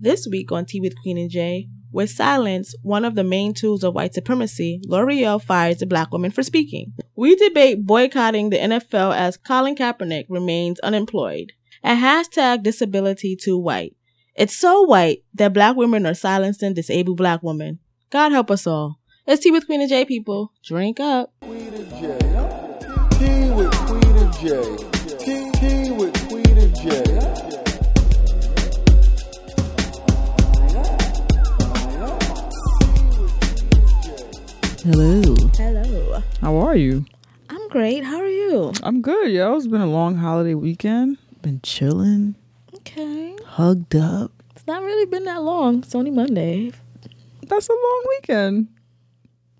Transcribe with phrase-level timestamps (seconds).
[0.00, 3.82] This week on Tea with Queen and Jay, with silence, one of the main tools
[3.82, 6.92] of white supremacy, L'Oreal fires a black woman for speaking.
[7.16, 11.52] We debate boycotting the NFL as Colin Kaepernick remains unemployed.
[11.82, 13.96] A hashtag disability too white.
[14.36, 17.80] It's so white that black women are silencing disabled black women.
[18.10, 19.00] God help us all.
[19.26, 20.52] It's Tea with Queen and Jay, people.
[20.64, 21.32] Drink up.
[21.40, 21.90] Queen and.
[23.18, 24.97] Tea with Queen and.
[34.90, 35.34] Hello.
[35.54, 36.22] Hello.
[36.40, 37.04] How are you?
[37.50, 38.04] I'm great.
[38.04, 38.72] How are you?
[38.82, 39.54] I'm good, yo.
[39.54, 41.18] It's been a long holiday weekend.
[41.42, 42.36] Been chilling,
[42.74, 43.36] Okay.
[43.44, 44.32] hugged up.
[44.56, 45.80] It's not really been that long.
[45.82, 46.72] It's only Monday.
[47.46, 48.68] That's a long weekend.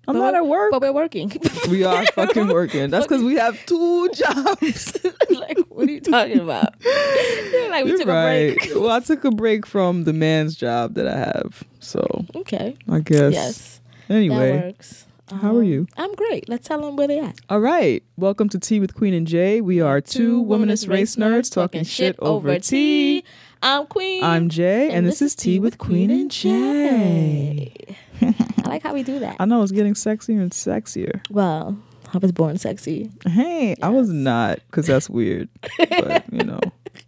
[0.07, 0.71] I'm But not at work.
[0.71, 1.31] But we're working.
[1.69, 2.89] we are fucking working.
[2.89, 4.97] That's because we have two jobs.
[5.29, 6.73] like, what are you talking about?
[6.83, 8.25] Yeah, like we You're took right.
[8.51, 8.71] a break.
[8.73, 11.63] well, I took a break from the man's job that I have.
[11.79, 12.75] So Okay.
[12.89, 13.33] I guess.
[13.33, 13.81] Yes.
[14.09, 15.05] Anyway, That works.
[15.31, 15.87] How are Um, you?
[15.97, 16.47] I'm great.
[16.49, 17.39] Let's tell them where they at.
[17.49, 18.03] All right.
[18.17, 19.61] Welcome to Tea with Queen and Jay.
[19.61, 23.23] We are two womanist race nerds talking shit over tea.
[23.61, 24.23] I'm Queen.
[24.23, 27.73] I'm Jay, and, this is Tea with Queen and Jay.
[28.21, 28.33] I
[28.65, 29.35] like how we do that.
[29.39, 31.21] I know it's getting sexier and sexier.
[31.29, 31.77] well,
[32.13, 33.11] I was born sexy.
[33.27, 35.47] Hey, I was not because that's weird.
[35.77, 36.59] but you know,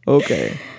[0.08, 0.58] okay.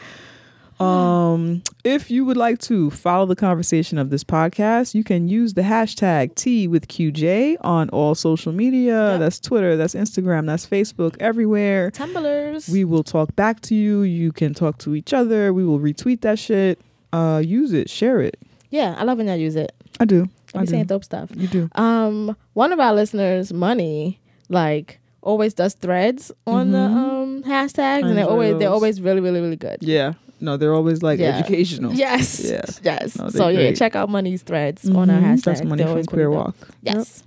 [0.83, 5.55] Um, if you would like to follow the conversation of this podcast, you can use
[5.55, 9.13] the hashtag T with QJ on all social media.
[9.13, 9.21] Yep.
[9.21, 11.91] That's Twitter, that's Instagram, that's Facebook, everywhere.
[11.91, 12.69] Tumblrs.
[12.69, 14.03] We will talk back to you.
[14.03, 15.53] You can talk to each other.
[15.53, 16.81] We will retweet that shit.
[17.13, 18.37] Uh, use it, share it.
[18.71, 19.73] yeah, I love when y'all use it.
[20.01, 20.29] I do.
[20.55, 21.31] I'm saying dope stuff.
[21.35, 21.69] You do.
[21.75, 26.97] Um, one of our listeners, Money, like always does threads on the Mhm.
[26.97, 29.79] um hashtags, I and they're enjoy always they're always really really really good.
[29.81, 30.15] Yeah.
[30.43, 31.39] No, they're always like Yeah.
[31.39, 31.93] educational.
[31.95, 32.45] Yes.
[32.45, 32.63] Yeah.
[32.83, 33.17] Yes.
[33.17, 35.25] No, so yeah, check out Money's threads on our Mhm.
[35.35, 35.43] hashtag.
[35.45, 36.31] That's money They're from Queer.
[36.31, 36.57] Walk.
[36.83, 37.23] Yes.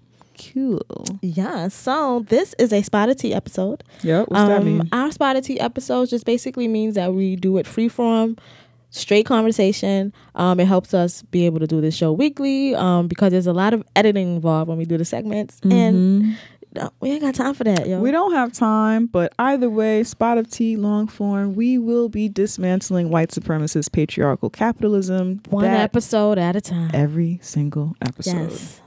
[0.53, 0.81] Cool.
[1.21, 1.69] Yeah.
[1.69, 3.83] So this is a spotted tea episode.
[4.03, 4.27] Yep.
[4.29, 4.89] What's that Um, mean?
[4.91, 8.35] Our spotted tea episodes just basically means that we do it free form,
[8.89, 10.11] straight conversation.
[10.35, 13.53] Um, it helps us be able to do this show weekly um, because there's a
[13.53, 16.35] lot of editing involved when we do the segments, and
[16.77, 17.99] Uh, we ain't got time for that, yo.
[17.99, 22.27] we don't have time, but either way, spot of tea, long form, we will be
[22.29, 25.41] dismantling white supremacist patriarchal capitalism.
[25.49, 26.91] One episode at a time.
[26.93, 28.51] every single episode.
[28.51, 28.81] Yes.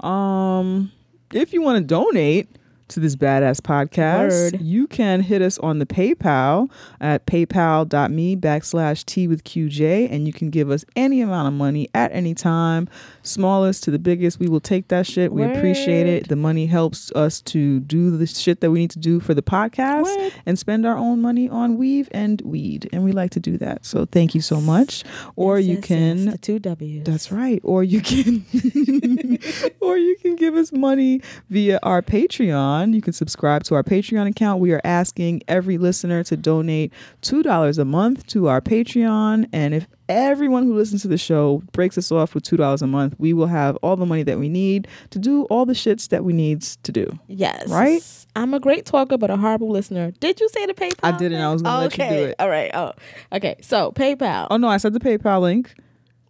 [0.00, 0.92] Um,
[1.32, 2.48] if you want to donate
[2.88, 4.60] to this badass podcast, Word.
[4.60, 6.70] you can hit us on the PayPal
[7.00, 11.88] at paypal.me backslash T with QJ, and you can give us any amount of money
[11.94, 12.88] at any time,
[13.22, 14.38] smallest to the biggest.
[14.38, 15.32] We will take that shit.
[15.32, 16.28] We appreciate it.
[16.28, 19.42] The money helps us to do the shit that we need to do for the
[19.42, 20.32] podcast Word.
[20.46, 22.88] and spend our own money on weave and weed.
[22.92, 23.84] And we like to do that.
[23.84, 25.02] So thank you so much.
[25.34, 27.04] Or Yes, you yes, can yes, two W's.
[27.04, 27.60] that's right.
[27.64, 28.44] Or you can
[29.80, 31.20] or you can give us money
[31.50, 32.75] via our Patreon.
[32.84, 34.60] You can subscribe to our Patreon account.
[34.60, 36.92] We are asking every listener to donate
[37.22, 41.98] $2 a month to our Patreon and if everyone who listens to the show breaks
[41.98, 44.86] us off with $2 a month, we will have all the money that we need
[45.10, 47.18] to do all the shits that we needs to do.
[47.26, 47.68] Yes.
[47.68, 48.02] Right?
[48.36, 50.12] I'm a great talker, but a horrible listener.
[50.20, 51.00] Did you say the PayPal?
[51.02, 51.40] I didn't.
[51.40, 52.36] I was gonna let you do it.
[52.38, 52.70] All right.
[52.74, 52.92] Oh,
[53.32, 53.56] okay.
[53.62, 54.48] So PayPal.
[54.50, 55.74] Oh no, I said the PayPal link.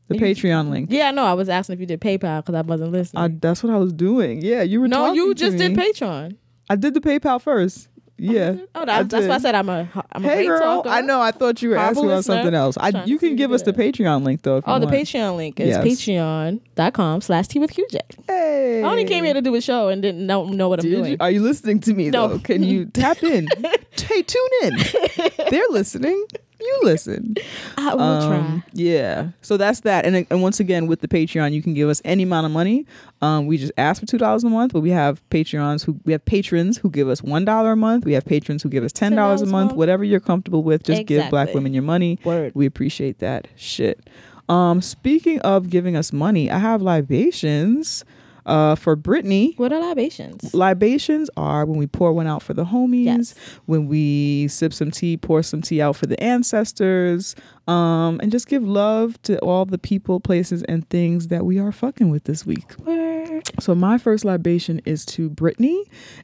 [0.08, 0.90] The You- Patreon link.
[0.90, 3.22] Yeah, no, I was asking if you did PayPal because I wasn't listening.
[3.22, 4.40] I, that's what I was doing.
[4.42, 5.74] Yeah, you were no, you just did.
[5.74, 6.36] Patreon.
[6.70, 7.88] I did the PayPal first.
[8.18, 8.56] Oh, yeah.
[8.74, 10.88] Oh, that, that's why I said I'm a I'm a Hey great girl, talker.
[10.88, 11.20] I know.
[11.20, 12.78] I thought you were Horrible asking about something else.
[12.78, 13.74] I, you can give us the.
[13.74, 14.62] Patreon link though.
[14.66, 14.96] Oh, the want.
[14.96, 15.84] Patreon link is Yes.
[15.84, 17.98] patreon.com slash T with QJ.
[18.26, 20.90] Hey, I only came here to do a show and didn't know, know what I'm
[20.90, 21.10] doing.
[21.12, 22.28] you, are you listening to me No.
[22.28, 22.38] though?
[22.38, 23.48] Can you tap in?
[23.96, 24.72] hey, tune in.
[25.50, 26.24] They're listening.
[26.60, 27.34] You listen.
[27.76, 28.28] I will Um,
[28.62, 28.70] try.
[28.72, 29.28] Yeah.
[29.42, 30.06] So that's that.
[30.06, 32.86] And and once again, with the Patreon, you can give us any amount of money.
[33.20, 36.12] Um, we just ask for two dollars a month, but we have Patreons who we
[36.12, 38.04] have patrons who give us one dollar a month.
[38.04, 39.72] We have patrons who give us ten dollars a month.
[39.72, 42.18] Whatever you're comfortable with, just give black women your money.
[42.24, 42.52] Word.
[42.54, 44.08] We appreciate that shit.
[44.48, 48.04] Um, speaking of giving us money, I have libations.
[48.46, 50.54] Uh, for Brittany, What are libations?
[50.54, 53.34] libations are when we pour one out for the homies, Yes.
[53.66, 57.34] when we sip some tea, pour some tea out for the ancestors,
[57.66, 61.72] um, and just give love to all the people, places, and things that we are
[61.72, 62.78] fucking with this week.
[62.84, 63.50] Word.
[63.58, 65.82] So my first libation is to Brittany,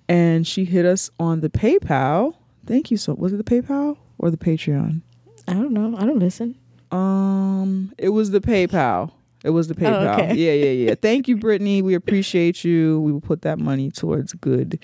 [0.08, 2.34] and she hit us on the PayPal.
[2.66, 3.14] Thank you so.
[3.14, 5.00] Was it the PayPal or the Patreon?
[5.48, 5.96] I don't know.
[5.98, 6.54] I don't listen.
[6.92, 9.10] Um, it was the PayPal.
[9.44, 10.15] It was the PayPal.
[10.19, 10.35] okay.
[10.35, 10.94] Yeah, yeah, yeah.
[10.94, 11.83] Thank you, Brittany.
[11.83, 13.00] We appreciate you.
[13.00, 14.79] We will put that money towards good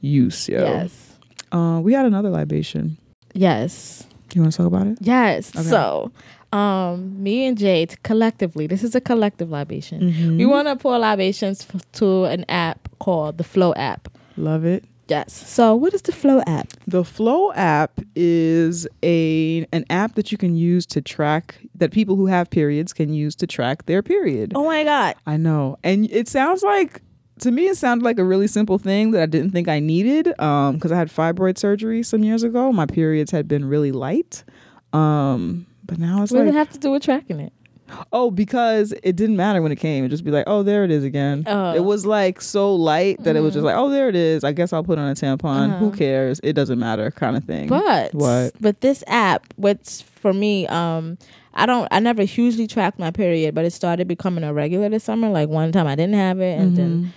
[0.00, 0.62] use, yo.
[0.64, 1.18] Yes.
[1.52, 2.96] Uh, we had another libation.
[3.34, 4.06] Yes.
[4.34, 4.98] You want to talk about it?
[5.00, 5.54] Yes.
[5.54, 5.62] Okay.
[5.68, 6.10] So,
[6.52, 10.00] um, me and Jade collectively, this is a collective libation.
[10.00, 10.38] Mm-hmm.
[10.38, 14.08] We want to pour libations f- to an app called the Flow app.
[14.36, 14.84] Love it.
[15.08, 15.32] Yes.
[15.32, 16.68] So, what is the Flow app?
[16.86, 22.16] The Flow app is a an app that you can use to track that people
[22.16, 24.52] who have periods can use to track their period.
[24.54, 25.14] Oh my God.
[25.26, 25.76] I know.
[25.84, 27.02] And it sounds like
[27.40, 30.38] to me it sounded like a really simple thing that I didn't think I needed
[30.40, 32.72] um because I had fibroid surgery some years ago.
[32.72, 34.44] My periods had been really light.
[34.92, 37.52] Um but now it's What does like it have to do with tracking it?
[38.12, 40.04] Oh because it didn't matter when it came.
[40.04, 41.74] It'd just be like, "Oh, there it is again." Oh.
[41.74, 44.44] It was like so light that it was just like, "Oh, there it is.
[44.44, 45.78] I guess I'll put on a tampon.
[45.78, 45.96] Who Uh-huh.
[45.96, 46.40] cares?
[46.42, 47.68] It doesn't matter." kind of thing.
[47.68, 48.52] But What?
[48.60, 51.18] But this app, which for me, um,
[51.54, 55.04] I don't, I never hugely tracked my period, but it started becoming a regular this
[55.04, 55.28] summer.
[55.30, 57.12] Like one time I didn't have it, and then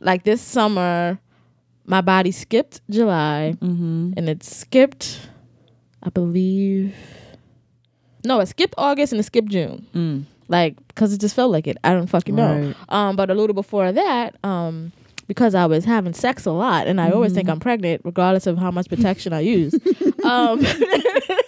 [0.00, 1.18] like this summer,
[1.86, 4.12] my body skipped July, Mm-hmm.
[4.16, 5.20] and it skipped,
[6.02, 6.94] I believe.
[8.28, 9.86] No, it skipped August and it skipped June.
[9.94, 10.24] Mm.
[10.48, 11.76] Like, cause it just felt like it.
[11.82, 12.66] I don't fucking know.
[12.68, 12.76] Right.
[12.88, 14.92] Um, but a little before that, um,
[15.26, 17.36] because I was having sex a lot, and I always Mm-hmm.
[17.36, 19.74] think I'm pregnant, regardless of how much protection I use.
[20.24, 20.60] um,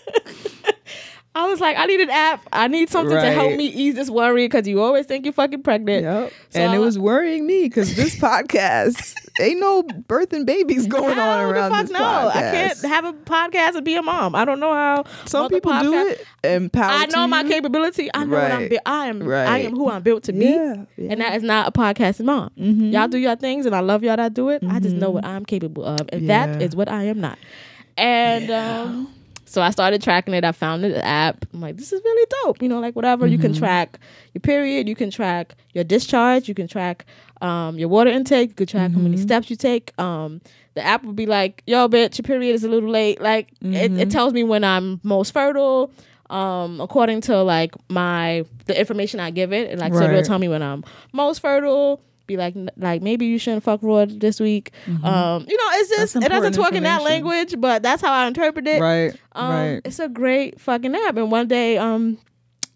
[1.32, 2.44] I was like, I need an app.
[2.52, 5.62] I need something to help me ease this worry because you always think you're fucking
[5.62, 6.02] pregnant.
[6.02, 6.32] Yep.
[6.50, 11.14] So and it I- was worrying me because this podcast ain't no birthing babies going
[11.14, 12.00] How on the around fuck this no?
[12.00, 12.30] podcast.
[12.34, 14.34] I can't have a podcast and be a mom.
[14.34, 15.04] I don't know how.
[15.26, 18.10] Some people do it and power I know my capability.
[18.12, 18.60] I know what I'm.
[18.60, 18.70] Right.
[18.70, 18.82] Built.
[18.86, 19.22] I am.
[19.30, 20.46] I am who I'm built to be.
[20.46, 21.12] Yeah, yeah.
[21.12, 22.50] And that is not a podcasting mom.
[22.58, 22.92] Mhm.
[22.92, 24.64] Y'all do your things, and I love y'all that do it.
[24.68, 26.60] I just know what I'm capable of, and that Mm-hmm.
[26.60, 26.66] Yeah.
[26.66, 27.38] is what I am not.
[27.96, 29.14] And um,
[29.50, 30.44] so I started tracking it.
[30.44, 31.44] I found the app.
[31.52, 32.62] I'm like, this is really dope.
[32.62, 33.26] You know, like whatever.
[33.26, 33.42] You Mm-hmm.
[33.46, 33.98] can track
[34.32, 34.88] your period.
[34.88, 36.48] You can track your discharge.
[36.48, 37.04] You can track
[37.42, 38.50] um, your water intake.
[38.50, 39.22] You can track how many Mm-hmm.
[39.22, 39.92] steps you take.
[39.98, 40.40] Um,
[40.74, 43.20] the app will be like, yo, bitch, your period is a little late.
[43.20, 43.98] Like it, Mm-hmm.
[43.98, 45.92] it tells me when I'm most fertile.
[46.30, 50.38] Um, according to like my the information I give it, and like so it'll tell
[50.38, 52.00] me when I'm most fertile.
[52.30, 54.70] Be like, like maybe you shouldn't fuck raw this week.
[54.86, 56.24] Um, you know, it's just Mm-hmm.
[56.24, 58.80] It doesn't talk in that language, but that's how I interpret it.
[58.80, 59.12] Right.
[59.32, 59.80] Um, right.
[59.84, 61.16] It's a great fucking app.
[61.16, 62.18] And one day, um,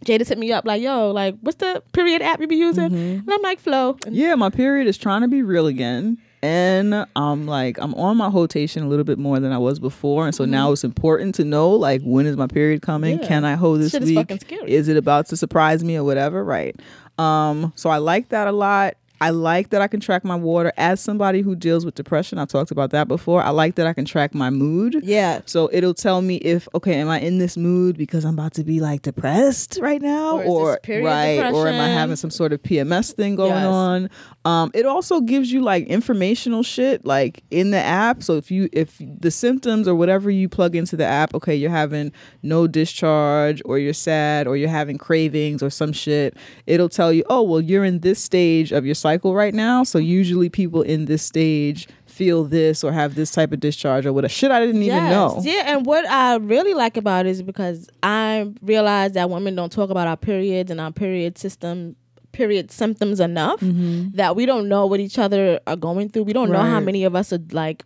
[0.05, 3.21] Jada hit me up like, "Yo, like, what's the period app you be using?" Mm-hmm.
[3.21, 6.19] And I'm like, "Flow." Yeah, my period is trying to be real again.
[6.43, 10.27] And I'm like, I'm on my rotation a little bit more than I was before.
[10.27, 13.15] And so now it's important to know, like, when is my period coming?
[13.15, 13.23] Mm-hmm.
[13.23, 13.29] Yeah.
[13.29, 14.31] Can I hold this Shit is week?
[14.43, 14.71] scary.
[14.71, 16.45] Is it about to surprise me or whatever?
[16.45, 16.77] Right.
[17.17, 18.99] Um, so I like that a lot.
[19.25, 22.39] I like that I can track my water as somebody who deals with depression.
[22.39, 23.43] I've talked about that before.
[23.43, 25.01] I like that I can track my mood.
[25.03, 28.53] yeah, So it'll tell me if okay, am I in this mood because I'm about
[28.55, 32.17] to be like depressed right now, Or is or period right, or am I having
[32.17, 33.67] some sort of PMS thing going Yes.
[33.67, 34.11] on?
[34.45, 38.23] Um, it also gives you like informational shit like in the app.
[38.23, 41.71] So if you if the symptoms or whatever you plug into the app, okay, you're
[41.71, 42.13] having
[42.43, 46.37] no discharge, or you're sad, or you're having cravings or some shit,
[46.67, 49.85] it'll tell you, oh well, you're in this stage of your cycle right now.
[49.85, 54.13] So usually people in this stage feel this or have this type of discharge or
[54.13, 54.33] whatever.
[54.33, 55.41] Shit, I didn't even know.
[55.43, 59.71] Yeah, and what I really like about it is because I realize that women don't
[59.73, 61.97] talk about our periods and our period system
[62.33, 66.25] period symptoms enough that we don't know what each other are going through.
[66.25, 66.85] We don't know how Mm-hmm.
[66.87, 67.85] Many of us are like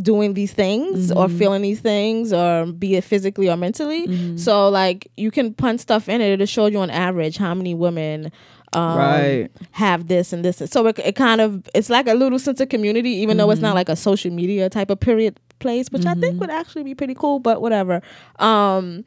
[0.00, 1.38] doing these things or Mm-hmm.
[1.38, 4.06] feeling these things or be it physically or mentally.
[4.06, 4.36] Mm-hmm.
[4.36, 7.74] So like you can punch stuff in it, it'll show you on average how many
[7.74, 8.30] women
[8.72, 9.48] um, Right.
[9.72, 10.62] have this and this.
[10.70, 13.52] So it, it kind of it's like a little sense of community, even though Mm-hmm.
[13.52, 16.84] it's not like a social media type of period place, which I think would actually
[16.84, 17.38] be pretty cool.
[17.38, 18.00] But whatever.
[18.38, 19.04] Um,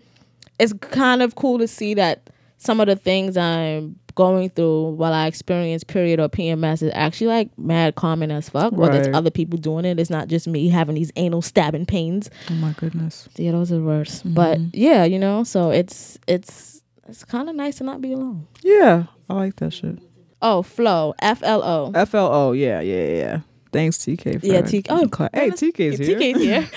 [0.60, 5.12] it's kind of cool to see that some of the things I'm going through while
[5.12, 8.72] I experience period or PMS is actually like mad common as fuck.
[8.74, 9.16] Or there's Right.
[9.16, 10.00] other people doing it.
[10.00, 12.30] It's not just me having these anal stabbing pains.
[12.52, 13.28] Oh my goodness.
[13.38, 14.22] Yeah, those are worse.
[14.24, 16.73] But yeah, you know, so it's it's
[17.08, 18.48] it's kind of nice to not be alone.
[18.62, 20.00] Yeah, I like that shit.
[20.42, 21.92] Oh, Flow, F L O.
[21.94, 22.52] F L O.
[22.52, 23.40] Yeah, yeah, yeah.
[23.72, 24.40] Thanks, TK.
[24.40, 24.86] For Yeah, TK.
[24.90, 26.20] Oh, Cla- hey, TK's here.
[26.20, 26.70] TK's here.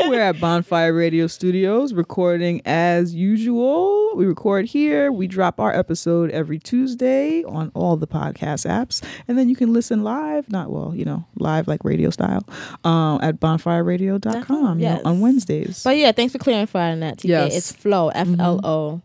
[0.08, 4.16] We're at Bonfire Radio Studios recording as usual.
[4.16, 5.12] We record here.
[5.12, 9.04] We drop our episode every Tuesday on all the podcast apps.
[9.28, 12.44] And then you can listen live, not well, you know, live like radio style,
[12.82, 15.84] um, at bonfireradio.com you know, on Wednesdays.
[15.84, 17.18] But yeah, thanks for clarifying that.
[17.18, 17.24] TK.
[17.24, 17.56] Yes.
[17.56, 19.02] It's Flow, F L O.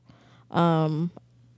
[0.55, 1.11] Um,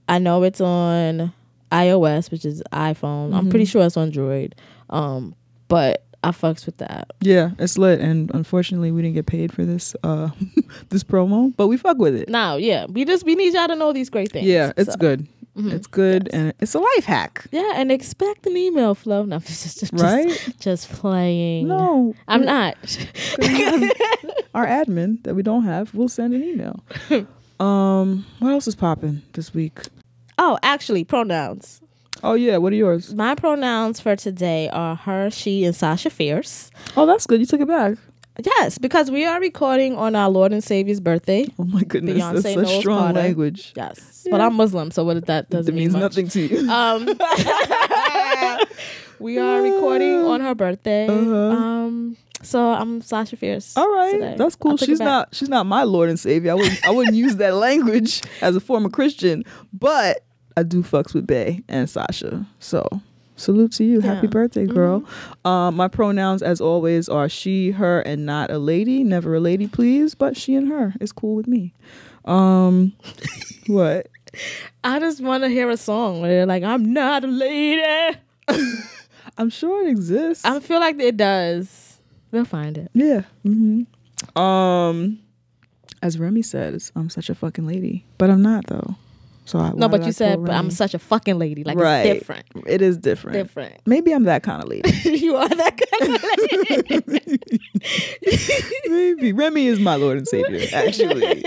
[0.08, 1.32] I know it's on
[1.70, 3.34] iOS, which is iPhone.
[3.34, 4.54] I'm pretty sure it's on Android.
[4.90, 5.34] Um,
[5.68, 7.10] but I fucks with that.
[7.20, 8.00] yeah, it's lit.
[8.00, 10.30] And unfortunately, we didn't get paid for this uh,
[10.88, 12.28] this promo, but we fuck with it.
[12.28, 14.46] Now, yeah, we just we need y'all to know these great things.
[14.46, 15.28] Yeah, it's So, good.
[15.56, 15.72] mhm.
[15.72, 16.40] It's good, Yes.
[16.40, 19.24] and it's a life hack, Yeah, and expect an email flow.
[19.24, 20.54] No, just just, just, right?
[20.58, 21.68] just playing.
[21.68, 22.74] no, I'm not.
[24.54, 26.80] our admin that we don't have will send an email.
[27.60, 29.80] Um, what else is popping this week?
[30.38, 31.80] Oh, actually, pronouns.
[32.22, 33.14] Oh yeah, what are yours?
[33.14, 36.70] My pronouns for today are her, she, and Sasha Fierce.
[36.96, 37.40] Oh, that's good.
[37.40, 37.96] You took it back.
[38.44, 41.46] Yes, because we are recording on our Lord and Savior's birthday.
[41.58, 43.18] Oh my goodness, Beyonce that's Knowles such strong Carter.
[43.20, 43.72] language.
[43.76, 46.12] Yes, but I'm Muslim, so what that doesn't It means mean much.
[46.12, 46.70] nothing to you.
[46.70, 47.04] Um,
[49.18, 51.08] we are recording on her birthday.
[51.08, 51.34] Uh-huh.
[51.36, 53.76] Um, so I'm Sasha Fierce.
[53.76, 54.34] All right, today.
[54.38, 54.72] that's cool.
[54.72, 56.52] I took it She's not she's not my Lord and Savior.
[56.52, 60.24] I wouldn't I wouldn't use that language as a former Christian, but
[60.56, 62.46] I do fucks with Bey and Sasha.
[62.60, 62.86] So
[63.36, 64.00] salute to you.
[64.00, 64.20] Happy Yeah.
[64.22, 64.30] Mm-hmm.
[64.30, 65.04] birthday, girl.
[65.44, 69.04] Um, my pronouns, as always, are she, her, and not a lady.
[69.04, 71.72] Never a lady, please, but she and her is cool with me.
[72.24, 72.92] Um,
[73.68, 74.08] what?
[74.84, 78.18] I just want to hear a song where they're like, "I'm not a lady."
[79.38, 80.44] I'm sure it exists.
[80.44, 81.87] I feel like it does.
[82.30, 82.90] We'll find it.
[82.94, 83.22] Yeah.
[83.44, 83.82] hmm
[84.40, 85.18] Um,
[86.02, 88.96] as Remy says, I'm such a fucking lady, but I'm not though.
[89.46, 91.64] So I, No, why but you I said, but I'm such a fucking lady.
[91.64, 92.04] Like right.
[92.04, 92.44] it's different.
[92.66, 93.32] It is different.
[93.38, 93.74] Different.
[93.86, 94.90] Maybe I'm that kind of lady.
[95.18, 97.38] you are that kind of lady.
[98.88, 100.66] Maybe Remy is my Lord and Savior.
[100.74, 101.44] Actually,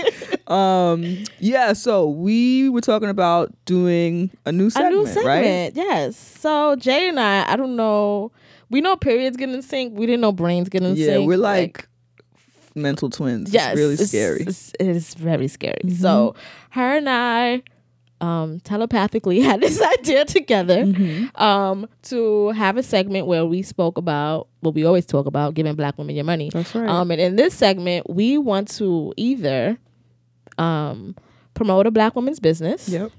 [0.48, 1.72] um, yeah.
[1.74, 5.26] So we were talking about doing a new a segment, new segment.
[5.26, 5.72] right?
[5.76, 6.16] Yes.
[6.16, 8.32] So Jay and I, I don't know.
[8.72, 9.96] We know periods get in sync.
[9.96, 11.28] We didn't know brains get in Yeah, sync.
[11.28, 11.86] we're like,
[12.74, 13.52] mental twins.
[13.52, 14.38] yes, it's really it's- scary.
[14.40, 14.48] Mm-hmm.
[14.48, 15.90] it's- it is very scary.
[15.96, 16.34] So
[16.70, 17.62] her and I.
[18.20, 21.42] Um, telepathically had this idea together Mm-hmm.
[21.42, 25.74] um, to have a segment where we spoke about what we always talk about giving
[25.74, 26.48] black women your money.
[26.52, 26.88] That's right.
[26.88, 29.76] Um, and in this segment, we want to either
[30.56, 31.16] um,
[31.54, 33.10] promote a black woman's business yep.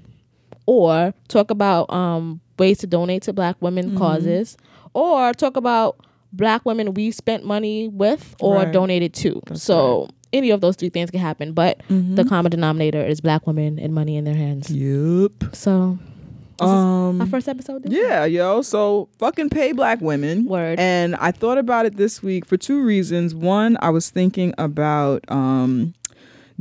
[0.64, 3.98] or talk about um, ways to donate to black women Mm-hmm.
[3.98, 4.56] causes
[4.94, 5.96] or talk about
[6.32, 8.72] black women we spent money with or Right.
[8.72, 9.40] donated to.
[9.54, 12.16] so any of those three things can happen, but Mm-hmm.
[12.16, 14.68] the common denominator is black women and money in their hands.
[14.70, 15.32] Yep.
[15.54, 15.98] So
[16.60, 17.20] Um.
[17.20, 17.82] our first episode.
[17.86, 18.62] Yeah, yo.
[18.62, 20.46] So fucking pay black women.
[20.46, 20.78] Word.
[20.80, 23.34] And I thought about it this week for two reasons.
[23.34, 25.94] One, I was thinking about um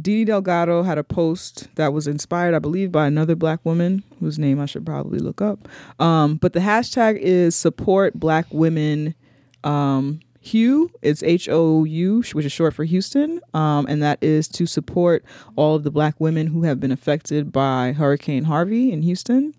[0.01, 4.39] Didi Delgado had a post that was inspired, I believe, by another black woman whose
[4.39, 5.67] name I should probably look up.
[5.99, 9.15] Um, but the hashtag is support black women
[9.63, 14.49] um Hugh, it's H O U, which is short for Houston, um, and that is
[14.49, 15.23] to support
[15.55, 19.53] all of the black women who have been affected by Hurricane Harvey in Houston.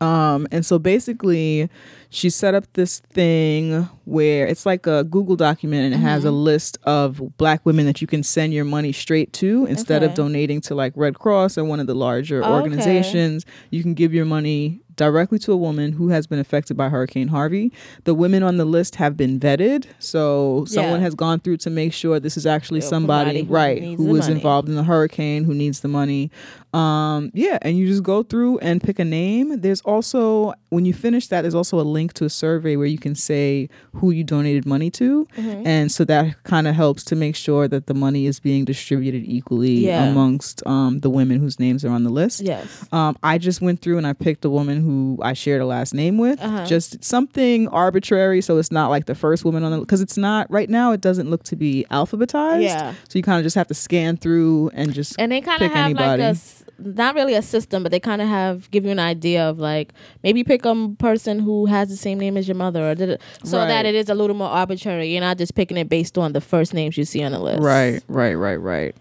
[0.00, 1.68] Um, and so basically,
[2.08, 6.30] she set up this thing where it's like a Google document and it has a
[6.30, 10.60] list of black women that you can send your money straight to instead of donating
[10.62, 12.50] to like Red Cross or one of the larger Okay.
[12.50, 13.44] organizations.
[13.70, 17.28] You can give your money directly to a woman who has been affected by Hurricane
[17.28, 17.72] Harvey.
[18.04, 21.04] The women on the list have been vetted, so someone Yeah.
[21.06, 24.22] has gone through to make sure this is actually somebody, somebody who right who was
[24.28, 24.34] money.
[24.34, 26.30] involved in the hurricane who needs the money.
[26.74, 29.60] Um, yeah, and you just go through and pick a name.
[29.60, 32.98] There's also when you finish that, there's also a link to a survey where you
[32.98, 35.66] can say who you donated money to, Mm-hmm.
[35.66, 39.22] and so that kind of helps to make sure that the money is being distributed
[39.24, 40.04] equally Yeah.
[40.10, 42.42] amongst um, the women whose names are on the list.
[42.42, 42.66] Yes.
[42.92, 44.89] Um, I just went through and I picked a woman who
[45.22, 46.40] I shared a last name with.
[46.40, 46.66] Uh-huh.
[46.66, 50.50] Just something arbitrary, so it's not like the first woman on the because it's not
[50.50, 50.92] right now.
[50.92, 52.62] It doesn't look to be alphabetized.
[52.62, 52.94] Yeah.
[53.08, 55.68] So you kind of just have to scan through and just and they kind of
[55.68, 56.22] pick have anybody.
[56.22, 56.40] like a
[56.82, 59.92] not really a system but they kind of have give you an idea of like
[60.22, 63.20] maybe pick a person who has the same name as your mother or did it,
[63.44, 63.68] so Right.
[63.68, 66.40] that it is a little more arbitrary you're not just picking it based on the
[66.40, 68.96] first names you see on the list Right, right, right, right.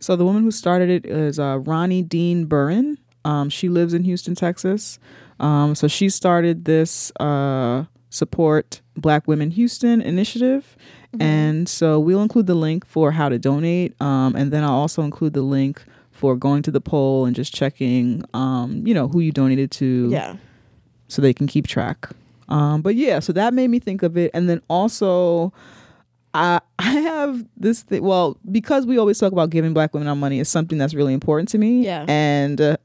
[0.00, 2.98] So the woman who started it is uh, Ronnie Dean Burren.
[3.24, 4.98] Um, she lives in Houston, Texas.
[5.40, 10.76] Um, so she started this uh, support Black Women Houston initiative.
[11.18, 14.00] And so we'll include the link for how to donate.
[14.00, 15.82] Um, and then I'll also include the link
[16.12, 20.08] for going to the poll and just checking, um, you know, who you donated to
[20.12, 20.36] yeah
[21.10, 22.08] so they can keep track.
[22.48, 25.52] Um, but yeah, so that made me think of it, and then also,
[26.34, 28.02] I I have this thing.
[28.02, 31.12] Well, because we always talk about giving Black women our money is something that's really
[31.12, 31.84] important to me.
[31.84, 32.04] Yeah.
[32.08, 32.76] and uh,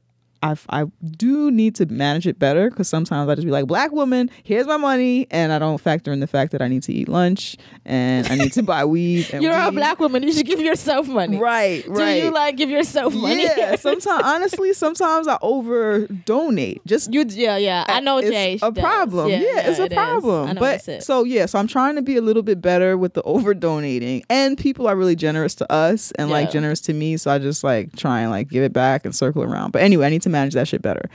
[0.42, 0.84] I I
[1.16, 4.66] do need to manage it better because sometimes I just be like, Black woman, here's
[4.66, 7.56] my money, and I don't factor in the fact that I need to eat lunch
[7.84, 9.28] and I need to buy weed.
[9.32, 11.86] And you're a black woman you should give yourself money right?
[11.86, 12.20] Right.
[12.20, 16.84] Do you like give yourself money Yeah, sometimes honestly, sometimes I over donate.
[16.86, 18.82] Just you yeah yeah i know it's jay a does.
[18.82, 19.30] problem.
[19.30, 20.56] Yeah, it's a it problem.
[20.56, 21.02] But it.
[21.02, 24.24] so yeah, so I'm trying to be a little bit better with the over donating,
[24.28, 27.16] and people are really generous to us and like generous to me.
[27.16, 29.72] So I just like try and like give it back and circle around.
[29.72, 31.08] But anyway, I need to manage that shit better.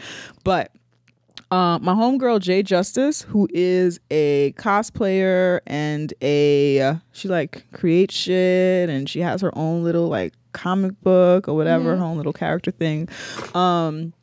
[0.44, 0.72] But
[1.51, 8.16] uh, my homegirl Jay Justice, who is a cosplayer and a uh, she like creates
[8.16, 12.00] shit and she has her own little like comic book or whatever, Mm-hmm.
[12.01, 13.10] her own little character thing.
[13.54, 14.13] Um,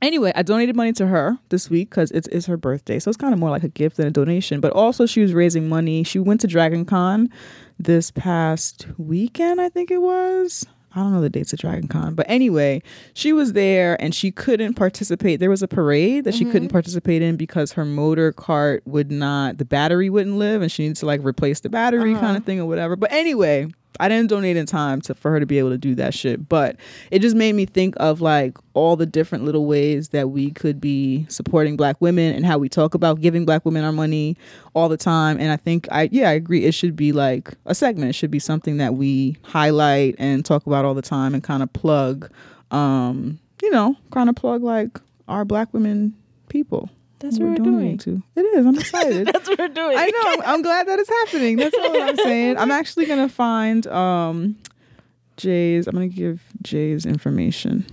[0.00, 2.98] anyway, I donated money to her this week because it's, it's her birthday.
[2.98, 4.60] So it's kind of more like a gift than a donation.
[4.60, 6.04] But also, she was raising money.
[6.04, 7.28] She went to Dragon Con
[7.78, 10.66] this past weekend, I think it was.
[10.94, 12.14] I don't know the dates of Dragon Con.
[12.14, 15.38] But anyway, she was there and she couldn't participate.
[15.38, 16.52] There was a parade that she mm-hmm.
[16.52, 20.84] couldn't participate in because her motor cart would not, the battery wouldn't live and she
[20.84, 22.20] needed to like replace the battery uh-huh.
[22.20, 22.96] kind of thing or whatever.
[22.96, 23.68] But anyway,
[24.00, 26.48] I didn't donate in time to for her to be able to do that shit.
[26.48, 26.76] But
[27.10, 30.80] it just made me think of like all the different little ways that we could
[30.80, 34.36] be supporting black women and how we talk about giving black women our money
[34.74, 35.40] all the time.
[35.40, 38.10] And I think I yeah, I agree it should be like a segment.
[38.10, 41.62] It should be something that we highlight and talk about all the time and kind
[41.62, 42.30] of plug
[42.70, 46.14] um, you know, kind of plug like our black women
[46.48, 46.90] people.
[47.20, 48.22] That's what we're donating doing.
[48.34, 48.40] to.
[48.40, 48.66] It is.
[48.66, 49.26] I'm excited.
[49.32, 49.96] That's what we're doing.
[49.98, 50.22] I know.
[50.24, 51.56] I'm, I'm glad that it's happening.
[51.56, 52.56] That's all I'm saying.
[52.58, 54.56] I'm actually gonna find um
[55.36, 55.86] Jay's.
[55.86, 57.86] I'm gonna give Jay's information.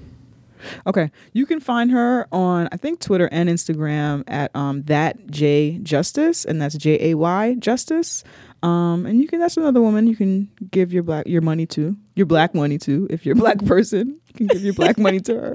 [0.88, 5.80] Okay, you can find her on I think Twitter and Instagram at um that J
[5.84, 8.24] Justice, and that's J A Y Justice.
[8.66, 11.96] Um, and you can that's another woman you can give your black your money to
[12.16, 15.20] your black money to if you're a black person you can give your black money
[15.20, 15.54] to her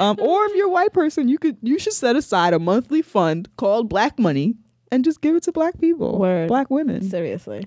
[0.00, 3.02] um, or if you're a white person you could you should set aside a monthly
[3.02, 4.56] fund called black money
[4.90, 6.48] and just give it to black people Word.
[6.48, 7.66] black women Seriously.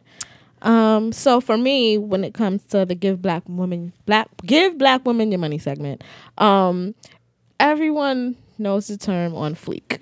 [0.63, 5.05] Um, so for me, when it comes to the give black women black give black
[5.05, 6.03] women your money segment,
[6.37, 6.95] um,
[7.59, 10.01] everyone knows the term on fleek.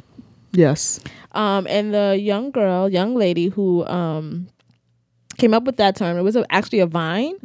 [0.53, 0.99] yes
[1.33, 4.47] Um, and the young girl, young lady who um
[5.37, 7.35] came up with that term, it was a, actually a Vine.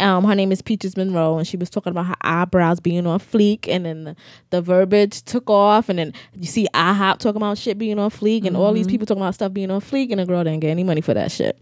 [0.00, 3.18] Um, her name is Peaches Monroee, and she was talking about her eyebrows being on
[3.18, 4.16] fleek, and then the,
[4.50, 8.44] the verbiage took off, and then you see IHOP talking about shit being on fleek,
[8.46, 10.70] and all these people talking about stuff being on fleek, and the girl didn't get
[10.70, 11.58] any money for that shit.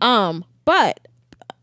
[0.00, 1.06] Um, but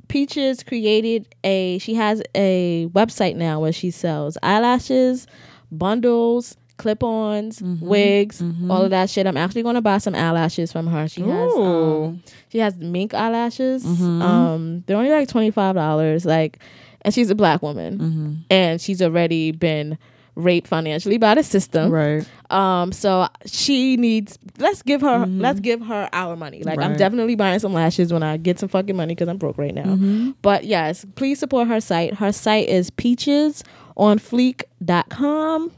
[0.08, 5.28] Peaches created a she has a website now where she sells eyelashes,
[5.72, 9.26] bundles, clip-ons, wigs, all of that shit.
[9.28, 11.08] I'm actually going to buy some eyelashes from her.
[11.08, 13.84] She has um, she has mink eyelashes.
[14.22, 16.26] Um, they're only like twenty five dollars.
[16.26, 16.60] Like,
[17.04, 19.98] and she's a black woman, and she's already been
[20.36, 21.90] raped financially by the system.
[21.92, 24.38] right Um, so she needs.
[24.60, 25.26] Let's give her.
[25.26, 26.62] Let's give her our money.
[26.64, 29.58] Like I'm definitely buying some lashes when I get some fucking money because I'm broke
[29.58, 29.98] right now.
[30.44, 32.14] But yes, please support her site.
[32.16, 35.72] Her site is peachesonfleek.com.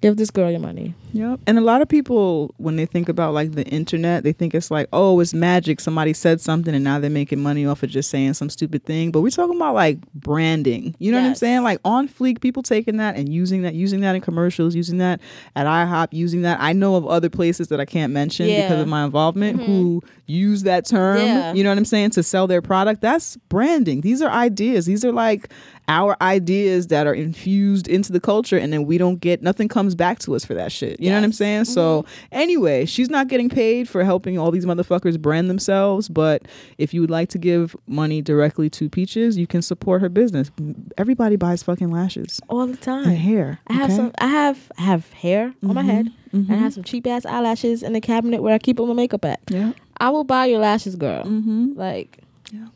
[0.00, 0.94] Give this girl your money.
[1.16, 1.40] Yep.
[1.46, 4.70] And a lot of people, when they think about like the internet, they think it's
[4.70, 5.80] like, oh, it's magic.
[5.80, 9.10] Somebody said something and now they're making money off of just saying some stupid thing.
[9.10, 10.94] But we're talking about like branding.
[10.98, 11.62] You know what I'm saying?
[11.62, 15.20] Like on fleek, people taking that and using that, using that in commercials, using that
[15.54, 16.58] at IHOP, using that.
[16.60, 18.62] I know of other places that I can't mention Yeah.
[18.62, 19.72] because of my involvement mm-hmm.
[19.72, 21.18] who use that term.
[21.18, 21.52] Yeah.
[21.52, 22.10] You know what I'm saying?
[22.10, 23.00] To sell their product.
[23.00, 24.00] That's branding.
[24.00, 24.86] These are ideas.
[24.86, 25.50] These are like
[25.88, 29.94] our ideas that are infused into the culture and then we don't get nothing comes
[29.94, 30.98] back to us for that shit.
[30.98, 31.38] You know what I'm Yes.
[31.38, 31.64] saying?
[31.66, 36.42] So anyway, she's not getting paid for helping all these motherfuckers brand themselves, but
[36.78, 40.50] if you would like to give money directly to Peaches, you can support her business.
[40.98, 43.04] Everybody buys fucking lashes All the time.
[43.08, 43.58] and hair.
[43.68, 43.96] I have okay?
[43.96, 44.12] some.
[44.18, 47.82] I have I have hair on my head, and I have some cheap ass eyelashes
[47.82, 49.40] in the cabinet where I keep all my makeup at.
[49.48, 49.72] Yeah.
[49.98, 51.24] I will buy your lashes, girl.
[51.24, 51.72] Mm-hmm.
[51.74, 52.18] Like,
[52.52, 52.66] Yeah.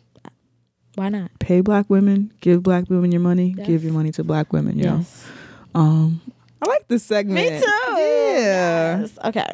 [0.95, 1.31] why not?
[1.39, 3.67] Pay black women, give black women your money, Yes.
[3.67, 4.97] give your money to black women, yo.
[4.97, 5.27] Yes.
[5.75, 6.21] Um
[6.63, 7.51] I like this segment.
[7.53, 7.67] Me too.
[7.67, 9.01] Yeah.
[9.01, 9.19] Yes.
[9.25, 9.51] Okay.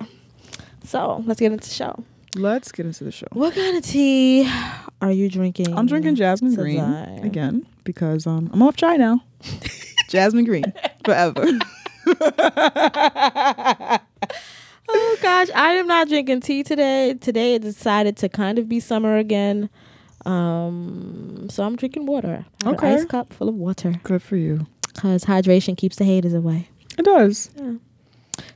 [0.85, 2.05] So let's get into the show.
[2.37, 3.27] Let's get into the show.
[3.33, 4.51] What kind of tea
[5.01, 5.77] are you drinking?
[5.77, 9.23] I'm drinking jasmine green again because um, I'm off chai now.
[10.09, 10.65] jasmine green
[11.05, 11.47] forever.
[14.89, 17.15] Oh gosh, I am not drinking tea today.
[17.15, 19.69] Today it decided to kind of be summer again.
[20.25, 22.45] Um, so I'm drinking water.
[22.65, 22.93] Okay.
[22.93, 24.67] An ice cup full of water Good for you.
[24.95, 26.69] because hydration keeps the haters away.
[26.99, 27.51] It does.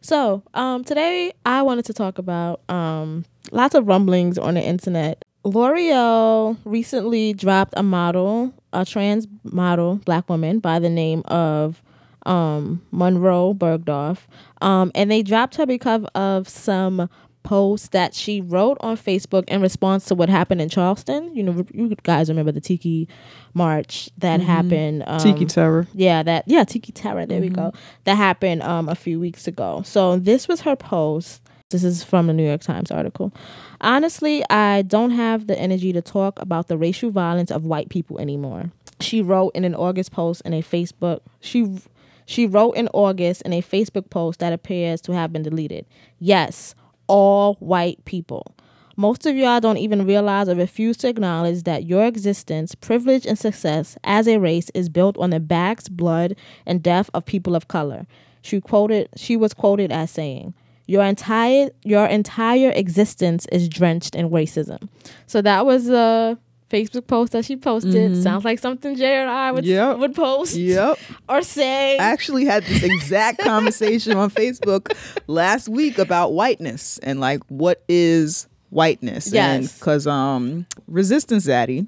[0.00, 5.24] So, um, today I wanted to talk about um, lots of rumblings on the internet.
[5.44, 11.82] L'Oreal recently dropped a model, a trans model, black woman by the name of
[12.26, 14.18] um, Monroe Bergdorf,
[14.60, 17.08] um, and they dropped her because of some
[17.42, 21.34] posts that she wrote on Facebook in response to what happened in Charleston.
[21.34, 23.08] You know, you guys remember the Tiki
[23.54, 25.04] March that happened.
[25.06, 25.86] Um, Tiki Terror.
[25.94, 27.26] yeah, that yeah, Tiki Terror.
[27.26, 27.72] There we go.
[28.04, 29.82] That happened um a few weeks ago.
[29.84, 31.42] So this was her post.
[31.70, 33.32] This is from the New York Times article.
[33.80, 38.18] Honestly, I don't have the energy to talk about the racial violence of white people
[38.18, 38.72] anymore.
[39.00, 41.20] She wrote in an August post in a Facebook.
[41.40, 41.78] She
[42.26, 45.86] she wrote in August in a Facebook post that appears to have been deleted.
[46.18, 46.74] Yes,
[47.10, 48.54] all white people.
[48.96, 53.36] Most of y'all don't even realize or refuse to acknowledge that your existence, privilege, and
[53.36, 57.66] success as a race is built on the backs, blood, and death of people of
[57.66, 58.06] color.
[58.42, 60.54] She quoted she was quoted as saying,
[60.86, 64.88] Your entire your entire existence is drenched in racism.
[65.26, 66.38] So that was a
[66.70, 68.22] Facebook post that she posted.
[68.22, 69.98] Sounds like something J and I would Yep.
[69.98, 70.98] would post Yep.
[71.28, 71.98] or say.
[71.98, 77.82] I actually had this exact conversation on Facebook last week about whiteness and like what
[77.88, 79.32] is whiteness.
[79.32, 79.76] Yes.
[79.78, 81.86] Because um, Resistance Zaddy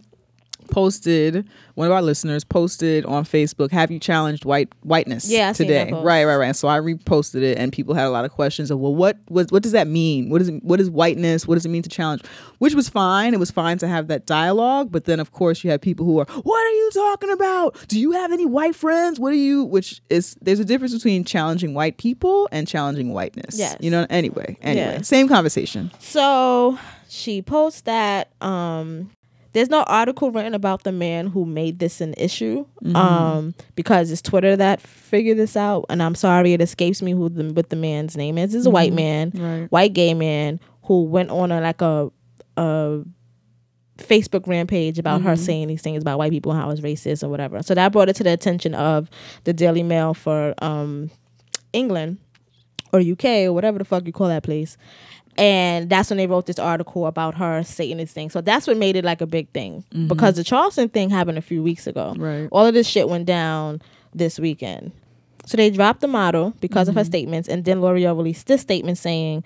[0.70, 5.52] posted one of our listeners posted on Facebook, "Have you challenged white whiteness Yeah, I
[5.52, 6.54] seen that today?" Right, right, right.
[6.56, 9.50] So I reposted it, and people had a lot of questions of, "Well, what what
[9.50, 10.28] what does that mean?
[10.28, 11.46] What is it, what is whiteness?
[11.46, 12.22] What does it mean to challenge?"
[12.58, 13.32] Which was fine.
[13.34, 16.18] It was fine to have that dialogue, but then of course you have people who
[16.18, 17.76] are, "What are you talking about?
[17.88, 19.18] Do you have any white friends?
[19.18, 23.58] What are you?" Which is there's a difference between challenging white people and challenging whiteness.
[23.58, 23.76] Yes.
[23.80, 24.06] You know.
[24.10, 25.02] Anyway, anyway, Yeah.
[25.02, 25.90] same conversation.
[26.00, 29.10] So she posts that um
[29.52, 32.64] there's no article written about the man who made this an issue
[32.96, 37.28] um because it's Twitter that figured this out and I'm sorry it escapes me who
[37.28, 38.54] the what the man's name is.
[38.54, 39.66] It's a white man, Right.
[39.70, 42.10] white gay man who went on a like a
[42.56, 43.02] a
[43.98, 47.28] Facebook rampage about her saying these things about white people and how it's racist or
[47.28, 47.62] whatever.
[47.62, 49.08] So that brought it to the attention of
[49.44, 51.10] the Daily Mail for um
[51.72, 52.18] England
[52.92, 54.76] or UK or whatever the fuck you call that place.
[55.38, 58.28] And that's when they wrote this article about her saying this thing.
[58.28, 60.08] So that's what made it like a big thing mm-hmm.
[60.08, 62.14] because the Charleston thing happened a few weeks ago.
[62.18, 62.48] Right.
[62.52, 63.80] All of this shit went down
[64.14, 64.92] this weekend.
[65.46, 67.06] So they dropped the model because of her mm-hmm.
[67.06, 69.42] statements, and then L'Oreal released this statement saying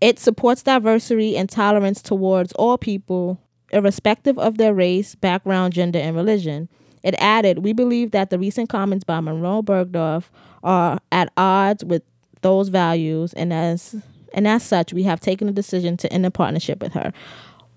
[0.00, 3.38] it supports diversity and tolerance towards all people,
[3.70, 6.68] irrespective of their race, background, gender, and religion.
[7.02, 10.24] It added, We believe that the recent comments by Monroe Bergdorf
[10.62, 12.02] are at odds with
[12.42, 13.96] those values, and as
[14.32, 17.12] and as such, we have taken a decision to end a partnership with her.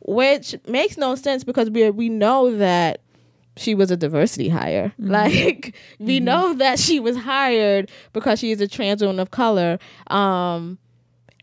[0.05, 3.01] Which makes no sense because we we know that
[3.55, 4.93] she was a diversity hire.
[4.99, 5.11] Mm-hmm.
[5.11, 6.25] Like we mm-hmm.
[6.25, 9.79] know that she was hired because she is a trans woman of color.
[10.07, 10.77] Um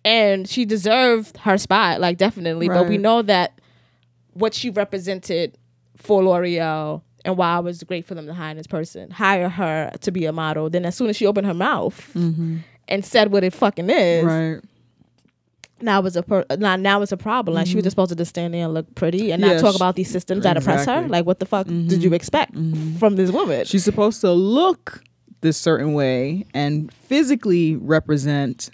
[0.04, 2.68] and she deserved her spot, like definitely.
[2.68, 3.60] But we know that
[4.32, 5.58] what she represented
[5.96, 9.90] for L'Oreal and why it was great for them to hire this person, hire her
[10.00, 10.70] to be a model.
[10.70, 12.58] Then as soon as she opened her mouth mm-hmm.
[12.88, 14.60] and said what it fucking is, Right.
[15.82, 17.54] Now it's a per- now now it's a problem.
[17.54, 17.86] Like she was mm-hmm.
[17.86, 19.96] just supposed to just stand there and look pretty and Yeah, not talk she- about
[19.96, 21.06] these systems that oppress her.
[21.08, 22.14] Like what the fuck did you mm-hmm.
[22.14, 22.96] expect mm-hmm.
[22.96, 23.64] from this woman?
[23.64, 25.02] She's supposed to look
[25.40, 28.70] this certain way and physically represent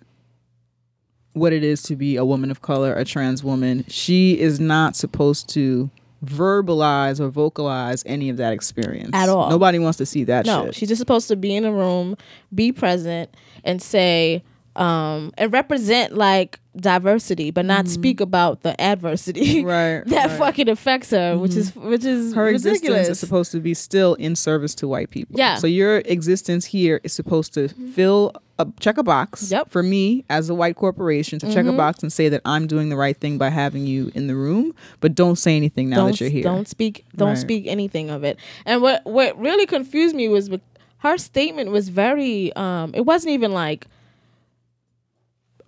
[1.32, 3.84] what it is to be a woman of color, a trans woman.
[3.88, 5.90] She is not supposed to
[6.24, 9.50] verbalize or vocalize any of that experience At all.
[9.50, 10.74] Nobody wants to see that no, shit.
[10.74, 12.16] she's just supposed to be in a room,
[12.54, 14.42] be present, and say
[14.76, 19.66] um and represent like diversity, but not speak about the adversity Mm-hmm.
[19.76, 20.28] Right, that right.
[20.28, 20.38] Mm-hmm.
[20.38, 22.76] fucking affects her, which is which is her ridiculous.
[22.76, 25.38] existence is supposed to be still in service to white people.
[25.38, 25.56] Yeah.
[25.56, 29.62] So your existence here is supposed to fill a check a box Yep.
[29.62, 29.70] Mm-hmm.
[29.70, 32.88] for me as a white corporation to check a box and say that I'm doing
[32.90, 36.10] the right thing by having you in the room, but don't say anything now don't
[36.12, 36.42] that you're here.
[36.42, 37.38] don't speak don't Right.
[37.38, 38.38] speak anything of it.
[38.66, 40.50] And what what really confused me was
[40.98, 43.86] her statement was very um it wasn't even like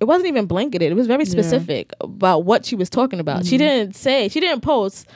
[0.01, 0.91] it wasn't even blanketed.
[0.93, 3.41] It was very specific about what she was talking about.
[3.41, 3.49] Mm-hmm.
[3.49, 5.09] She didn't say she didn't post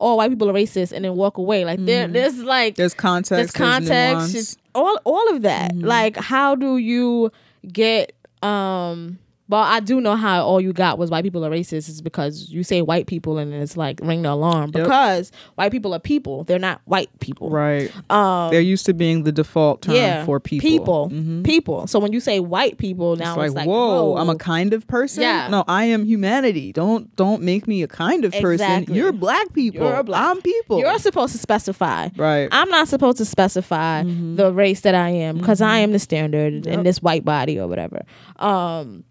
[0.00, 1.64] all white people are racist and then walk away.
[1.64, 2.82] Like there there's like Mm-hmm.
[2.82, 3.30] There's context.
[3.30, 5.72] there's context, all all of that.
[5.72, 5.86] Mm-hmm.
[5.86, 7.32] Like how do you
[7.70, 11.88] get um well, I do know how all you got was white people are racist
[11.88, 14.84] is because you say white people and it's like ring the alarm Yep.
[14.84, 16.44] because white people are people.
[16.44, 17.50] They're not white people.
[17.50, 17.90] right.
[18.10, 20.68] Um They're used to being the default term yeah, for people.
[20.68, 21.10] People.
[21.12, 21.44] Mhm.
[21.44, 21.86] People.
[21.86, 24.72] So when you say white people now It's it's like, like, whoa, I'm a kind
[24.74, 25.22] of person.
[25.22, 25.48] Yeah.
[25.48, 26.72] No, I am humanity.
[26.72, 28.52] Don't don't make me a kind of person.
[28.70, 28.96] Exactly.
[28.96, 29.80] You're black people.
[29.88, 30.22] You're black.
[30.24, 30.78] I'm people.
[30.80, 32.08] You're supposed to specify.
[32.16, 32.48] right.
[32.52, 36.66] I'm not supposed to specify the race that I am because I am the standard
[36.66, 38.02] in this white body or whatever.
[38.38, 39.04] Um,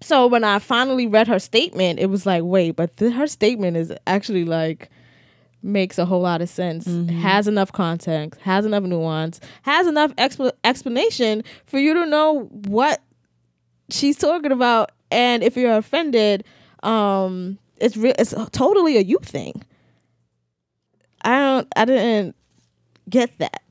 [0.00, 3.76] so when I finally read her statement, it was like, wait, but th- her statement
[3.76, 4.90] is actually like
[5.62, 6.86] makes a whole lot of sense.
[6.86, 13.02] Has enough context, has enough nuance, has enough expl- explanation for you to know what
[13.90, 14.92] she's talking about.
[15.10, 16.44] And if you're offended,
[16.84, 19.62] um, it's re- it's totally a you thing.
[21.22, 21.68] I don't.
[21.74, 22.36] I didn't
[23.10, 23.62] get that.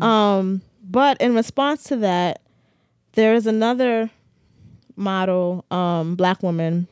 [0.00, 2.42] Um, but in response to that,
[3.12, 4.10] there is another
[4.96, 6.88] model, um, black woman.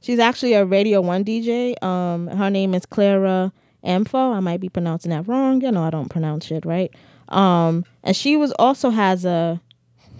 [0.00, 1.80] She's actually a Radio One DJ.
[1.82, 3.52] Um, her name is Clara
[3.84, 4.34] Amfo.
[4.34, 5.60] I might be pronouncing that wrong.
[5.60, 6.92] You know, I don't pronounce shit right.
[7.28, 9.60] Um, and she was also has a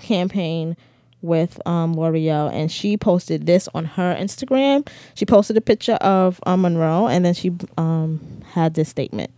[0.00, 0.76] campaign
[1.20, 4.88] with um, L'Oreal, and she posted this on her Instagram.
[5.14, 9.30] She posted a picture of um, Monroe, and then she um, had this statement.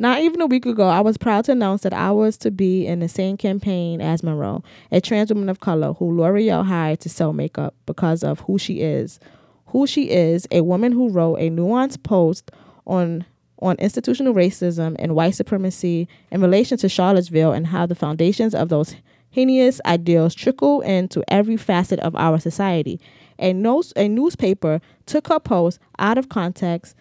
[0.00, 2.86] Not even a week ago, I was proud to announce that I was to be
[2.86, 7.10] in the same campaign as Monroe, a trans woman of color who L'Oreal hired to
[7.10, 9.20] sell makeup because of who she is.
[9.66, 12.50] Who she is, a woman who wrote a nuanced post
[12.86, 13.26] on
[13.58, 18.70] on institutional racism and white supremacy in relation to Charlottesville and how the foundations of
[18.70, 18.96] those
[19.28, 22.98] heinous ideals trickle into every facet of our society.
[23.38, 26.96] A, nos- a newspaper took her post out of context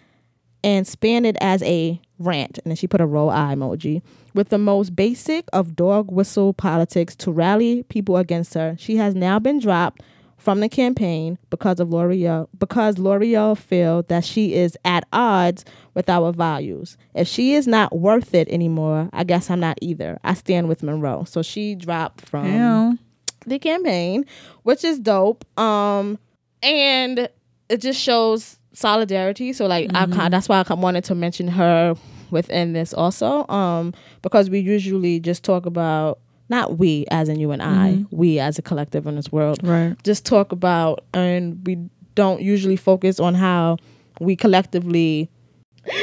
[0.66, 2.60] and spanned it as a rant.
[2.60, 4.02] And then she put a roll eye emoji.
[4.34, 9.16] With the most basic of dog whistle politics to rally people against her, she has
[9.16, 10.04] now been dropped
[10.38, 16.10] from the campaign because of L'Oreal because L'Oreal feel that she is at odds with
[16.10, 16.98] our values.
[17.14, 20.18] If she is not worth it anymore, I guess I'm not either.
[20.24, 21.26] I stand with Monroe.
[21.26, 23.00] So she dropped from
[23.46, 24.26] the campaign,
[24.64, 25.46] which is dope.
[25.60, 26.18] Um,
[26.64, 27.30] and
[27.70, 29.54] it just shows solidarity.
[29.54, 31.96] So like, I kind that's why I wanted to mention her
[32.32, 33.48] within this also.
[33.48, 38.40] Um, because we usually just talk about not we as in you and I, we
[38.40, 39.96] as a collective in this world, Right.
[40.04, 41.78] just talk about, and we
[42.16, 43.78] don't usually focus on how
[44.20, 45.30] we collectively.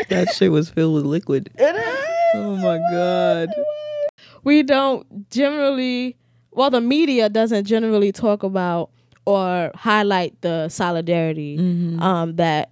[0.09, 1.51] That shit was filled with liquid.
[1.59, 2.07] It is.
[2.35, 3.49] Oh my god.
[4.45, 6.17] we don't generally
[6.53, 8.91] well the media doesn't generally talk about
[9.27, 11.57] or highlight the solidarity
[12.01, 12.71] um, that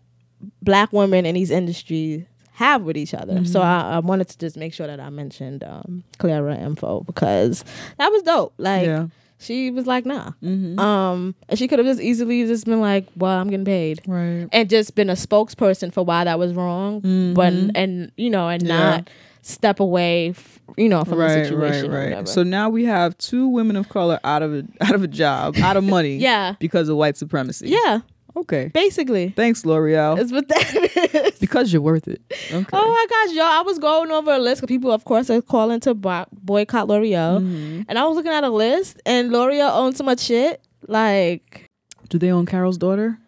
[0.62, 4.57] black women in these industries have with each other so I, I wanted to just
[4.57, 7.64] make sure that i mentioned um, Clara Amfo because
[7.99, 9.07] that was dope like Yeah.
[9.38, 10.31] she was like nah
[10.79, 14.49] um, and she could have just easily just been like well i'm getting paid Right.
[14.53, 17.01] and just been a spokesperson for why that was wrong
[17.35, 18.69] but and you know and Mm-hmm.
[18.71, 18.90] Yeah.
[18.99, 19.11] not
[19.43, 22.27] step away f- you know from the situation right, right.
[22.29, 25.57] So now we have two women of color out of a out of a job,
[25.59, 26.17] out of money.
[26.29, 26.55] Yeah.
[26.59, 27.69] Because of white supremacy.
[27.69, 27.99] yeah
[28.37, 28.68] Okay.
[28.75, 30.18] basically Thanks, L'Oreal.
[30.18, 30.75] is what that
[31.14, 32.20] is because you're worth it.
[32.53, 32.66] Okay.
[32.73, 35.40] oh my gosh y'all i was going over a list of people of course are
[35.40, 37.83] calling to bo- boycott l'oreal Mm-hmm.
[37.88, 41.70] and i was looking at a list and l'oreal owns so much shit like
[42.09, 43.18] Do they own Carol's daughter?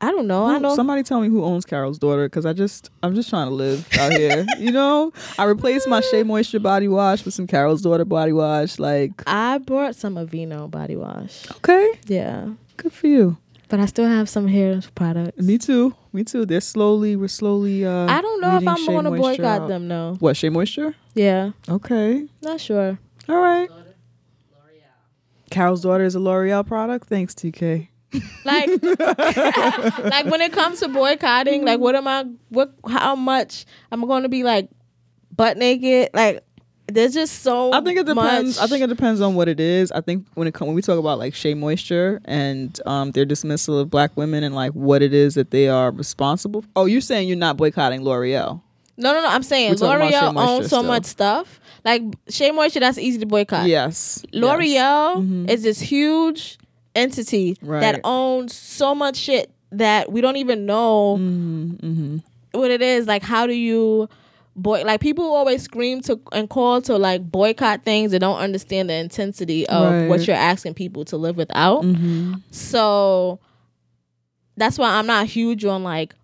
[0.00, 2.52] i don't know i Who- know Somebody tell me who owns Carol's daughter, because I
[2.52, 4.44] just I'm just trying to live out here.
[4.58, 8.78] you know, I replaced my Shea Moisture body wash with some Carol's daughter body wash.
[8.78, 13.36] Like, i bought some Aveeno body wash okay, yeah good for you.
[13.68, 15.94] But i still have some hair products Me too.
[16.12, 16.46] Me too.
[16.46, 17.16] They're slowly.
[17.16, 17.84] We're slowly.
[17.86, 19.68] Uh, i don't know if i'm going to boycott out.
[19.68, 20.94] them though What Shea Moisture?
[21.14, 22.26] yeah Okay.
[22.42, 23.68] not sure All right.
[25.50, 27.08] Carol's daughter is a L'Oreal product.
[27.08, 27.88] Thanks, TK.
[28.44, 34.02] like like when it comes to boycotting like what am i what how much am
[34.02, 34.70] i going to be like
[35.36, 36.42] butt naked like
[36.90, 38.56] there's just so I think it depends.
[38.58, 39.92] much- I think it depends on what it is.
[39.92, 43.24] I think when it come when we talk about like Shea Moisture and um their
[43.24, 46.62] dismissal of black women and like what it is that they are responsible.
[46.62, 46.68] For.
[46.76, 48.62] Oh, you're saying you're not boycotting L'Oreal?
[49.00, 50.82] no no no i'm saying We're talking about Shea l'oreal owns so still.
[50.82, 54.24] much stuff like shea moisture that's easy to boycott Yes.
[54.32, 56.58] l'oreal is this huge
[56.96, 62.16] entity that owns so much shit that we don't even know Mm-hmm,
[62.52, 64.08] what it is like how do you
[64.58, 68.90] boy like people always scream to and call to like boycott things they don't understand
[68.90, 72.34] the intensity of what you're asking people to live without mm-hmm.
[72.50, 73.38] so
[74.56, 76.14] that's why i'm not huge on like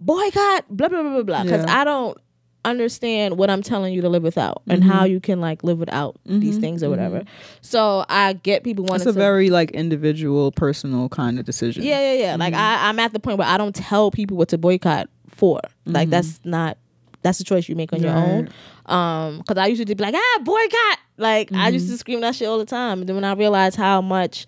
[0.00, 1.80] boycott blah blah blah blah blah because Yeah.
[1.80, 2.18] i don't
[2.64, 4.90] understand what i'm telling you to live without and mm-hmm.
[4.90, 6.60] how you can like live without these mm-hmm.
[6.62, 7.22] things or whatever
[7.60, 9.08] so i get people wanting to.
[9.10, 11.82] It's a to very like individual, personal kind of decision.
[11.82, 12.36] yeah, yeah, yeah.
[12.36, 15.60] Like I, I'm at the point where I don't tell people what to boycott for.
[15.84, 16.78] Like that's not
[17.24, 18.48] that's a choice you make on your own.
[18.86, 20.98] Um, because I used to be like, ah, boycott.
[21.16, 23.00] Like I used to scream that shit all the time.
[23.00, 24.46] And then when I realized how much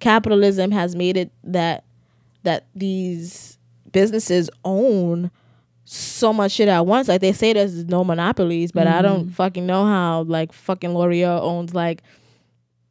[0.00, 1.84] capitalism has made it that
[2.44, 3.58] that these
[3.90, 5.30] businesses own
[5.86, 7.08] so much shit at once.
[7.08, 11.40] Like they say there's no monopolies, but I don't fucking know how like fucking L'Oreal
[11.42, 12.02] owns like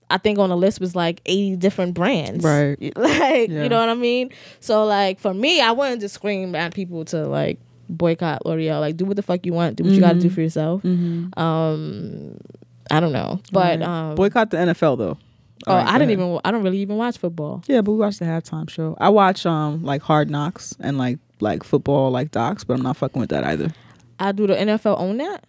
[0.10, 2.44] I think on the list was like 80 different brands.
[2.44, 2.78] Right.
[2.98, 3.64] Like, Yeah.
[3.64, 4.30] you know what I mean?
[4.60, 7.60] So like for me, I wouldn't scream at people to like
[7.90, 8.80] boycott L'Oreal.
[8.80, 9.76] Like do what the fuck you want.
[9.76, 10.84] Do what you gotta do for yourself.
[11.38, 12.38] Um
[12.92, 13.40] I don't know.
[13.52, 13.82] But Right.
[13.82, 15.18] um Boycott the NFL though.
[15.68, 16.12] oh, right, I didn't ahead.
[16.12, 17.64] even I don't really even watch football.
[17.68, 18.96] Yeah, but we watch the halftime show.
[19.00, 22.98] I watch um like Hard Knocks and like like football like docs, but I'm not
[22.98, 23.74] fucking with that either.
[24.20, 25.46] I do the NFL own that?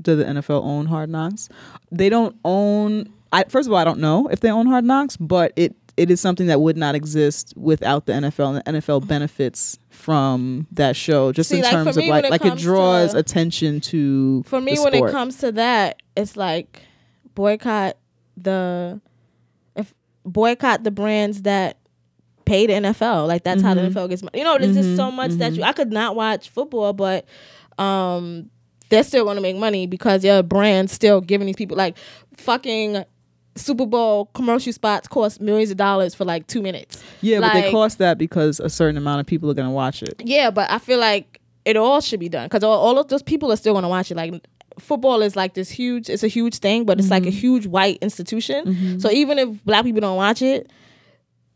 [0.00, 1.48] Do the NFL own Hard Knocks?
[1.92, 3.12] They don't own.
[3.32, 6.10] I first of all, I don't know if they own Hard Knocks, but it it
[6.10, 10.96] is something that would not exist without the NFL, and the NFL benefits from that
[10.96, 14.42] show just See, in like, terms of like it like it draws to- attention to
[14.44, 16.82] For me when it comes to that, it's like
[17.34, 17.96] boycott
[18.36, 19.00] the
[19.76, 21.78] if boycott the brands that
[22.44, 23.26] pay the NFL.
[23.28, 23.96] Like that's how the Mm-hmm.
[23.98, 24.38] NFL gets money.
[24.38, 27.26] You know, there's just so much that you I could not watch football, but
[27.78, 28.50] um
[28.90, 31.96] they're still want to make money because your brand's still giving these people like
[32.36, 33.04] fucking
[33.56, 37.02] Super Bowl commercial spots cost millions of dollars for like two minutes.
[37.20, 40.02] Yeah, but they cost that because a certain amount of people are going to watch
[40.02, 40.20] it.
[40.24, 43.22] Yeah, but I feel like it all should be done because all, all of those
[43.22, 44.16] people are still going to watch it.
[44.16, 44.34] Like
[44.78, 47.38] football is like this huge, it's a huge thing, but it's like a mm-hmm.
[47.38, 48.64] huge white institution.
[48.64, 48.98] Mm-hmm.
[48.98, 50.70] So even if black people don't watch it,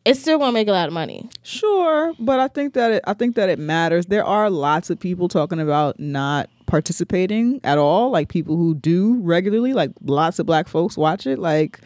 [0.05, 1.29] it's still going to make a lot of money.
[1.43, 4.07] Sure, but I think that it, I think that it matters.
[4.07, 9.19] There are lots of people talking about not participating at all, like people who do
[9.23, 11.41] regularly, like lots of black folks watch it.
[11.41, 11.81] Like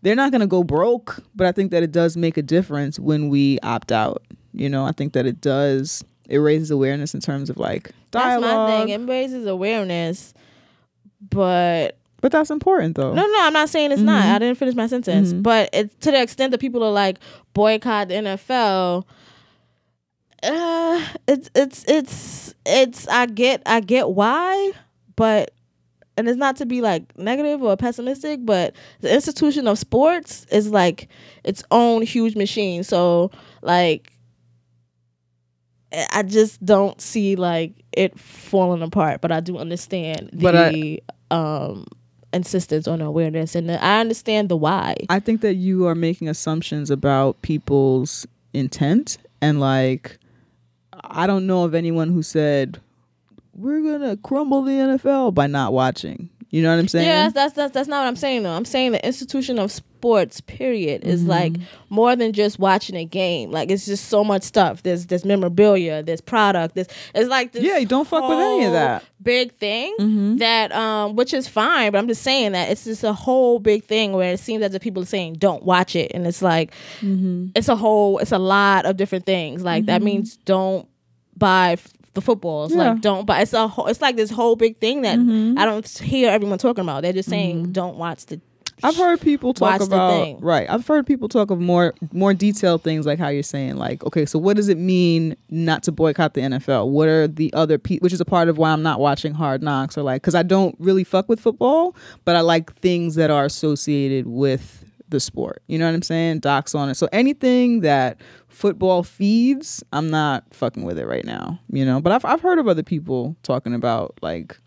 [0.00, 2.98] they're not going to go broke, but I think that it does make a difference
[2.98, 4.22] when we opt out.
[4.52, 6.04] You know, I think that it does.
[6.28, 8.88] It raises awareness in terms of like That's my dialogue, thing.
[8.88, 10.34] It raises awareness,
[11.30, 13.12] but but that's important though.
[13.12, 14.22] no, no, I'm not saying it's not.
[14.22, 14.34] Mm-hmm.
[14.34, 15.42] I didn't finish my sentence, mm-hmm.
[15.42, 17.18] but it, to the extent that people are like
[17.52, 19.04] boycott the NFL.
[20.42, 24.72] Uh, it's it's it's it's I get I get why,
[25.16, 25.52] but
[26.16, 30.70] and it's not to be like negative or pessimistic, but the institution of sports is
[30.70, 31.08] like
[31.44, 32.82] its own huge machine.
[32.84, 33.30] So
[33.62, 34.12] like
[35.92, 40.70] I I just don't see like it falling apart, but I do understand But I-
[40.72, 41.86] the um
[42.34, 44.94] insistence on awareness and I understand the why.
[45.10, 50.18] I think that you are making assumptions about people's intent and like
[51.04, 52.80] I don't know of anyone who said
[53.54, 56.30] we're gonna crumble the NFL by not watching.
[56.52, 57.06] You know what I'm saying?
[57.06, 58.52] Yeah, that's, that's that's that's not what I'm saying though.
[58.52, 61.30] I'm saying the institution of sports, period, is mm-hmm.
[61.30, 61.54] like
[61.88, 63.50] more than just watching a game.
[63.50, 64.82] Like it's just so much stuff.
[64.82, 66.74] There's there's memorabilia, there's product.
[66.74, 69.02] There's it's like this Yeah, you don't fuck with any of that.
[69.22, 70.36] big thing mm-hmm.
[70.36, 71.90] that um which is fine.
[71.90, 74.74] But I'm just saying that it's just a whole big thing where it seems as
[74.74, 77.46] if people are saying don't watch it, and it's like mm-hmm.
[77.54, 79.64] it's a whole it's a lot of different things.
[79.64, 80.86] Like that means don't
[81.42, 82.72] buy f- the footballs.
[82.72, 82.92] Yeah.
[82.92, 83.40] Like don't buy.
[83.40, 85.58] It's a whole, it's like this whole big thing that mm-hmm.
[85.58, 87.02] I don't hear everyone talking about.
[87.02, 87.72] They're just saying mm-hmm.
[87.72, 88.40] don't watch the.
[88.84, 90.68] I've heard people talk about right.
[90.68, 94.26] I've heard people talk of more more detailed things like how you're saying like okay,
[94.26, 96.88] so what does it mean not to boycott the NFL?
[96.88, 99.62] What are the other pe- which is a part of why I'm not watching Hard
[99.62, 103.30] Knocks or like cuz I don't really fuck with football, but I like things that
[103.30, 105.62] are associated with the sport.
[105.68, 106.40] You know what I'm saying?
[106.40, 106.94] Docs on it.
[106.96, 112.00] So anything that football feeds, I'm not fucking with it right now, you know?
[112.00, 114.58] But I've I've heard of other people talking about like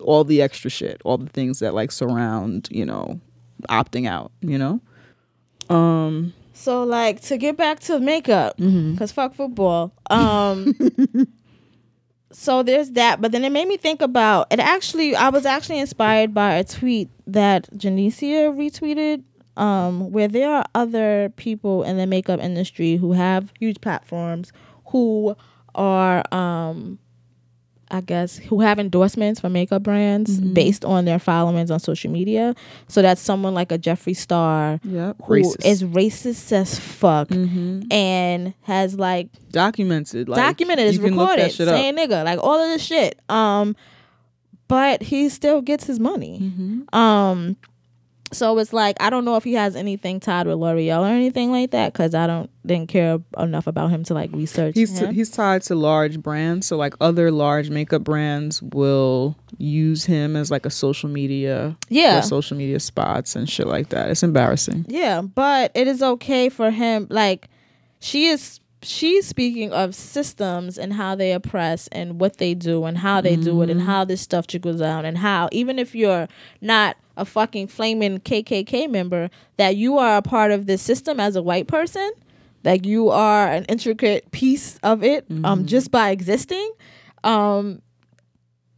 [0.00, 3.20] all the extra shit, all the things that like surround, you know,
[3.68, 4.80] opting out, you know?
[5.68, 9.92] Um So like to get back to makeup, because fuck football.
[10.10, 10.72] Um.
[12.32, 14.60] so there's that, but then it made me think about it.
[14.60, 19.22] Actually, I was actually inspired by a tweet that Janicia retweeted.
[19.56, 24.52] Um, where there are other people in the makeup industry who have huge platforms
[24.86, 25.34] who
[25.74, 26.98] are um
[27.88, 32.54] I guess who have endorsements for makeup brands based on their followings on social media.
[32.88, 35.16] So that's someone like a Jeffree Star Yep.
[35.24, 37.82] who is racist as fuck Mm-hmm.
[37.92, 41.76] and has like documented like documented, is you can look that recorded, shit up.
[41.76, 43.20] saying nigga, like all of this shit.
[43.28, 43.76] Um,
[44.66, 46.40] but he still gets his money.
[46.42, 46.92] Mm-hmm.
[46.98, 47.56] Um,
[48.32, 51.50] so it's like I don't know if he has anything tied with L'Oreal or anything
[51.52, 54.74] like that because I don't didn't care enough about him to like research.
[54.74, 55.14] He's him.
[55.14, 60.50] he's tied to large brands, so like other large makeup brands will use him as
[60.50, 62.20] like a social media, Yeah.
[62.22, 64.10] social media spots and shit like that.
[64.10, 64.86] It's embarrassing.
[64.88, 67.06] Yeah, but it is okay for him.
[67.10, 67.48] Like,
[68.00, 68.60] she is.
[68.82, 73.34] She's speaking of systems and how they oppress and what they do and how they
[73.36, 76.28] do it and how this stuff trickles down and how even if you're
[76.60, 81.34] not a fucking flaming KKK member, that you are a part of this system as
[81.36, 82.12] a white person,
[82.64, 86.70] like you are an intricate piece of it, um, just by existing,
[87.24, 87.80] um,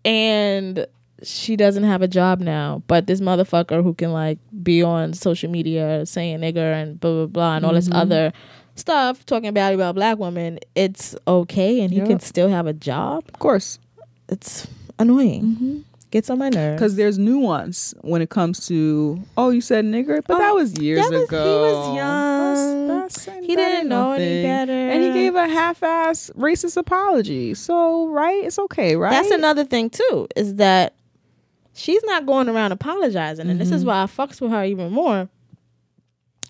[0.05, 0.87] and
[1.25, 5.51] she doesn't have a job now, but this motherfucker who can like be on social
[5.51, 8.33] media saying nigger and blah blah blah and all this other
[8.79, 13.25] stuff talking bad about black women, it's okay and he can still have a job.
[13.33, 13.79] Of course,
[14.29, 14.67] It's
[14.99, 15.85] annoying.
[16.11, 16.77] Gets on my nerves.
[16.77, 20.79] because there's nuance when it comes to oh you said nigger, but that Oh, was
[20.81, 22.89] years that was- he was young.
[22.89, 24.73] That's- that's- He that didn't know any better.
[24.73, 27.53] and he gave a half-ass racist apology.
[27.55, 29.11] So right, it's okay, right?
[29.11, 30.95] That's another thing too, is that
[31.75, 33.77] she's not going around apologizing, and this Mm-hmm.
[33.77, 35.29] is why I fucks with her even more.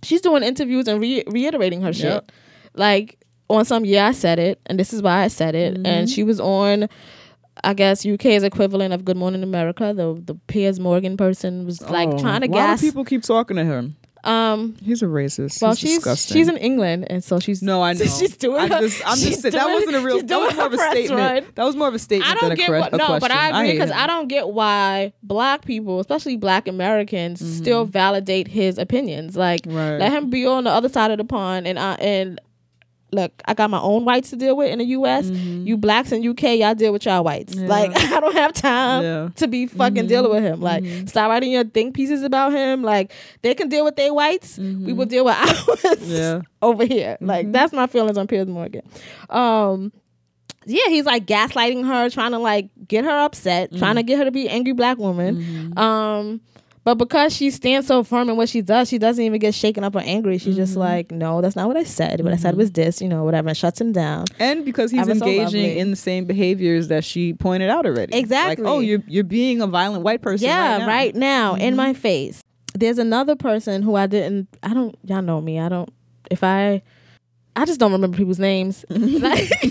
[0.02, 2.32] She's doing interviews and re- reiterating her shit, Yep.
[2.74, 3.18] like
[3.50, 5.86] on some yeah I said it, and this is why I said it, Mm-hmm.
[5.86, 6.88] and she was on.
[7.64, 9.92] I guess UK's equivalent of Good Morning America.
[9.92, 12.80] The the Piers Morgan person was like Oh, trying to why gas.
[12.80, 13.96] do people keep talking to him?
[14.24, 15.62] Um, He's a racist.
[15.62, 16.34] well, He's she's disgusting.
[16.36, 18.04] she's in England, and so she's No, I know.
[18.04, 18.60] she's doing.
[18.60, 20.22] I'm her- just, I'm just saying, that wasn't a real.
[20.22, 21.20] That was more of a statement.
[21.20, 21.46] run.
[21.54, 23.20] That was more of a statement I don't a, get que- what, no, question.
[23.20, 23.96] but I agree because him.
[23.98, 27.52] I don't get why black people, especially black Americans, Mm-hmm.
[27.62, 29.36] still validate his opinions.
[29.36, 29.98] Like, Right.
[29.98, 32.40] let him be on the other side of the pond, and I and
[33.10, 35.26] look, I got my own whites to deal with in the U.S.
[35.28, 37.54] You blacks in UK, y'all deal with y'all whites.
[37.54, 37.64] Mm-hmm.
[37.64, 37.68] Yeah.
[37.70, 39.08] Like, I don't have time Yeah.
[39.08, 39.32] Mm-hmm.
[39.34, 40.60] to be fucking dealing with him.
[40.60, 42.82] Like, stop writing your think pieces about him.
[42.82, 44.58] Like, they can deal with their whites.
[44.58, 46.10] We will deal with ours Mm-hmm.
[46.12, 46.40] Yeah.
[46.62, 47.16] over here.
[47.20, 48.82] Like, that's my feelings on Piers Morgan.
[49.30, 49.92] Um,
[50.66, 54.24] yeah, he's like gaslighting her, trying to like get her upset, trying to get her
[54.24, 55.72] to be angry black woman.
[55.78, 56.42] Um,
[56.88, 59.84] but because she stands so firm in what she does, she doesn't even get shaken
[59.84, 60.38] up or angry.
[60.38, 62.22] She's just like, no, that's not what I said.
[62.22, 64.24] What I said was this, you know, whatever, and shuts him down.
[64.38, 65.78] And because he's so engaging lovely.
[65.78, 68.16] in the same behaviors that she pointed out already.
[68.16, 68.64] Exactly.
[68.64, 70.46] Like, oh, you're you're being a violent white person.
[70.46, 71.52] yeah, right now.
[71.52, 71.60] Mm-hmm.
[71.60, 72.42] in my face.
[72.72, 74.48] There's another person who I didn't.
[74.62, 74.96] I don't.
[75.04, 75.60] Y'all know me.
[75.60, 75.92] I don't.
[76.30, 76.80] If I,
[77.54, 78.86] I just don't remember people's names.
[78.90, 79.50] Like-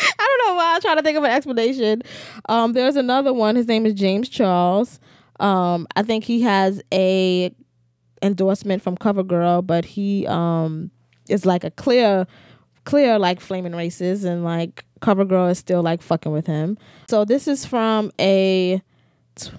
[0.00, 0.76] I don't know why.
[0.76, 2.02] I try to think of an explanation.
[2.48, 3.54] Um, there's another one.
[3.54, 4.98] His name is James Charles.
[5.40, 7.54] Um, I think he has a
[8.22, 10.90] endorsement from CoverGirl, but he um
[11.28, 12.26] is like a clear,
[12.84, 16.78] clear like flaming racist, and like CoverGirl is still like fucking with him.
[17.08, 18.82] So this is from a
[19.36, 19.50] t-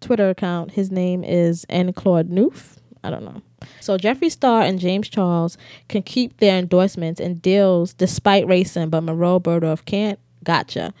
[0.00, 0.72] Twitter account.
[0.72, 2.76] His name is N Claude Noof.
[3.04, 3.40] I don't know.
[3.80, 5.56] So Jeffree Star and James Charles
[5.88, 10.18] can keep their endorsements and deals despite racing, but Munroe Bergdorf can't.
[10.42, 10.92] Gotcha.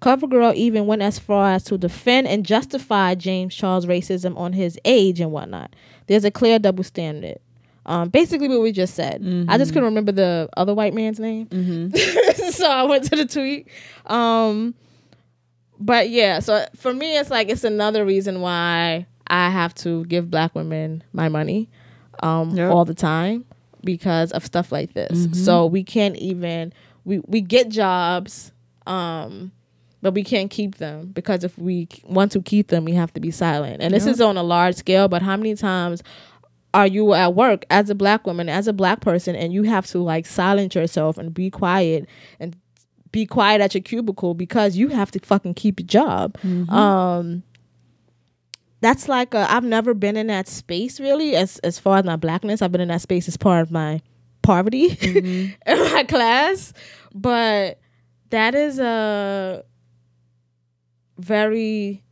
[0.00, 4.78] CoverGirl even went as far as to defend and justify James Charles' racism on his
[4.84, 5.74] age and whatnot.
[6.06, 7.38] There's a clear double standard.
[7.86, 9.22] Um, basically, what we just said.
[9.48, 11.48] I just couldn't remember the other white man's name,
[12.50, 13.68] so I went to the tweet.
[14.06, 14.74] Um,
[15.78, 20.30] but yeah, so for me, it's like it's another reason why I have to give
[20.30, 21.68] black women my money
[22.22, 22.70] um, Yep.
[22.70, 23.44] all the time
[23.82, 25.28] because of stuff like this.
[25.44, 26.72] So we can't even
[27.04, 28.52] we we get jobs,
[28.86, 29.52] um,
[30.02, 33.20] but we can't keep them because if we want to keep them, we have to
[33.20, 33.82] be silent.
[33.82, 35.08] And this is on a large scale.
[35.08, 36.02] But how many times?
[36.72, 39.86] Are you at work as a black woman, as a black person, and you have
[39.88, 42.56] to like silence yourself and be quiet and
[43.10, 46.36] be quiet at your cubicle because you have to fucking keep your job.
[46.70, 47.42] Um
[48.80, 52.16] that's like i I've never been in that space really as as far as my
[52.16, 52.62] blackness.
[52.62, 54.00] I've been in that space as part of my
[54.42, 56.72] poverty in my class,
[57.12, 57.80] but
[58.30, 59.64] that is a
[61.20, 62.02] very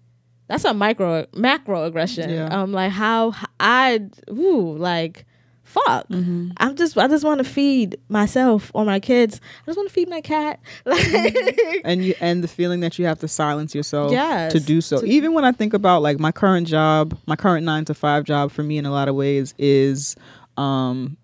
[0.47, 2.31] that's a micro macro aggression.
[2.31, 2.47] Yeah.
[2.47, 4.01] Um like how I
[4.31, 5.25] ooh like
[5.65, 6.07] fuck.
[6.11, 9.41] I'm just I just want to feed myself or my kids.
[9.63, 10.61] I just want to feed my cat.
[10.87, 14.53] Like and you and the feeling that you have to silence yourself Yes.
[14.53, 15.05] to do so.
[15.05, 18.51] Even when I think about like my current job, my current nine to five job
[18.51, 20.17] for me in a lot of ways is
[20.57, 21.17] um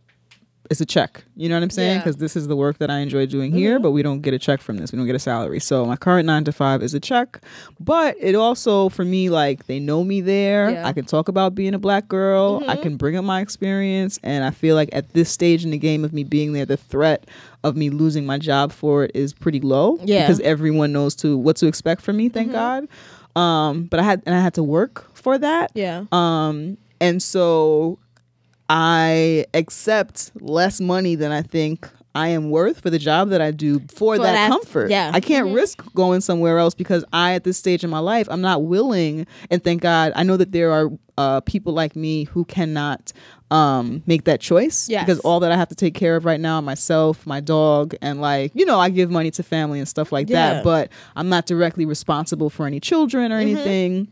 [0.70, 1.24] it's a check.
[1.36, 1.88] You know what I'm saying?
[1.88, 1.94] Yeah.
[1.96, 2.00] Mm-hmm.
[2.04, 4.38] Because this is the work that I enjoy doing here, but we don't get a
[4.38, 4.92] check from this.
[4.92, 5.60] We don't get a salary.
[5.60, 7.40] So my current nine to five is a check.
[7.80, 10.70] But it also for me, like they know me there.
[10.70, 10.86] Yeah.
[10.88, 12.62] I can talk about being a black girl.
[12.66, 12.82] I Mhm.
[12.82, 14.18] can bring up my experience.
[14.22, 16.76] And I feel like at this stage in the game of me being there, the
[16.78, 17.26] threat
[17.62, 19.98] of me losing my job for it is pretty low.
[20.04, 20.22] Yeah.
[20.26, 22.88] Because everyone knows to what to expect from me, thank God.
[23.36, 25.72] Um, but I had and I had to work for that.
[25.74, 26.04] yeah.
[26.12, 27.98] Um, and so
[28.68, 33.50] I accept less money than I think I am worth for the job that I
[33.50, 34.88] do for, For that, that- comfort.
[34.90, 35.10] yeah.
[35.12, 35.54] I can't Mhm.
[35.56, 39.26] risk going somewhere else because I, at this stage in my life, I'm not willing.
[39.50, 43.12] And thank God, I know that there are uh, people like me who cannot
[43.50, 45.04] um, make that choice Yes.
[45.04, 48.20] because all that I have to take care of right now, myself, my dog, and
[48.20, 50.54] like you know, I give money to family and stuff like Yeah.
[50.54, 50.64] that.
[50.64, 53.56] But I'm not directly responsible for any children or Mm-hmm.
[53.56, 54.08] anything.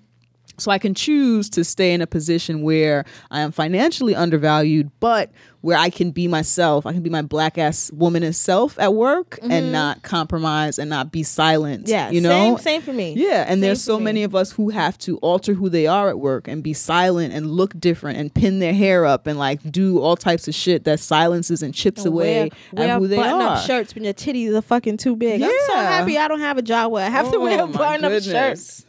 [0.58, 5.30] So I can choose to stay in a position where I am financially undervalued, but
[5.62, 6.84] where I can be myself.
[6.86, 10.90] I can be my black ass woman as self at work and not compromise and
[10.90, 11.84] not be silent.
[11.84, 11.90] Mm-hmm.
[11.90, 12.10] Yeah.
[12.10, 12.56] You know?
[12.56, 13.14] Same same for me.
[13.16, 16.18] Yeah, and there's so many of us who have to alter who they are at
[16.18, 19.98] work and be silent and look different and pin their hair up and like do
[20.00, 23.56] all types of shit that silences and chips away wear, at who they button are.
[23.56, 25.42] up shirts when your titties are fucking too big.
[25.42, 28.04] I'm so happy I don't have a job where I have to wear Oh, button
[28.04, 28.84] up shirts.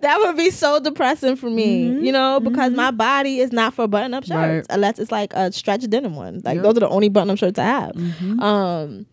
[0.00, 2.04] That would be so depressing for me, Mm-hmm.
[2.04, 4.66] you know, because my body is not for button up shirts Right.
[4.70, 6.36] unless it's like a stretch denim one.
[6.44, 6.54] Like Yep.
[6.56, 6.62] Mm-hmm.
[6.62, 7.96] those are the only button up shirts I have.
[8.40, 9.06] Um,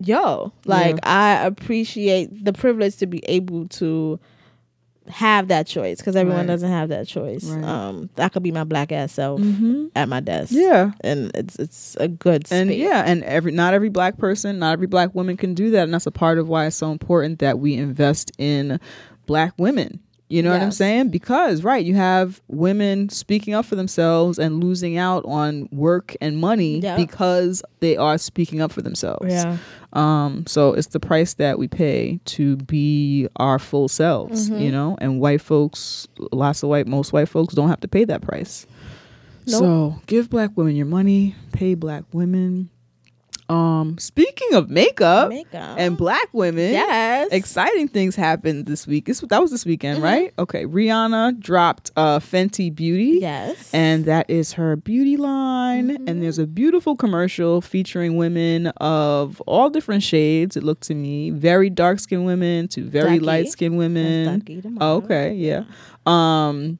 [0.00, 4.18] yo, like I appreciate the privilege to be able to
[5.08, 6.46] have that choice because everyone Right.
[6.46, 7.44] doesn't have that choice.
[7.44, 7.62] Right.
[7.62, 9.38] Um, that could be my black ass self
[9.94, 10.50] at my desk.
[10.52, 10.92] Yeah.
[11.02, 12.58] and it's it's a good space.
[12.58, 15.82] and yeah and every not every black person not every black woman can do that
[15.84, 18.80] and that's a part of why it's so important that we invest in
[19.26, 20.00] black women
[20.34, 21.10] You know what I'm saying?
[21.10, 26.36] Because right, you have women speaking up for themselves and losing out on work and
[26.38, 26.96] money Yeah.
[26.96, 29.26] because they are speaking up for themselves.
[29.32, 29.56] Yeah.
[29.92, 34.60] Um, so it's the price that we pay to be our full selves, Mm-hmm.
[34.62, 34.96] you know.
[35.00, 38.66] And white folks, lots of white, most white folks don't have to pay that price.
[39.46, 39.60] Nope.
[39.60, 42.70] So give black women your money, pay black women.
[43.48, 45.76] Um, speaking of makeup, Makeup.
[45.78, 47.28] and black women, Yes.
[47.30, 49.04] exciting things happened this week.
[49.04, 50.04] This that was this weekend, Mm-hmm.
[50.04, 50.32] right?
[50.38, 53.18] Okay, Rihanna dropped uh, Fenty Beauty.
[53.20, 53.70] Yes.
[53.74, 55.90] And that is her beauty line.
[55.90, 56.08] Mm-hmm.
[56.08, 61.30] And there's a beautiful commercial featuring women of all different shades, it looked to me.
[61.30, 64.24] Very dark skinned women to very light skinned women.
[64.24, 64.92] That's Ducky tomorrow.
[64.94, 65.64] Oh, okay, yeah.
[66.06, 66.78] Um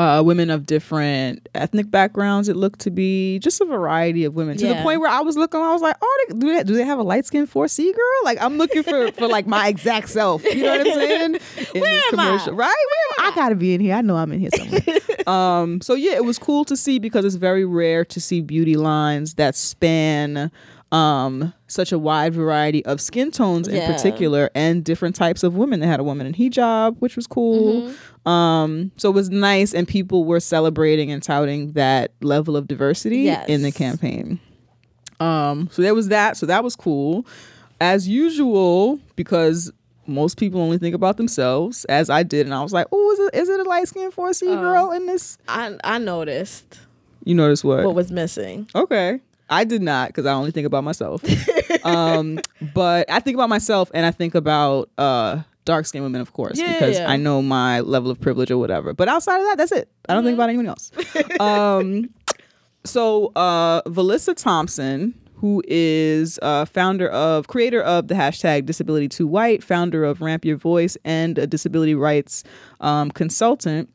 [0.00, 2.48] uh, women of different ethnic backgrounds.
[2.48, 5.36] It looked to be just a variety of women to the point where I was
[5.36, 5.60] looking.
[5.60, 8.24] I was like, "Oh, they, do they do they have a light skinned 4C girl?"
[8.24, 10.42] Like I'm looking for for like my exact self.
[10.44, 11.34] You know what I'm saying?
[11.74, 12.24] In Where am I?
[12.24, 12.66] commercial, right?
[12.66, 13.32] Where am I?
[13.32, 13.94] I gotta be in here.
[13.94, 14.82] I know I'm in here somewhere.
[15.26, 15.80] um.
[15.82, 19.34] So yeah, it was cool to see because it's very rare to see beauty lines
[19.34, 20.50] that span
[20.92, 23.92] um such a wide variety of skin tones in Yeah.
[23.92, 27.82] particular and different types of women they had a woman in hijab which was cool
[27.82, 28.28] Mm-hmm.
[28.28, 33.18] um so it was nice and people were celebrating and touting that level of diversity
[33.18, 33.48] Yes.
[33.48, 34.40] in the campaign
[35.20, 37.24] um so there was that so that was cool
[37.80, 39.70] as usual because
[40.06, 43.18] most people only think about themselves as i did and i was like oh is
[43.20, 44.56] it, is it a light-skinned 4c Oh.
[44.60, 46.80] girl in this I I noticed
[47.24, 48.66] you noticed what what was missing.
[48.74, 49.20] Okay.
[49.50, 51.22] I did not because I only think about myself.
[51.84, 52.38] um,
[52.74, 56.58] but I think about myself and I think about uh, dark skinned women, of course,
[56.58, 57.02] Yeah, because yeah.
[57.02, 57.12] Mm-hmm.
[57.12, 58.94] I know my level of privilege or whatever.
[58.94, 59.90] But outside of that, that's it.
[60.08, 60.90] I don't think about anyone else.
[61.40, 62.10] um,
[62.84, 69.26] so, uh, Vilissa Thompson, who is uh, founder of, creator of the hashtag Disability Too
[69.26, 72.44] White, founder of Ramp Your Voice, and a disability rights
[72.80, 73.90] um, consultant,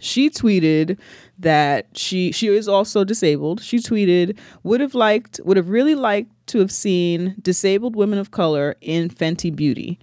[0.00, 0.98] she tweeted
[1.38, 3.60] that she she is also disabled.
[3.62, 8.30] She tweeted would have liked would have really liked to have seen disabled women of
[8.30, 9.98] color in Fenty Beauty.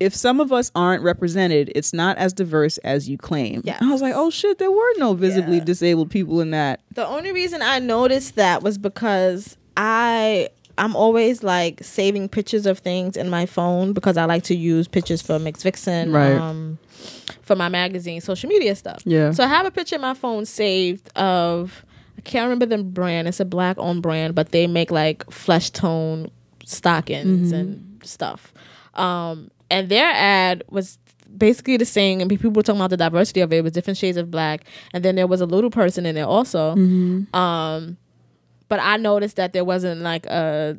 [0.00, 3.62] If some of us aren't represented, it's not as diverse as you claim.
[3.64, 3.80] Yes.
[3.80, 5.64] I was like, oh shit, there were no visibly Yeah.
[5.64, 6.80] disabled people in that.
[6.94, 10.48] The only reason I noticed that was because I
[10.80, 14.88] I'm always like saving pictures of things in my phone because I like to use
[14.88, 16.32] pictures for Mix Vixen, Right.
[16.32, 16.78] um,
[17.42, 19.02] for my magazine, social media stuff.
[19.04, 19.30] Yeah.
[19.30, 21.84] So I have a picture in my phone saved of
[22.18, 23.28] I can't remember the brand.
[23.28, 26.30] It's a black owned brand, but they make like flesh tone
[26.64, 28.52] stockings and stuff.
[28.94, 30.98] Um, and their ad was
[31.36, 33.58] basically the same, and people were talking about the diversity of it.
[33.58, 36.26] It was different shades of black, and then there was a little person in there
[36.26, 36.72] also.
[37.32, 37.96] Um,
[38.70, 40.78] but I noticed that there wasn't like a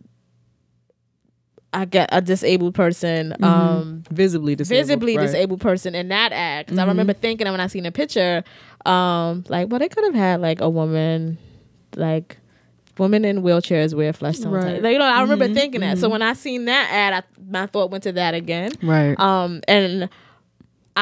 [1.73, 4.87] I get a disabled person, um, Visibly disabled.
[4.87, 5.23] visibly right.
[5.23, 6.65] disabled person in that ad.
[6.65, 8.43] Because I remember thinking when I seen a picture,
[8.85, 11.37] um, like, well, they could have had like a woman,
[11.95, 12.37] like
[12.97, 14.51] women in wheelchairs wear flesh tone.
[14.51, 14.81] Right.
[14.81, 15.97] Like, you know, I remember thinking that.
[15.97, 18.71] So when I seen that ad, I, my thought went to that again.
[18.83, 19.17] Right.
[19.17, 20.09] Um, and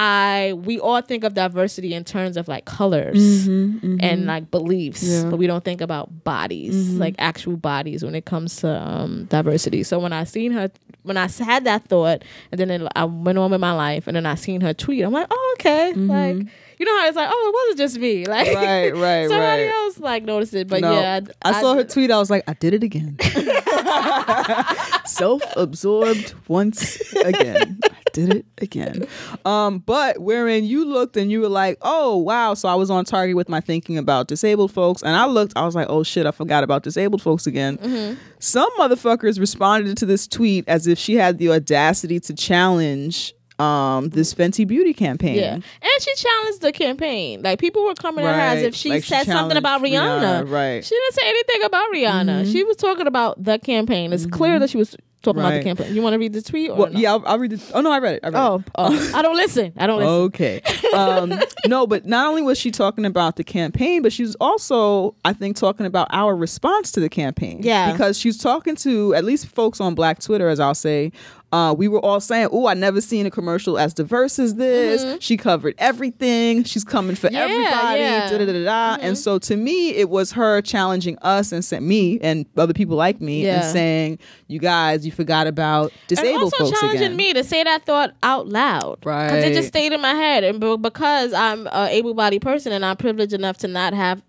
[0.02, 5.12] I we all think of diversity in terms of like colors and like beliefs, Mm-hmm,
[5.12, 5.20] Yeah.
[5.22, 5.30] Mm-hmm.
[5.32, 9.84] but we don't think about bodies, like actual bodies when it comes to um, diversity.
[9.84, 10.72] So when I seen her,
[11.04, 14.16] when I had that thought, and then it, I went on with my life, and
[14.16, 16.38] then I seen her tweet, I'm like, oh okay, like
[16.80, 18.56] you know how it's like, oh, it wasn't just me, like Mm-hmm.
[18.56, 19.74] Right, right, somebody right.
[19.74, 22.10] else like noticed it, but No, yeah, I, saw her tweet.
[22.10, 23.18] I was like, I did it again.
[25.06, 27.80] Self-absorbed once again.
[27.84, 29.08] I did it again.
[29.46, 32.54] Um, but wherein you looked and you were like, oh wow.
[32.54, 35.54] So I was on target with my thinking about disabled folks, and I looked.
[35.56, 37.78] I was like, oh shit, I forgot about disabled folks again.
[37.78, 38.20] Mm-hmm.
[38.40, 44.10] Some motherfuckers responded to this tweet as if she had the audacity to challenge um
[44.10, 45.36] this Fenty Beauty campaign.
[45.36, 47.41] Yeah, and she challenged the campaign.
[47.41, 50.43] Like people were coming at her as if she Like she said something about Rihanna.
[50.43, 50.84] Rihanna, right.
[50.86, 52.51] She didn't say anything about Rihanna.
[52.51, 54.14] She was talking about the campaign.
[54.14, 55.93] It's clear that she was talking about the campaign.
[55.93, 56.70] You want to read the tweet?
[56.72, 56.97] Or Well, no?
[56.99, 57.60] yeah, I'll, I'll read it.
[57.74, 58.20] Oh no, I read it.
[58.24, 58.41] I read it.
[58.41, 59.12] Oh, oh.
[59.16, 59.74] I don't listen.
[59.78, 60.14] I don't listen.
[60.14, 60.62] Okay.
[60.93, 61.34] Um,
[61.68, 65.57] no, but not only was she talking about the campaign, but she's also, I think,
[65.57, 67.60] talking about our response to the campaign.
[67.62, 67.91] Yeah.
[67.91, 71.12] Because she's talking to at least folks on Black Twitter, as I'll say.
[71.52, 75.18] Uh, we were all saying, "Oh, I never seen a commercial as diverse as this."
[75.24, 76.64] She covered everything.
[76.64, 77.36] She's coming for Mm-hmm.
[77.36, 78.00] Yeah, everybody.
[78.00, 78.30] yeah.
[78.30, 78.38] Mm-hmm.
[78.38, 79.04] Da, da, da, da.
[79.04, 82.95] And so, to me, it was her challenging us and sent me and other people
[82.95, 83.64] like me Yeah.
[83.64, 87.34] and saying, "You guys, you forgot about disabled and disabled also folks challenging again." me
[87.34, 89.00] to say that thought out loud.
[89.04, 89.28] right?
[89.28, 90.43] Because it just stayed in my head.
[90.43, 94.22] And because I'm a able bodied person and I'm privileged enough to not have,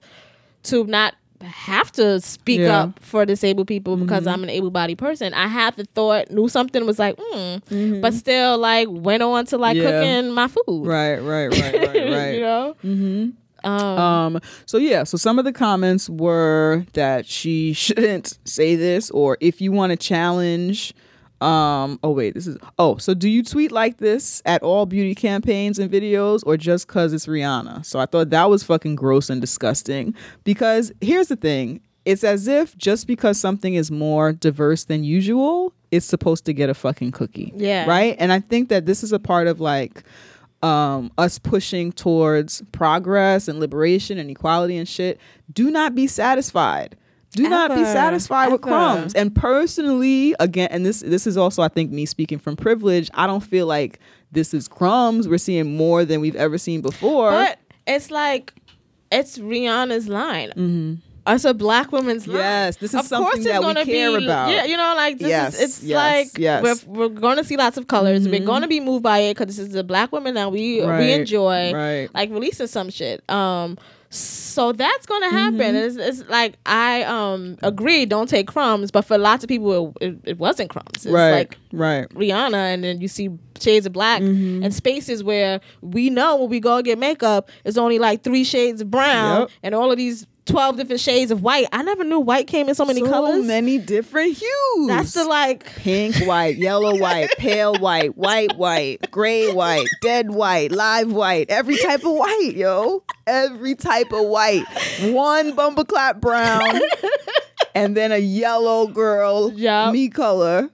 [0.64, 2.82] to not have to speak Yeah.
[2.82, 5.32] up for disabled people because I'm an able-bodied person.
[5.34, 9.58] I had the thought, knew something was like, mm, but still like went on to
[9.58, 9.90] like Yeah.
[9.90, 10.86] cooking my food.
[10.86, 12.34] Right, right, right, right, right.
[12.34, 12.76] you know.
[12.84, 13.30] Mm-hmm.
[13.68, 19.10] Um, Um, so yeah, so some of the comments were that she shouldn't say this,
[19.10, 20.94] or if you want to challenge.
[21.40, 25.14] Um, oh wait, this is oh, so do you tweet like this at all beauty
[25.14, 27.84] campaigns and videos or just cause it's Rihanna?
[27.86, 30.14] So I thought that was fucking gross and disgusting.
[30.44, 31.80] Because here's the thing.
[32.04, 36.70] It's as if just because something is more diverse than usual, it's supposed to get
[36.70, 37.52] a fucking cookie.
[37.56, 37.86] Yeah.
[37.86, 38.16] Right?
[38.18, 40.02] And I think that this is a part of like
[40.62, 45.18] um us pushing towards progress and liberation and equality and shit
[45.54, 46.96] do not be satisfied
[47.32, 47.92] do not be Ever.
[47.92, 52.38] satisfied with crumbs and personally again and this this is also i think me speaking
[52.38, 54.00] from privilege i don't feel like
[54.32, 58.52] this is crumbs we're seeing more than we've ever seen before but it's like
[59.10, 61.02] it's Rihanna's line.
[61.26, 62.36] It's a black woman's line.
[62.36, 62.44] Mm-hmm.
[62.44, 64.50] Yes, this is of something that we care be, about.
[64.50, 66.64] Yeah, you know, like this Yes, is it's yes, like yes.
[66.64, 66.92] Mm-hmm.
[66.92, 68.26] we're we're going to see lots of colors.
[68.28, 70.80] We're going to be moved by it because this is a black woman that we
[70.80, 71.72] we enjoy.
[71.72, 72.08] right.
[72.14, 73.28] Like releasing some shit.
[73.30, 73.78] Um,
[74.12, 75.36] so that's going to Mm-hmm.
[75.58, 75.76] happen.
[75.76, 78.04] It's, it's like I um agree.
[78.06, 80.88] Don't take crumbs, but for lots of people, it, it, it wasn't crumbs.
[80.96, 83.30] It's right like right Rihanna, and then you see
[83.60, 84.64] shades of black Mm-hmm.
[84.64, 88.80] and spaces where we know when we go get makeup, it's only like three shades
[88.80, 89.50] of brown Yep.
[89.62, 91.66] and all of these twelve different shades of white.
[91.72, 93.40] I never knew white came in so many so colors.
[93.40, 95.64] So many different hues That's the like.
[95.76, 101.76] pink white, yellow white, pale white, white white, gray white, dead white, live white, every
[101.76, 103.04] type of white, yo.
[103.26, 104.64] Every type of white.
[105.02, 106.80] One bumper clap brown
[107.74, 109.92] and then a yellow girl, Yup.
[109.92, 110.70] me color,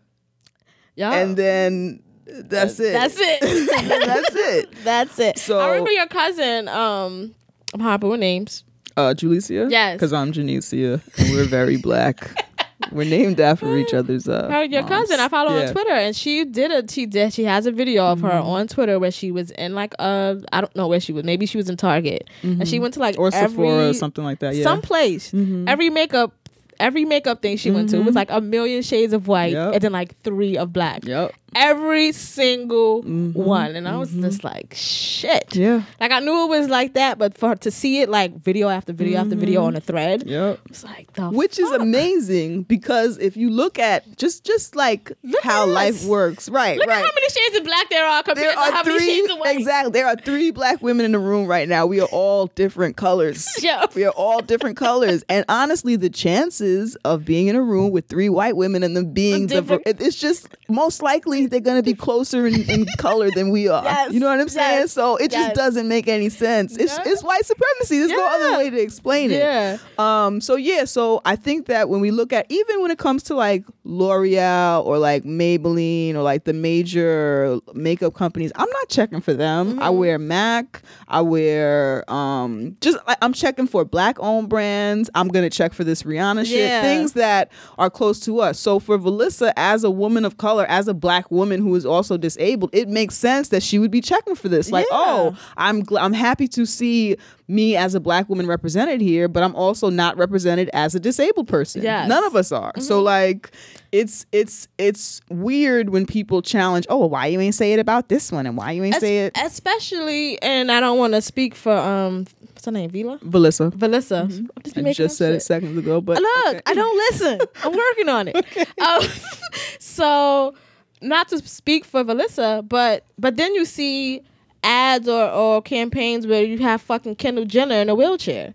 [0.95, 2.93] Yeah, and then that's it.
[2.93, 3.41] that's it.
[4.07, 4.85] that's it.
[4.85, 5.39] that's it.
[5.39, 6.69] So- I remember your cousin.
[6.69, 7.35] Um,
[7.75, 8.65] I'm horrible with names.
[8.97, 9.67] Uh Julicia?
[9.71, 9.95] Yes.
[9.95, 12.45] Because I'm Janicia and we're very black.
[12.93, 14.91] we're named after each other's uh Her, your moms.
[15.09, 15.67] cousin, I follow Yeah.
[15.67, 18.47] on Twitter, and she did a she did she has a video of her Mm-hmm.
[18.49, 21.25] on Twitter where she was in like a I don't know where she was.
[21.25, 23.23] Maybe she was in Target, and she went to like Mm-hmm.
[23.23, 24.55] Or every, Sephora or something like that.
[24.55, 24.65] Yeah.
[24.65, 24.73] Mm-hmm.
[24.73, 25.33] some place.
[25.67, 26.33] Every makeup,
[26.79, 29.75] every makeup thing she went to was like a million shades of white Yep.
[29.75, 31.05] and then like three of black.
[31.05, 31.35] Yep.
[31.59, 35.49] Every single one, and I was just like, shit.
[35.51, 35.63] Mm-hmm.
[35.63, 35.83] Yeah.
[36.01, 38.93] Like I knew it was like that, but for to see it like video after
[38.93, 40.61] video after video on a thread, Yep.
[40.67, 45.43] it's like the which is amazing because if you look at just just like Look
[45.43, 48.47] how life works right Look right at how many shades of black there are compared
[48.49, 49.57] there to how are many shades of white.
[49.59, 52.97] exactly there are three black women in the room right now we are all different
[52.97, 53.87] colors Yeah.
[53.95, 58.09] we are all different colors and honestly the chances of being in a room with
[58.09, 61.95] three white women and them being the, different—it's just most likely they're going to be
[61.95, 65.17] closer in, in color than we are Yes, you know what i'm saying yes, so
[65.17, 68.81] it just doesn't make any sense it's, it's white supremacy there's no other way to
[68.81, 69.79] explain it Yeah.
[69.99, 73.23] um, so yeah, so I think that when we look at even when it comes
[73.25, 79.21] to like L'Oreal or like Maybelline or like the major makeup companies, I'm not checking
[79.21, 79.81] for them.
[79.81, 80.83] I wear MAC.
[81.09, 85.11] I wear um just I'm checking for black owned brands.
[85.15, 86.59] I'm gonna check for this Rihanna shit.
[86.69, 86.83] Yeah.
[86.83, 88.59] Things that are close to us.
[88.59, 92.17] So for Vilissa, as a woman of color, as a black woman who is also
[92.17, 94.71] disabled, it makes sense that she would be checking for this.
[94.71, 94.97] Like, Yeah.
[94.99, 97.17] oh, I'm gl- I'm happy to see
[97.49, 101.47] me as a black woman represented here, but I'm also not represented as a disabled
[101.49, 101.83] person.
[101.83, 102.09] Yes.
[102.09, 102.73] None of us are.
[102.81, 103.53] So like
[103.93, 108.33] it's it's it's weird when people challenge, oh, why you ain't say it about this
[108.33, 111.73] one and why you ain't say it especially, and I don't want to speak for
[111.77, 113.71] um, what's her name, Vila, Vilissa.
[113.71, 114.29] Vilissa.
[114.29, 114.87] Mm-hmm.
[114.87, 115.37] I just said shit.
[115.37, 116.61] it seconds ago, but Look, okay.
[116.67, 117.41] I don't listen.
[117.65, 118.45] I'm working on it.
[118.83, 119.01] Um,
[119.79, 120.55] so,
[121.03, 124.23] not to speak for Vilissa, but but then you see
[124.63, 128.55] ads or, or campaigns where you have fucking Kendall Jenner in a wheelchair.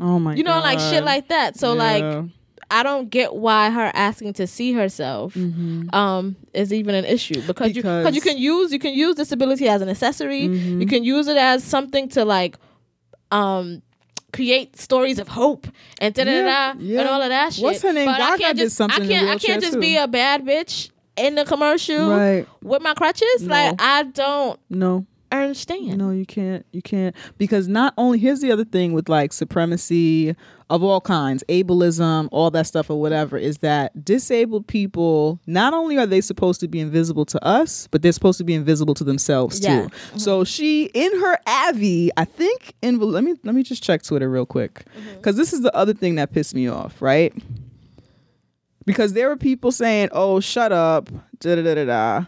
[0.00, 0.38] oh my god.
[0.38, 1.58] You know, like shit like that.
[1.58, 1.78] So Yeah.
[1.82, 2.24] like
[2.72, 7.74] I don't get why her asking to see herself um is even an issue because,
[7.74, 7.98] you Mm-hmm.
[8.04, 10.42] Because- because you can use you can use disability as an accessory.
[10.48, 10.80] Mm-hmm.
[10.80, 12.56] You can use it as something to like
[13.30, 13.82] um
[14.32, 15.66] create stories of hope
[16.00, 17.64] and da da da and all of that shit.
[17.64, 18.06] What's her name?
[18.06, 19.80] But I Gaga can't did just, something I can't I can't just too.
[19.80, 22.46] be a bad bitch in the commercial Right.
[22.62, 23.42] with my crutches.
[23.42, 23.48] No.
[23.50, 25.06] Like I don't No.
[25.32, 25.96] I understand.
[25.96, 26.66] No, you can't.
[26.72, 30.34] You can't because not only here's the other thing with like supremacy
[30.68, 35.98] of all kinds, ableism, all that stuff or whatever is that disabled people not only
[35.98, 39.04] are they supposed to be invisible to us, but they're supposed to be invisible to
[39.04, 39.82] themselves Yeah.
[39.82, 39.88] too.
[39.88, 40.18] Mm-hmm.
[40.18, 44.28] So she in her Avi, I think in let me let me just check Twitter
[44.28, 45.16] real quick mm-hmm.
[45.16, 47.32] because this is the other thing that pissed me off, right?
[48.90, 52.24] Because there were people saying, "Oh, shut up," da da da da da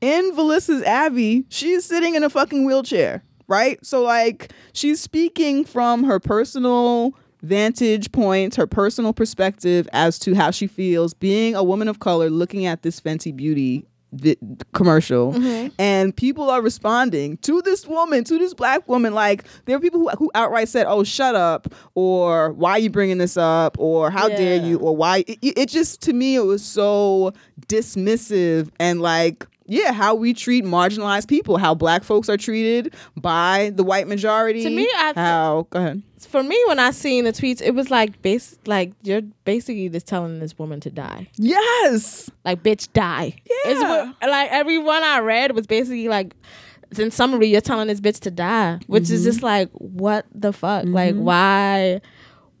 [0.00, 3.84] in Vilissa's Abby, she's sitting in a fucking wheelchair, right?
[3.84, 10.50] So like she's speaking from her personal vantage point, her personal perspective as to how
[10.50, 14.36] she feels being a woman of color looking at this Fenty Beauty vi-
[14.72, 15.68] commercial mm-hmm.
[15.78, 19.14] and people are responding to this woman to this black woman.
[19.14, 22.90] Like there are people who, who outright said oh shut up or why are you
[22.90, 23.76] bringing this up?
[23.78, 24.78] or how dare you?
[24.78, 25.24] or why?
[25.26, 27.32] It, it just to me it was so
[27.66, 33.70] dismissive and like yeah how we treat marginalized people how black folks are treated by
[33.74, 37.32] the white majority To me, I- how go ahead For me, when I seen the
[37.32, 41.28] tweets, it was like base like you're basically just telling this woman to die.
[41.36, 43.34] yes Like, bitch, die.
[43.46, 44.12] It's Yeah.
[44.20, 46.34] what, like everyone I read was basically like,
[46.98, 49.14] in summary, you're telling this bitch to die, which Mm-hmm.
[49.14, 50.86] is just like, what the fuck?
[50.86, 52.00] Like, why?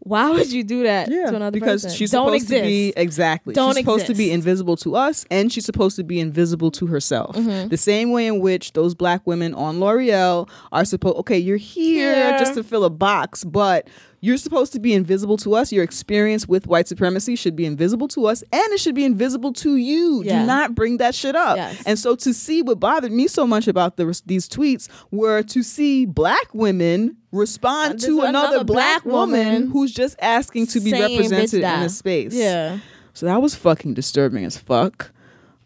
[0.08, 1.96] Why would you do that Yeah, to another because person?
[1.96, 2.62] she's Don't supposed exist.
[2.62, 3.54] to be exactly.
[3.54, 6.86] Don't she's supposed to be invisible to us, and she's supposed to be invisible to
[6.86, 7.36] herself.
[7.36, 7.68] Mm-hmm.
[7.68, 11.16] The same way in which those black women on L'Oreal are supposed.
[11.18, 12.38] Okay, you're here Yeah.
[12.38, 13.88] just to fill a box, but
[14.20, 15.72] you're supposed to be invisible to us.
[15.72, 19.52] Your experience with white supremacy should be invisible to us, and it should be invisible
[19.54, 20.22] to you.
[20.24, 20.40] Yeah.
[20.40, 21.56] Do not bring that shit up.
[21.56, 21.82] Yes.
[21.86, 25.62] And so to see what bothered me so much about the, these tweets were to
[25.62, 30.92] see black women respond to another, another black, woman woman who's just asking to be
[30.92, 32.34] represented in a space.
[32.34, 32.78] Yeah.
[33.12, 35.12] So that was fucking disturbing as fuck.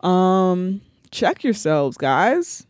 [0.00, 0.80] Um,
[1.10, 2.66] check yourselves, guys.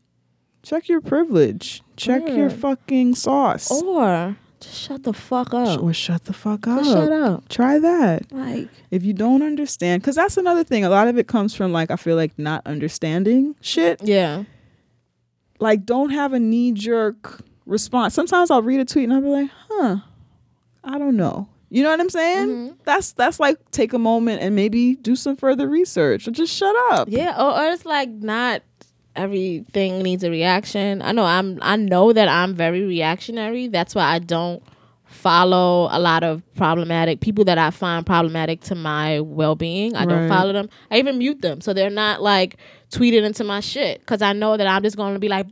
[0.63, 1.83] Check your privilege.
[1.97, 3.71] Check your fucking sauce.
[3.71, 5.83] Or just shut the fuck up.
[5.83, 6.79] Or shut the fuck up.
[6.81, 7.49] Just shut up.
[7.49, 8.33] Try that.
[8.33, 10.85] Like, If you don't understand, because that's another thing.
[10.85, 14.01] A lot of it comes from like I feel like not understanding shit.
[14.03, 14.45] yeah.
[15.59, 18.15] Like don't have a knee jerk response.
[18.15, 19.97] Sometimes I'll read a tweet and I'll be like, huh,
[20.83, 21.49] I don't know.
[21.71, 22.49] You know what I'm saying?
[22.49, 22.75] Mm-hmm.
[22.85, 26.75] That's that's like take a moment and maybe do some further research or just shut
[26.93, 27.09] up.
[27.11, 28.63] Yeah, or, or it's like not
[29.17, 31.03] everything needs a reaction.
[31.03, 33.69] I know I'm I know that I'm very reactionary.
[33.69, 34.63] That's why I don't
[35.05, 39.95] follow a lot of problematic people that I find problematic to my well-being.
[39.95, 40.69] I don't follow them.
[40.91, 42.57] I even mute them so they're not like
[42.91, 45.47] tweeted into my shit cuz I know that I'm just going to be like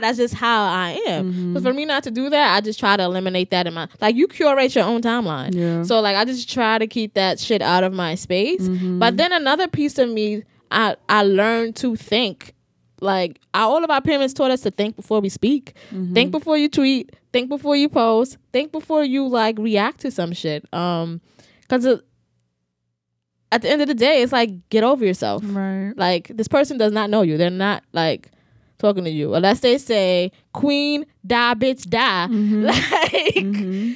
[0.00, 1.32] that's just how I am.
[1.32, 1.54] Mm-hmm.
[1.54, 3.88] But for me not to do that, I just try to eliminate that in my
[4.00, 5.54] like you curate your own timeline.
[5.54, 5.82] Yeah.
[5.82, 8.62] So like I just try to keep that shit out of my space.
[8.62, 8.98] Mm-hmm.
[8.98, 12.54] But then another piece of me I I learned to think
[13.02, 15.74] like our, all of our parents taught us to think before we speak.
[15.90, 16.14] Mm-hmm.
[16.14, 20.32] Think before you tweet, think before you post, think before you like react to some
[20.32, 20.64] shit.
[20.72, 21.20] Um
[21.68, 25.42] cuz at the end of the day it's like get over yourself.
[25.44, 25.92] Right.
[25.96, 27.36] Like this person does not know you.
[27.36, 28.30] They're not like
[28.78, 32.28] talking to you unless they say queen die bitch die.
[32.30, 32.64] Mm-hmm.
[32.66, 33.92] Like mm-hmm.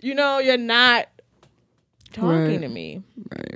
[0.00, 1.06] you know you're not
[2.12, 2.60] talking Right.
[2.60, 3.02] to me.
[3.30, 3.53] Right.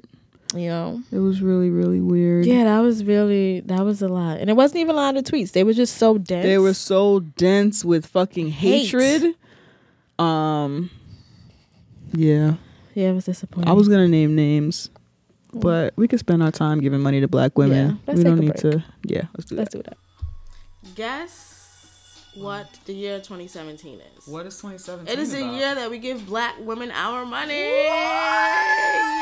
[0.54, 1.02] You know.
[1.12, 2.46] It was really, really weird.
[2.46, 5.24] Yeah, that was really that was a lot, and it wasn't even a lot of
[5.24, 5.52] tweets.
[5.52, 6.44] They were just so dense.
[6.44, 8.86] They were so dense with fucking Hate.
[8.90, 9.34] hatred.
[10.18, 10.90] Um
[12.12, 12.54] Yeah.
[12.94, 13.68] yeah, it was disappointing.
[13.68, 14.90] I was gonna name names.
[15.52, 17.86] But we could spend our time giving money to black women.
[17.88, 18.72] Yeah, let's we take don't a need break.
[18.72, 19.78] to yeah, let's do Let's that.
[19.78, 19.96] do that.
[20.94, 21.57] Guess
[22.40, 24.26] what the year 2017 is?
[24.26, 25.12] What is 2017?
[25.12, 27.54] It is the year that we give black women our money.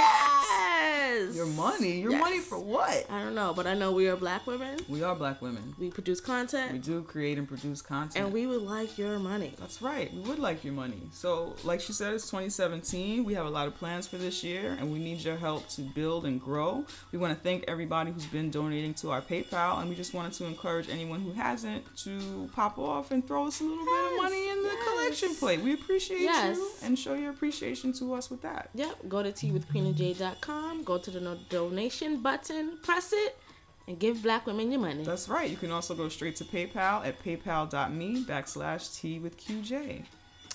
[0.06, 1.34] Yes.
[1.34, 2.00] Your money?
[2.00, 2.20] Your Yes.
[2.20, 3.06] money for what?
[3.10, 4.78] I don't know, but I know we are black women.
[4.88, 5.74] We are black women.
[5.78, 8.22] We produce content, We do create and produce content.
[8.24, 9.52] and we would like your money.
[9.58, 10.12] That's right.
[10.12, 11.00] We would like your money.
[11.12, 13.24] So, like she said, it's 2017.
[13.24, 15.82] We have a lot of plans for this year, and we need your help to
[15.82, 16.84] build and grow.
[17.12, 20.32] We want to thank everybody who's been donating to our PayPal, and we just wanted
[20.34, 24.16] to encourage anyone who hasn't to pop off and throw us a little bit of
[24.22, 24.88] money in the yes.
[24.88, 25.61] collection plate.
[25.61, 26.57] We appreciate Yes.
[26.57, 28.70] you and show your appreciation to us with that.
[28.74, 29.09] Yep.
[29.09, 30.84] Go to teawithqueenandj.com.
[30.84, 33.36] Go to the no- donation button, press it,
[33.88, 35.04] and give black women your money.
[35.04, 35.48] That's right.
[35.50, 40.04] You can also go straight to PayPal at paypal.me backslash T with QJ.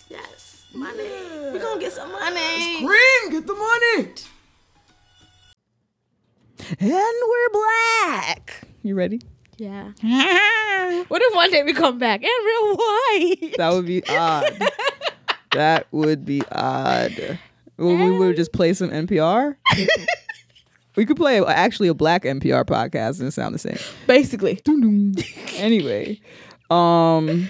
[0.10, 1.04] yes, money.
[1.54, 2.80] We're gonna get some money.
[2.86, 4.14] Green, get the money.
[6.80, 8.68] And we're black.
[8.84, 9.20] You ready?
[9.62, 9.92] Yeah.
[11.08, 13.56] What if one day we come back and real white?
[13.58, 14.60] That would be odd.
[15.52, 17.40] that would be odd.
[17.78, 19.56] Well, we would just play some NPR.
[20.96, 23.78] we could play actually a black NPR podcast and it sound the same.
[24.06, 24.60] Basically.
[25.56, 26.20] Anyway,
[26.70, 27.48] um,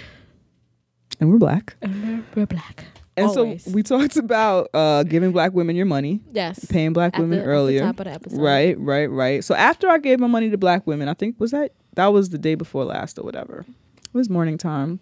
[1.18, 1.76] and we're black.
[1.82, 2.84] And we're, we're black.
[3.16, 3.64] And Always.
[3.64, 6.64] so we talked about uh, giving black women your money, yes.
[6.64, 7.80] paying black At women the- at the earlier.
[7.80, 8.40] top of the episode.
[8.40, 9.44] Right, right, right.
[9.44, 12.30] So after I gave my money to black women, I think was that that was
[12.30, 13.66] the day before last or whatever.
[13.68, 14.98] It was morning time.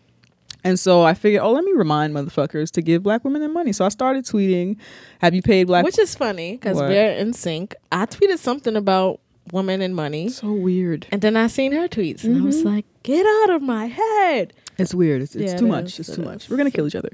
[0.65, 3.73] And so I figured, oh, let me remind motherfuckers to give black women their money.
[3.73, 4.77] So I started tweeting,
[5.21, 7.75] "Have you paid black?" Which is funny because we're in sync.
[7.93, 9.21] I tweeted something about
[9.53, 10.29] women and money.
[10.29, 11.07] so weird.
[11.13, 14.53] And then I seen her tweets and I was like, get out of my head.
[14.81, 15.23] It's weird.
[15.23, 15.85] It's, it's Yeah, too it much.
[15.85, 16.27] is, It's it too is.
[16.29, 16.49] much.
[16.51, 17.11] We're gonna kill each other.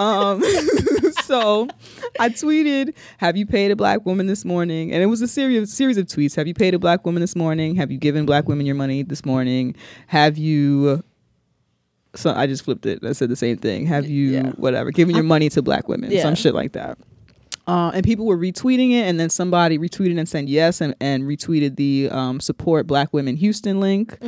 [0.00, 0.42] um,
[1.24, 1.68] so
[2.20, 5.72] I tweeted, "Have you paid a black woman this morning?" And it was a series
[5.72, 6.34] series of tweets.
[6.36, 7.76] Have you paid a black woman this morning?
[7.76, 9.74] Have you given black women your money this morning?
[10.08, 11.02] Have you?
[12.14, 13.02] So I just flipped it.
[13.04, 13.86] I said the same thing.
[13.86, 14.50] Have you Yeah.
[14.52, 16.10] whatever given your money to black women?
[16.10, 16.22] Yeah.
[16.22, 16.98] Some shit like that.
[17.66, 21.22] Uh, and people were retweeting it, and then somebody retweeted and said yes, and, and
[21.24, 24.18] retweeted the um, support Black Women Houston link,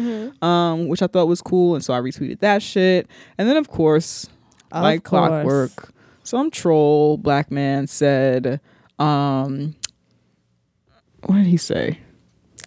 [0.42, 3.08] um, which I thought was cool, and so I retweeted that shit.
[3.36, 4.28] And then, of course,
[4.70, 5.28] Of like course.
[5.28, 8.60] clockwork, some troll black man said,
[9.00, 9.74] um,
[11.26, 11.98] "What did he say?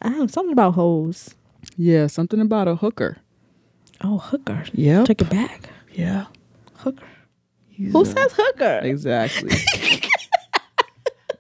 [0.02, 1.34] I don't know, something about hoes.
[1.78, 3.18] Yeah, something about a hooker.
[4.02, 4.66] Oh, hooker.
[4.74, 5.70] Yeah, Take it back.
[5.94, 6.26] Yeah,
[6.76, 7.08] Hooker.
[7.70, 8.82] He's Who a- says hooker?
[8.84, 9.52] exactly?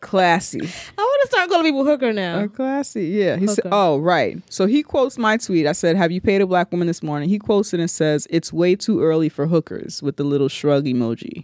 [0.08, 0.62] Classy.
[0.62, 2.48] I want to start calling people hooker now.
[2.48, 3.08] Classy.
[3.08, 3.36] Yeah.
[3.36, 4.42] He said, oh, right.
[4.50, 5.68] So he quotes my tweet.
[5.68, 7.28] I said, Have you paid a black woman this morning?
[7.28, 10.86] He quotes it and says, It's way too early for hookers with the little shrug
[10.86, 11.44] emoji.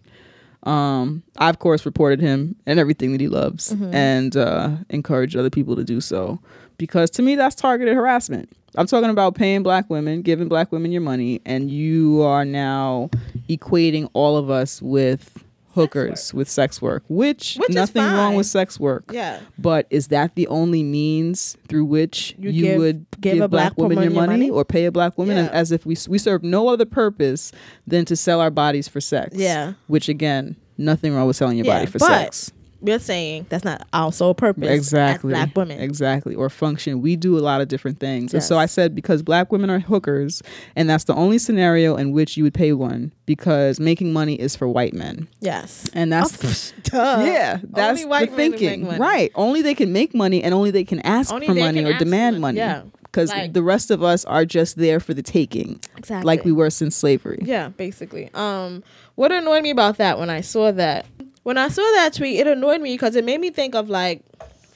[0.64, 5.50] Um, I, of course, reported him and everything that he loves and uh, encouraged other
[5.50, 6.40] people to do so
[6.78, 8.50] because to me, that's targeted harassment.
[8.76, 13.10] I'm talking about paying black women, giving black women your money, and you are now
[13.50, 15.43] equating all of us with
[15.74, 19.06] hookers, with sex work, which, Which nothing wrong with sex work.
[19.12, 19.40] Yeah.
[19.58, 23.48] But is that the only means through which You you, give- would give give, a
[23.48, 24.50] black black, your woman your money, money?
[24.50, 25.52] or pay a black woman Yeah.
[25.52, 27.52] as if we we serve no other purpose
[27.88, 29.36] than to sell our bodies for sex?
[29.36, 29.74] Yeah.
[29.88, 32.52] Which again, nothing wrong with selling your Yeah, body for sex.
[32.84, 34.70] We're saying that's not our sole purpose.
[34.70, 35.32] Exactly.
[35.34, 35.80] Black women.
[35.80, 36.36] Exactly.
[36.36, 37.02] Or function.
[37.02, 38.34] We do a lot of different things.
[38.34, 40.44] And so I said because black women are hookers,
[40.76, 44.56] and that's the only scenario in which you would pay one because making money is
[44.56, 45.28] for white men.
[45.40, 45.90] Yes.
[45.94, 47.24] And that's Duh.
[47.26, 48.82] yeah, that's Only white the thinking.
[48.82, 49.00] make money.
[49.00, 49.32] Right.
[49.36, 52.42] Only they can make money and only they can ask Only for money or demand
[52.42, 52.60] money.
[52.60, 52.60] money.
[52.60, 52.82] Yeah.
[53.04, 55.80] Because Like- the rest of us are just there for the taking.
[55.98, 56.26] Exactly.
[56.26, 57.40] Like we were since slavery.
[57.44, 58.30] Yeah, basically.
[58.34, 58.84] Um,
[59.16, 61.06] what annoyed me about that when I saw that,
[61.44, 64.24] when I saw that tweet, it annoyed me because it made me think of like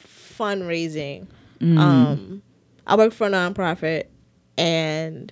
[0.04, 1.28] fundraising.
[1.62, 2.42] Um,
[2.86, 4.06] I work for a nonprofit,
[4.58, 5.32] and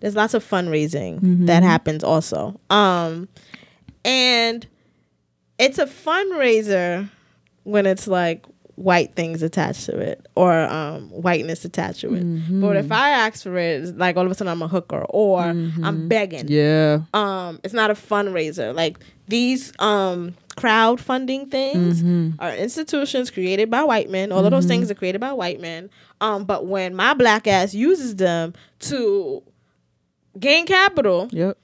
[0.00, 2.60] there's lots of fundraising that happens also.
[2.70, 3.28] Um,
[4.04, 4.66] and
[5.58, 7.08] it's a fundraiser
[7.64, 8.44] when it's like
[8.76, 12.24] white things attached to it or um whiteness attached to it.
[12.60, 15.04] But if I ask for it, it's like all of a sudden I'm a hooker
[15.10, 16.46] or I'm begging.
[16.48, 17.00] Yeah.
[17.14, 18.74] Um, it's not a fundraiser.
[18.74, 18.98] Like
[19.28, 22.02] these um crowdfunding things
[22.38, 24.30] are institutions created by white men.
[24.30, 25.90] All of those things are created by white men.
[26.20, 29.42] Um, but when my black ass uses them to
[30.38, 31.58] gain capital, Yep.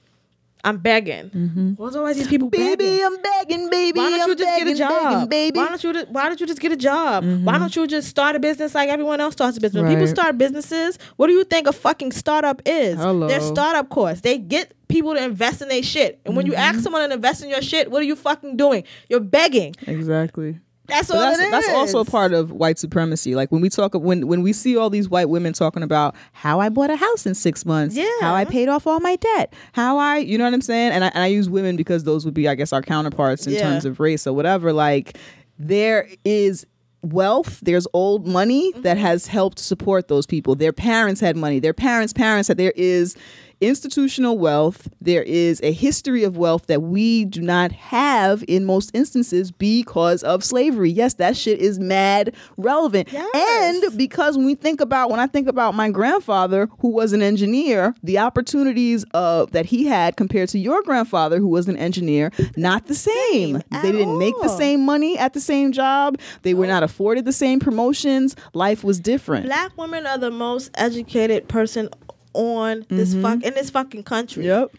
[0.63, 1.75] I'm begging.
[1.77, 3.03] What's always these people begging?
[3.03, 3.99] I'm begging, baby.
[3.99, 5.57] Why don't you I'm just get a begging, job, begging, baby.
[5.59, 5.93] Why don't you?
[5.93, 7.23] Just, why don't you just get a job?
[7.43, 9.81] Why don't you just start a business like everyone else starts a business?
[9.83, 12.97] When people start businesses, what do you think a fucking startup is?
[12.97, 13.27] Hello.
[13.27, 14.21] Their startup course.
[14.21, 16.61] They get people to invest in their shit, and when you Mm-hmm.
[16.61, 18.83] ask someone to invest in your shit, what are you fucking doing?
[19.09, 19.73] You're begging.
[19.87, 20.59] Exactly.
[20.91, 23.33] That's all that's that's also a part of white supremacy.
[23.35, 26.59] Like when we talk when when we see all these white women talking about how
[26.59, 28.05] I bought a house in six months, Yeah.
[28.21, 31.03] how I paid off all my debt, how I you know what I'm saying, and
[31.03, 33.61] I, and I use women because those would be I guess our counterparts in Yeah.
[33.61, 34.71] terms of race or whatever.
[34.73, 35.17] Like
[35.57, 36.65] there is
[37.03, 39.05] wealth there's old money that Mm-hmm.
[39.07, 43.15] has helped support those people their parents had money their parents parents had there is
[43.61, 44.87] institutional wealth.
[44.99, 50.23] There is a history of wealth that we do not have in most instances because
[50.23, 50.89] of slavery.
[50.89, 53.09] Yes that shit is mad relevant.
[53.11, 53.29] Yes.
[53.35, 57.21] and because when we think about when i think about my grandfather who was an
[57.21, 62.31] engineer the opportunities uh, that he had compared to your grandfather who was an engineer
[62.55, 66.17] not the same at they didn't make the same money at the same job.
[66.43, 68.35] They were not afforded the same promotions.
[68.53, 69.45] Life was different.
[69.45, 71.89] Black women are the most educated person
[72.33, 74.43] on this fuck in this fucking country.
[74.43, 74.61] Mm-hmm.
[74.61, 74.71] yep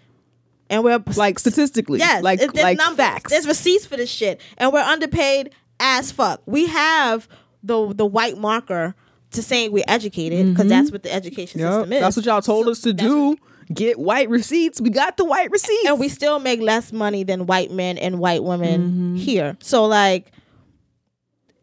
[0.71, 2.97] And we're like statistically Yes, like there's like numbers.
[2.97, 5.51] facts There's receipts for this shit, and we're underpaid
[5.81, 6.41] as fuck.
[6.47, 7.29] We have
[7.63, 8.95] the the white marker
[9.33, 11.67] to saying we're educated because that's what the education Mm-hmm.
[11.69, 11.81] Yep.
[11.81, 12.01] system is.
[12.01, 13.37] that's what y'all told So us to do
[13.73, 17.47] get white receipts we got the white receipts and we still make less money than
[17.47, 19.15] white men and white women Mm-hmm.
[19.17, 19.57] here.
[19.61, 20.32] So like.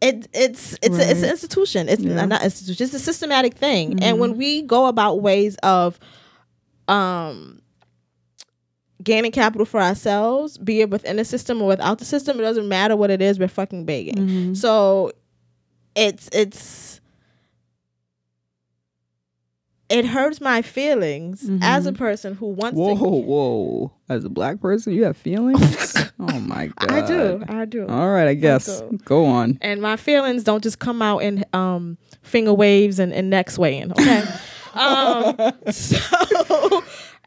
[0.00, 1.88] It, it's it's a, it's an institution.
[1.88, 2.24] It's Yeah.
[2.24, 2.84] not institution.
[2.84, 4.02] It's a systematic thing.
[4.02, 5.98] And when we go about ways of
[6.88, 7.60] um
[9.02, 12.68] gaining capital for ourselves, be it within the system or without the system, it doesn't
[12.68, 13.38] matter what it is.
[13.38, 14.54] We're fucking begging.
[14.54, 15.12] So
[15.94, 16.89] it's it's
[19.90, 23.02] it hurts my feelings as a person who wants whoa to.
[23.02, 23.92] whoa whoa.
[24.08, 27.86] as a black person you have feelings oh my god I do, I do.
[27.88, 28.98] all right i guess do.
[29.04, 33.28] go on and my feelings don't just come out in um finger waves and, and
[33.28, 34.22] neck swaying okay
[34.74, 35.36] um
[35.70, 35.98] so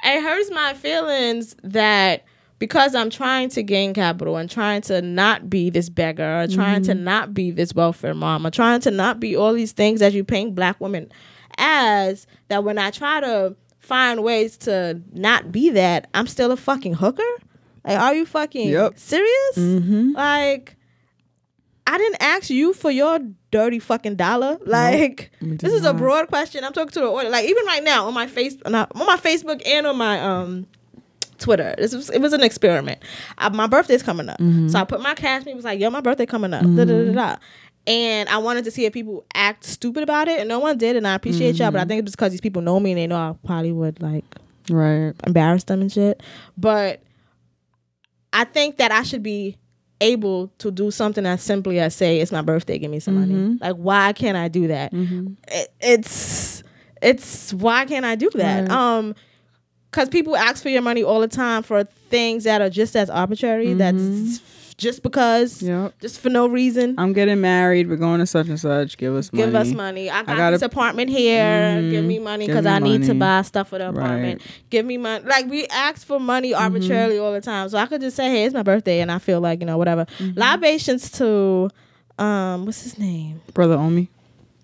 [0.06, 2.24] it hurts my feelings that
[2.60, 6.84] because I'm trying to gain capital and trying to not be this beggar or trying
[6.84, 10.14] to not be this welfare mom or trying to not be all these things that
[10.14, 11.12] you paint black women
[11.58, 16.58] as that when I try to find ways to not be that, I'm still a
[16.58, 17.24] fucking hooker?
[17.86, 18.98] Like, are you fucking Yep.
[18.98, 19.58] serious?
[19.58, 20.12] Mm-hmm.
[20.14, 20.78] Like,
[21.86, 23.20] I didn't ask you for your
[23.52, 24.58] dirty fucking dollar.
[24.66, 26.64] Like, we this is a broad question.
[26.64, 27.34] I'm talking to the audience.
[27.34, 28.86] Like, even right now on my face, on my
[29.18, 30.66] Facebook and on my um
[31.40, 31.76] Twitter.
[31.78, 33.02] This was it was an experiment.
[33.38, 34.70] Uh, my birthday's coming up, Mm-hmm.
[34.70, 35.44] so I put my cash.
[35.44, 37.36] Me it was like, "Yo, my birthday coming up." Da, da, da, da.
[37.86, 40.96] And I wanted to see if people act stupid about it, and no one did.
[40.96, 41.86] And I appreciate y'all, but Mm-hmm.
[41.86, 44.24] I think it's because these people know me and they know I probably would like
[44.70, 45.14] Right.
[45.28, 46.24] embarrass them and shit.
[46.58, 47.02] But
[48.32, 49.58] I think that I should be
[50.02, 53.34] able to do something as simply as say it's my birthday, give me some Mm-hmm.
[53.44, 53.58] money.
[53.62, 54.94] Like why can't I do that?
[54.94, 56.64] It, it's
[57.02, 58.70] it's why can't I do that?
[58.70, 58.72] Right.
[58.72, 59.14] Um
[59.92, 63.10] cuz people ask for your money all the time for things that are just as
[63.10, 64.40] arbitrary that's
[64.84, 65.84] just because Mm-hmm.
[65.86, 66.00] Yep.
[66.02, 66.96] just for no reason.
[66.98, 67.90] I'm getting married.
[67.90, 68.98] We're going to such and such.
[68.98, 69.46] Give us money.
[69.46, 70.10] Give us money.
[70.10, 71.44] I got gotta- this apartment here.
[71.44, 71.90] Mhm.
[71.92, 74.24] Give me money because I need to buy stuff for the apartment.
[74.24, 74.38] Right.
[74.40, 74.68] Mm-hmm.
[74.70, 75.26] Give me money.
[75.26, 77.70] Like we ask for money arbitrarily all the time.
[77.70, 79.78] So I could just say, "Hey, it's my birthday," and I feel like you know
[79.78, 80.06] whatever.
[80.20, 80.38] Mm-hmm.
[80.40, 81.70] Libations to,
[82.20, 83.42] um, what's his name?
[83.54, 84.10] Brother Omi.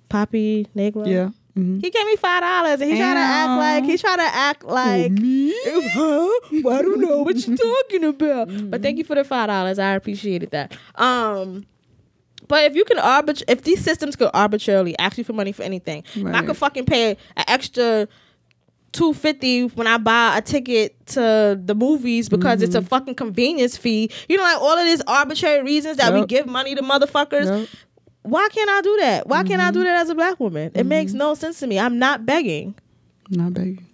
[0.09, 1.07] Poppy Negro.
[1.07, 1.29] Yeah.
[1.59, 1.79] Mm-hmm.
[1.79, 4.63] He gave me five dollars, and he tried to act like he tried to act
[4.63, 5.11] like.
[5.11, 5.53] me?
[5.65, 6.29] Huh?
[6.69, 8.49] I don't know what you're talking about.
[8.71, 9.79] But thank you for the five dollars.
[9.79, 10.77] I appreciated that.
[10.95, 11.65] Um,
[12.47, 15.63] but if you can arbit, if these systems could arbitrarily ask you for money for
[15.63, 18.07] anything, if I could fucking pay an extra
[18.91, 23.77] two fifty when I buy a ticket to the movies because it's a fucking convenience
[23.77, 24.09] fee.
[24.27, 27.45] You know, like all of these arbitrary reasons that we give money to motherfuckers.
[27.45, 27.69] Yep.
[28.23, 29.27] Why can't I do that?
[29.27, 30.71] Why can't I do that as a black woman?
[30.75, 31.19] It makes Mm-hmm.
[31.19, 31.79] no sense to me.
[31.79, 32.75] I'm not begging.
[33.29, 33.85] Not begging.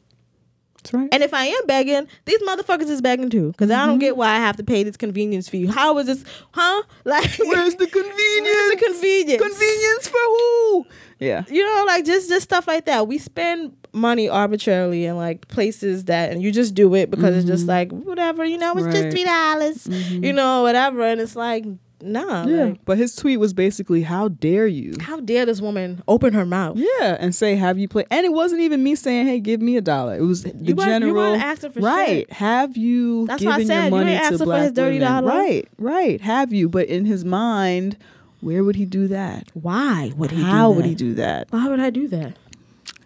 [0.77, 1.09] That's right.
[1.11, 3.51] And if I am begging, these motherfuckers is begging too.
[3.51, 3.87] Because I Mm-hmm.
[3.87, 5.65] don't get why I have to pay this convenience fee.
[5.65, 6.23] How is this?
[6.51, 6.83] Huh?
[7.05, 8.83] Like, Where's the where's the convenience?
[8.83, 9.41] convenience?
[9.41, 10.85] Convenience for who?
[11.19, 11.43] Yeah.
[11.47, 13.07] You know, like just just stuff like that.
[13.07, 17.45] We spend money arbitrarily in like places that, and you just do it because it's
[17.47, 18.43] just like whatever.
[18.43, 19.03] You know, it's just Mm-hmm.
[19.05, 19.11] Right.
[19.11, 19.87] three dollars.
[20.23, 21.01] You know, whatever.
[21.03, 21.65] And it's like,
[22.05, 22.45] nah.
[22.45, 22.63] Yeah.
[22.65, 26.45] like, but his tweet was basically, "How dare you?" how dare this woman open her
[26.45, 26.77] mouth?
[26.77, 29.75] Yeah, and say, "Have you played?" And it wasn't even me saying, "Hey, give me
[29.77, 31.15] a dollar." It was the you general.
[31.15, 32.07] weren't asking for right?
[32.27, 32.33] shit.
[32.33, 35.23] Have you That's given your you money ain't to black his dirty women?
[35.23, 35.27] dollar.
[35.39, 36.21] Right, right.
[36.21, 36.69] Have you?
[36.69, 37.97] But in his mind,
[38.41, 39.49] where would he do that?
[39.53, 40.41] Why would he?
[40.41, 40.89] How do would that?
[40.89, 41.47] he do that?
[41.49, 42.37] Why would I do that?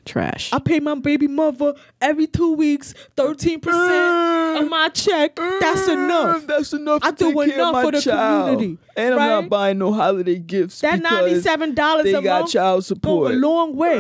[0.10, 0.52] Trash.
[0.52, 5.36] I pay my baby mother every two weeks, thirteen percent of my check.
[5.36, 6.48] That's mm, enough.
[6.48, 7.04] That's enough.
[7.04, 8.50] I to do take care of enough my for the child.
[8.58, 10.82] community, and I'm not buying no holiday gifts.
[10.82, 13.34] That because ninety-seven dollars They a got month child go support.
[13.34, 14.00] a long way.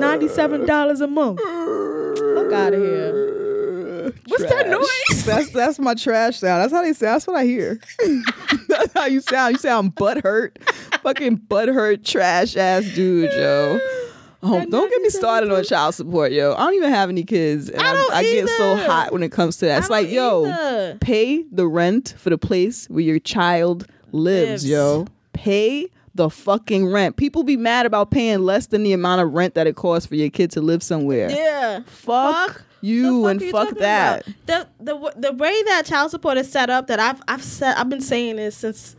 [0.00, 1.40] Ninety-seven dollars a month.
[1.40, 4.14] Fuck out of here.
[4.28, 5.24] What's that noise?
[5.26, 6.62] That's that's my trash sound.
[6.62, 7.16] That's how they sound.
[7.16, 7.78] That's what I hear.
[8.68, 9.52] that's how you sound.
[9.52, 10.58] You sound butthurt.
[11.02, 13.78] Fucking butthurt trash ass dude, yo.
[14.42, 16.54] Oh, don't get me started on child support, yo.
[16.54, 17.68] I don't even have any kids.
[17.70, 19.78] And I I get so hot when it comes to that.
[19.78, 20.98] It's like, yo, either.
[21.00, 24.68] pay the rent for the place where your child lives, Lives.
[24.68, 25.06] yo.
[25.32, 27.16] Pay the fucking rent.
[27.16, 30.14] People be mad about paying less than the amount of rent that it costs for
[30.16, 31.30] your kid to live somewhere.
[31.30, 31.80] Yeah.
[31.86, 34.26] Fuck, The you fuck and you fuck that.
[34.46, 34.68] about?
[34.80, 37.88] The the the way that child support is set up that I've I've said I've
[37.88, 38.94] been saying this since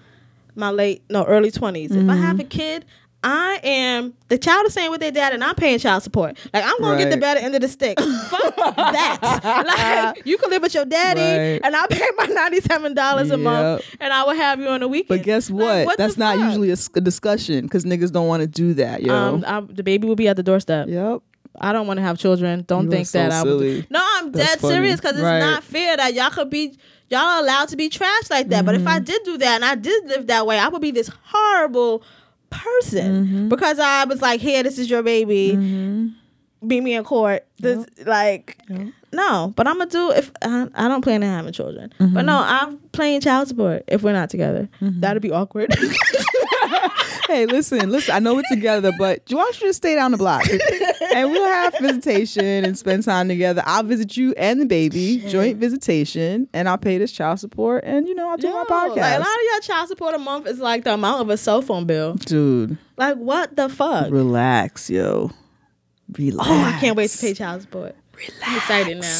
[0.56, 1.92] my late no early 20s.
[1.92, 2.40] If I have Mm-hmm.
[2.40, 2.86] a kid,
[3.24, 6.38] I am the child is staying with their dad and I'm paying child support.
[6.54, 8.00] Like I'm gonna get the better end of the stick.
[8.30, 10.14] Fuck that.
[10.16, 11.62] Like you can live with your daddy Right.
[11.64, 14.82] and I'll pay my ninety seven dollars a month and I will have you on
[14.82, 15.08] the weekend.
[15.10, 15.98] But guess Like, what?
[15.98, 16.46] That's not fuck?
[16.48, 19.14] usually a discussion because niggas don't want to do that, yo.
[19.14, 20.88] um I, the baby will be at the doorstep.
[20.90, 21.22] yep.
[21.60, 22.64] I don't want to have children.
[22.68, 23.88] Don't You think so that I would.
[23.92, 24.74] No, I'm That's dead funny.
[24.74, 25.38] serious because it's Right.
[25.40, 26.76] not fair that y'all could be
[27.12, 28.66] y'all are allowed to be trash like that.
[28.66, 28.88] But if Mm-hmm.
[28.90, 32.02] I did do that and I did live that way, I would be this horrible
[32.54, 33.50] person Mm-hmm.
[33.50, 35.56] because I was like, "Here, this is your baby.
[36.62, 38.58] Meet me in court." This like.
[39.12, 41.94] No, but I'm gonna do if I, I don't plan on having children.
[42.00, 42.16] Mm-hmm.
[42.16, 44.68] But no, I'm playing child support if we're not together.
[44.82, 45.72] That'd be awkward.
[47.34, 48.14] Hey, listen, listen.
[48.14, 50.44] I know we're together, but why don't you just stay down the block
[51.16, 53.64] and we'll have visitation and spend time together.
[53.66, 58.08] I'll visit you and the baby, joint visitation, and I'll pay this child support, and
[58.08, 58.98] you know I'll do my Yo, podcast.
[58.98, 61.38] Like a lot of your child support a month is like the amount of a
[61.38, 62.14] cell phone bill.
[62.14, 64.12] Dude, Like what the fuck?
[64.12, 65.32] relax, yo.
[66.16, 66.48] Relax.
[66.48, 67.96] Oh, I can't wait to pay child support.
[68.46, 69.18] I'm excited now.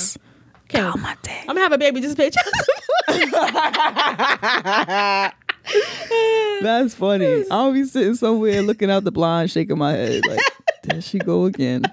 [0.68, 1.40] Can't Calm my day.
[1.42, 2.54] I'm gonna have a baby just to pay child
[3.10, 5.34] support.
[6.62, 7.46] That's funny.
[7.52, 10.40] I'll be sitting somewhere looking out the blind, shaking my head like,
[10.84, 11.84] there she go again.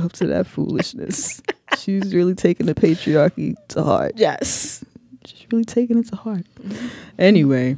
[0.00, 1.42] Up to that foolishness.
[1.76, 4.12] She's really taking the patriarchy to heart.
[4.16, 4.84] yes.
[5.24, 6.46] She's really taking it to heart.
[7.18, 7.76] Anyway,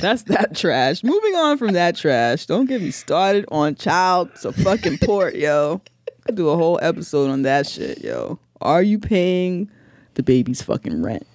[0.00, 1.02] that's that trash.
[1.02, 2.44] Moving on from that trash.
[2.46, 5.80] Don't get me started on child to fucking port, yo.
[6.08, 8.38] I could do a whole episode on that shit, yo.
[8.60, 9.70] Are you paying
[10.14, 11.26] the baby's fucking rent?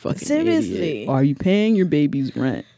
[0.00, 0.76] Fucking Seriously.
[1.02, 1.08] idiot.
[1.10, 2.64] Are you paying your baby's rent?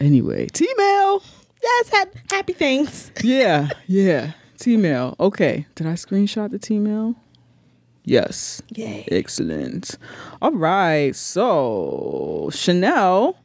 [0.00, 1.22] Anyway, T-mail.
[1.62, 3.12] Yes, ha- happy things.
[3.22, 4.32] Yeah, yeah.
[4.58, 5.14] T-mail.
[5.20, 5.66] Okay.
[5.76, 7.14] Did I screenshot the T-mail?
[8.04, 8.60] Yes.
[8.70, 9.06] Yay.
[9.12, 9.96] Excellent.
[10.40, 11.14] All right.
[11.14, 13.36] So Chanel,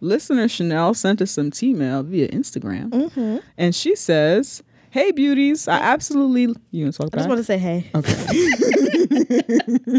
[0.00, 3.36] listener Chanel sent us some T-mail via Instagram, Mm-hmm.
[3.58, 4.62] and she says,
[4.92, 7.90] "Hey, beauties, I absolutely you want to talk I just want to say hey.
[7.94, 8.12] Okay.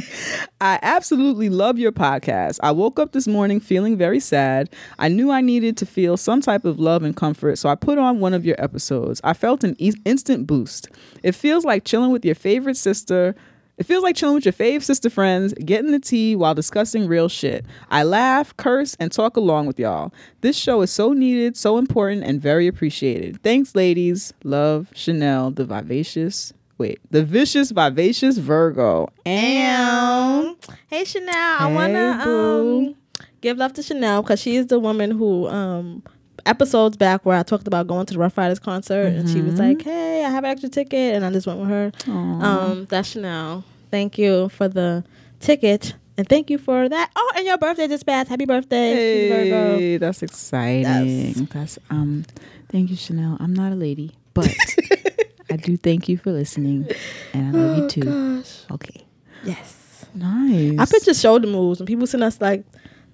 [0.62, 2.60] I absolutely love your podcast.
[2.62, 4.70] I woke up this morning feeling very sad.
[5.00, 7.98] I knew I needed to feel some type of love and comfort, so I put
[7.98, 9.20] on one of your episodes.
[9.24, 10.90] I felt an e- instant boost.
[11.24, 13.36] It feels like chilling with your favorite sister.
[13.78, 17.28] It feels like chilling with your fave sister friends, getting the tea while discussing real
[17.28, 17.66] shit.
[17.90, 20.14] I laugh, curse, and talk along with y'all.
[20.42, 23.42] This show is so needed, so important, and very appreciated.
[23.42, 24.32] Thanks, ladies.
[24.44, 26.54] Love, Chanel, the vivacious.
[26.78, 29.08] Wait, the vicious, vivacious Virgo.
[29.26, 30.58] Um,
[30.88, 32.88] hey Chanel, I Hey, wanna boo.
[32.90, 32.96] um
[33.42, 36.04] give love to Chanel because she is the woman who um
[36.46, 39.60] episodes back where I talked about going to the Ruff Ryders concert and she was
[39.60, 41.92] like, "Hey, I have an extra ticket," and I just went with her.
[42.08, 43.64] Um, that's Chanel.
[43.92, 45.04] Thank you for the
[45.40, 47.12] ticket and thank you for that.
[47.16, 48.30] Oh, and your birthday just passed.
[48.30, 48.94] Happy birthday.
[48.94, 51.46] Hey, that's exciting.
[51.52, 52.26] That's um
[52.70, 53.38] thank you, Chanel.
[53.40, 54.54] I'm not a lady, but
[55.52, 56.88] I do thank you for listening.
[57.34, 58.02] And I love you too.
[58.02, 59.06] Gosh, Okay.
[59.44, 60.06] yes.
[60.16, 60.78] Nice.
[60.80, 62.64] I picture shoulder moves when people send us like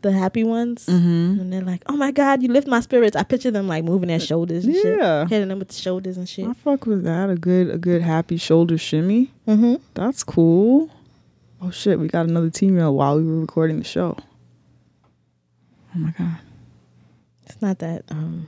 [0.01, 0.85] the happy ones.
[0.85, 1.39] mm-hmm.
[1.41, 4.07] And they're like, "Oh my God, you lift my spirits." I picture them like moving
[4.09, 5.23] their shoulders, and Yeah.
[5.23, 6.47] shit, hitting them with the shoulders and shit.
[6.47, 7.29] I fuck with that.
[7.29, 9.31] A good a good happy shoulder shimmy.
[9.47, 9.75] Mm-hmm.
[9.93, 10.89] That's cool.
[11.61, 14.17] Oh shit, we got another T-mail while we were recording the show.
[15.95, 16.37] Oh my god.
[17.45, 18.03] It's not that.
[18.09, 18.47] Um,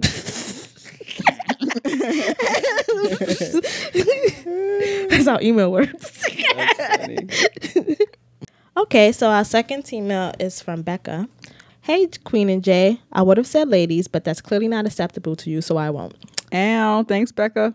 [5.10, 6.24] that's how email works.
[8.76, 11.28] okay, so our second email is from Becca.
[11.82, 13.00] Hey, Queen and Jay.
[13.12, 16.14] I would have said ladies, but that's clearly not acceptable to you, so I won't.
[16.52, 17.74] Ow, thanks, Becca.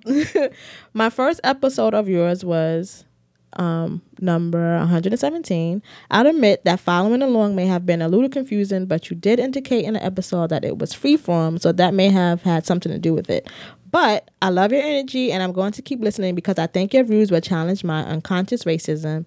[0.94, 3.06] My first episode of yours was
[3.54, 5.82] um, number 117.
[6.10, 9.86] I'll admit that following along may have been a little confusing, but you did indicate
[9.86, 13.14] in the episode that it was freeform, so that may have had something to do
[13.14, 13.50] with it.
[13.92, 17.04] But I love your energy, and I'm going to keep listening because I think your
[17.04, 19.26] views will challenge my unconscious racism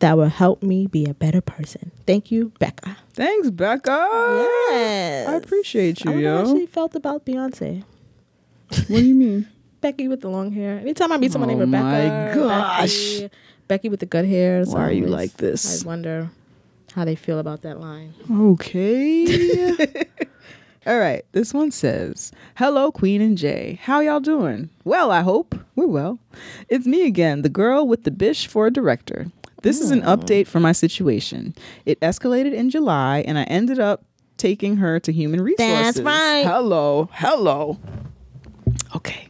[0.00, 1.90] that will help me be a better person.
[2.06, 2.96] Thank you, Becca.
[3.12, 4.46] Thanks, Becca.
[4.70, 5.28] Yes.
[5.28, 6.38] I appreciate you, I yo.
[6.46, 7.84] how she felt about Beyonce.
[8.70, 9.48] What do you mean?
[9.80, 10.78] Becky with the long hair.
[10.78, 13.20] Anytime I meet someone Oh named Rebecca, my gosh.
[13.20, 13.30] Becky,
[13.68, 14.64] Becky with the good hair.
[14.64, 15.82] Why are you like this?
[15.84, 16.30] I wonder
[16.92, 18.12] how they feel about that line.
[18.30, 19.88] Okay.
[20.86, 21.24] All right.
[21.32, 23.78] This one says, Hello, Queen and Jay.
[23.82, 24.68] How y'all doing?
[24.84, 25.54] Well, I hope.
[25.76, 26.18] We're well.
[26.68, 29.26] It's me again, the girl with the bish for a director.
[29.62, 30.08] This is an hmm.
[30.08, 31.54] update for my situation.
[31.86, 34.04] It escalated in July, and I ended up
[34.36, 35.94] taking her to human resources.
[35.96, 36.44] That's right.
[36.46, 37.08] Hello.
[37.12, 37.78] Hello.
[38.96, 39.28] Okay.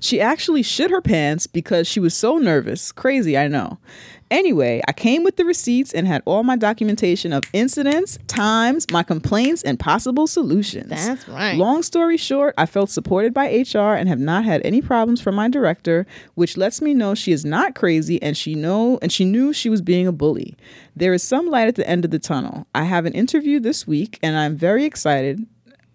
[0.00, 2.92] She actually shit her pants because she was so nervous.
[2.92, 3.78] Crazy, I know.
[4.30, 9.02] Anyway, I came with the receipts and had all my documentation of incidents, times, my
[9.02, 10.88] complaints, and possible solutions.
[10.88, 11.56] That's right.
[11.56, 15.34] Long story short, I felt supported by HR and have not had any problems from
[15.34, 19.24] my director, which lets me know she is not crazy and she know and she
[19.24, 20.56] knew she was being a bully.
[20.94, 22.66] There is some light at the end of the tunnel.
[22.74, 25.44] I have an interview this week and I'm very excited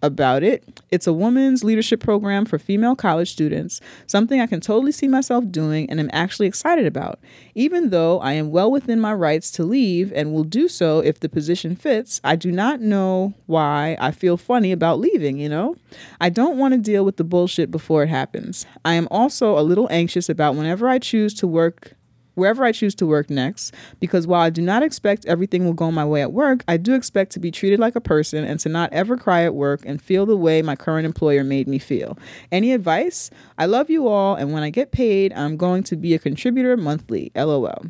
[0.02, 0.82] about it.
[0.90, 5.44] It's a women's leadership program for female college students, something I can totally see myself
[5.50, 7.18] doing and am actually excited about.
[7.54, 11.20] Even though I am well within my rights to leave and will do so if
[11.20, 15.76] the position fits, I do not know why I feel funny about leaving, you know?
[16.20, 18.66] I don't want to deal with the bullshit before it happens.
[18.84, 21.94] I am also a little anxious about whenever I choose to work
[22.36, 25.90] wherever I choose to work next, because while I do not expect everything will go
[25.90, 28.68] my way at work, I do expect to be treated like a person and to
[28.68, 32.16] not ever cry at work and feel the way my current employer made me feel.
[32.52, 33.30] Any advice?
[33.58, 36.76] I love you all, and when I get paid, I'm going to be a contributor
[36.76, 37.32] monthly.
[37.34, 37.86] LOL.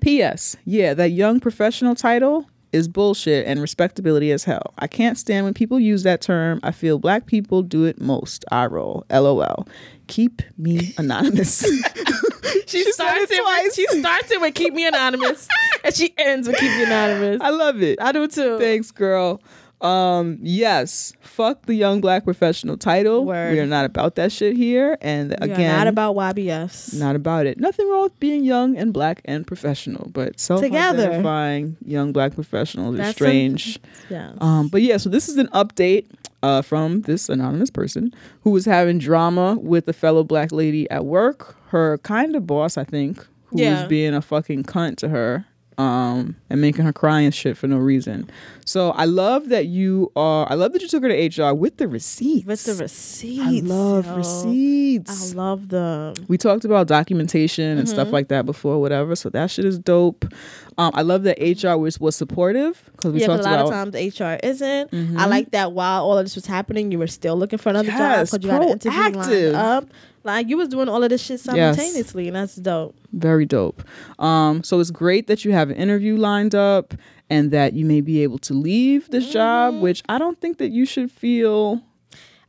[0.00, 0.56] P.S.
[0.64, 4.72] Yeah, that young professional title is bullshit and respectability as hell.
[4.78, 6.58] I can't stand when people use that term.
[6.62, 8.44] I feel black people do it most.
[8.50, 9.04] I roll.
[9.10, 9.68] LOL.
[10.06, 11.64] Keep me anonymous.
[12.66, 13.62] She, said starts it it twice.
[13.64, 15.46] with, she starts it with "Keep Me Anonymous"
[15.84, 18.00] and she ends with "Keep Me Anonymous." I love it.
[18.00, 18.58] I do too.
[18.58, 19.42] Thanks, girl.
[19.82, 23.24] Um, yes, fuck the young black professional title.
[23.24, 23.52] Word.
[23.52, 24.96] We are not about that shit here.
[25.00, 26.98] And We again, not about YBS.
[26.98, 27.58] not about it.
[27.58, 32.98] Nothing wrong with being young and black and professional, but self-identifying young black professionals is
[33.00, 33.78] That's strange.
[34.08, 34.34] Yes.
[34.40, 36.06] Um, but yeah, so this is an update
[36.42, 41.04] uh, from this anonymous person who was having drama with a fellow black lady at
[41.04, 41.56] work.
[41.68, 43.80] Her kind of boss, I think, who Yeah.
[43.80, 45.46] was being a fucking cunt to her
[45.78, 48.30] um, and making her cry and shit for no reason.
[48.64, 50.46] So I love that you are.
[50.50, 52.46] I love that you took her to HR with the receipts.
[52.46, 53.42] With the receipts.
[53.44, 54.16] I love yo.
[54.16, 55.32] receipts.
[55.32, 56.14] I love them.
[56.28, 59.16] we talked about documentation and stuff like that before, whatever.
[59.16, 60.24] So that shit is dope.
[60.78, 63.88] Um, I love that HR was was supportive because we yeah, talked a lot about
[63.88, 64.94] of times HR isn't.
[65.18, 67.88] I like that while all of this was happening, you were still looking for another
[67.88, 69.84] Yes, job because you had an interview lined up.
[70.24, 71.76] Like you was doing all of this shit Yes.
[71.76, 72.94] simultaneously, and that's dope.
[73.12, 73.82] Very dope.
[74.18, 76.94] Um, so it's great that you have an interview lined up
[77.28, 79.82] and that you may be able to leave this job, Mm-hmm.
[79.82, 81.82] which I don't think that you should feel.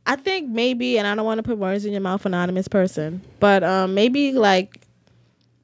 [0.06, 3.22] I think maybe, and I don't want to put words in your mouth, anonymous person,
[3.40, 4.80] but um, maybe like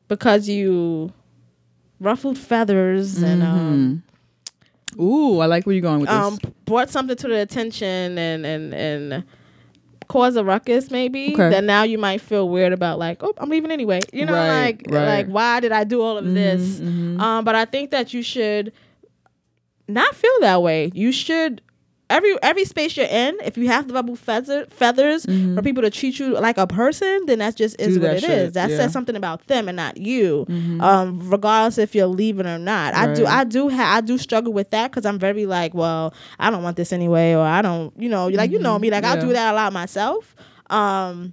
[0.08, 1.12] because you
[2.00, 4.02] ruffled feathers and um,
[4.98, 6.18] Ooh, I like where you're going with this.
[6.18, 9.24] um, brought something to the attention and and and
[10.10, 11.50] cause a ruckus maybe Okay.
[11.50, 14.76] then now you might feel weird about like oh i'm leaving anyway you know Right,
[14.76, 15.06] like right.
[15.06, 17.20] like why did i do all of this mhm.
[17.20, 18.72] um but i think that you should
[19.86, 21.62] not feel that way you should
[22.10, 25.88] every every space you're in if you have to ruffle feather, feathers for people to
[25.90, 27.94] treat you like a person then that's just is Mm-hmm.
[27.94, 28.52] Do what that it shit, is.
[28.52, 28.76] that yeah.
[28.76, 28.82] Mm-hmm.
[28.84, 30.44] says something about them and not you
[30.80, 34.52] um regardless if you're leaving or not i do i do ha- i do struggle
[34.52, 37.92] with that because i'm very like well i don't want this anyway or i don't
[37.98, 39.28] you know like you know me like i'll Mm-hmm.
[39.28, 40.34] Do that a lot myself
[40.70, 41.32] um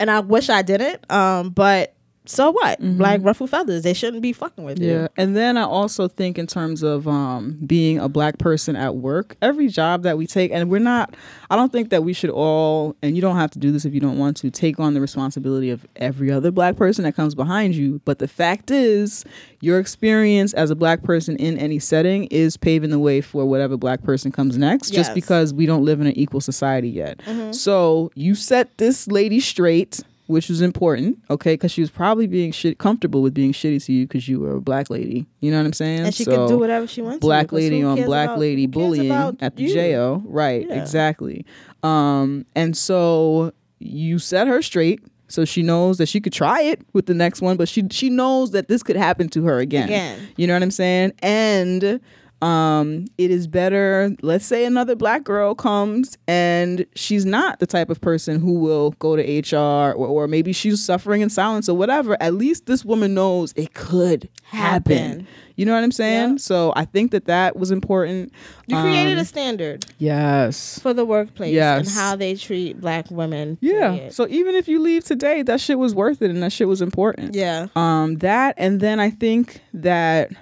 [0.00, 1.94] and i wish i didn't um but
[2.32, 5.02] so what like ruffle feathers they shouldn't be fucking with Mm-hmm.
[5.02, 5.08] Yeah.
[5.16, 9.36] And then I also think in terms of um, being a black person at work,
[9.42, 11.14] every job that we take, and we're not,
[11.50, 13.94] I don't think that we should all, and you don't have to do this if
[13.94, 17.34] you don't want to, take on the responsibility of every other black person that comes
[17.34, 18.00] behind you.
[18.04, 19.24] But the fact is,
[19.60, 23.76] your experience as a black person in any setting is paving the way for whatever
[23.76, 27.20] black person comes next, just because we don't live in an equal society yet.
[27.52, 30.00] So you set this lady straight
[30.32, 33.92] which was important, okay, because she was probably being shit comfortable with being shitty to
[33.92, 35.26] you because you were a black lady.
[35.40, 36.00] You know what I'm saying?
[36.00, 38.38] and she So, can do whatever she wants to, Black 'cause lady on black about-
[38.40, 39.72] lady bullying at the you?
[39.74, 40.66] jail, right?
[40.68, 40.80] Yeah.
[40.80, 41.44] Exactly.
[41.84, 45.00] Um, and so you set her straight.
[45.28, 48.10] So she knows that she could try it with the next one, but she she
[48.10, 49.84] knows that this could happen to her again.
[49.84, 50.18] Again.
[50.36, 51.12] You know what I'm saying?
[51.22, 52.00] And
[52.42, 57.88] um it is better let's say another black girl comes and she's not the type
[57.88, 61.76] of person who will go to hr or, or maybe she's suffering in silence or
[61.76, 62.16] whatever.
[62.20, 65.26] At least this woman knows it could happen, Happen.
[65.56, 66.38] you know what i'm saying?
[66.38, 68.32] So i think that that was important.
[68.66, 70.78] You created Um, a standard yes.
[70.80, 71.86] for the workplace Yes.
[71.86, 73.92] and how they treat black women yeah.
[73.94, 74.14] period.
[74.14, 76.82] so even if you leave today that shit was worth it and that shit was
[76.82, 77.34] important.
[77.36, 77.68] Yeah.
[77.76, 80.32] Um that and then i think that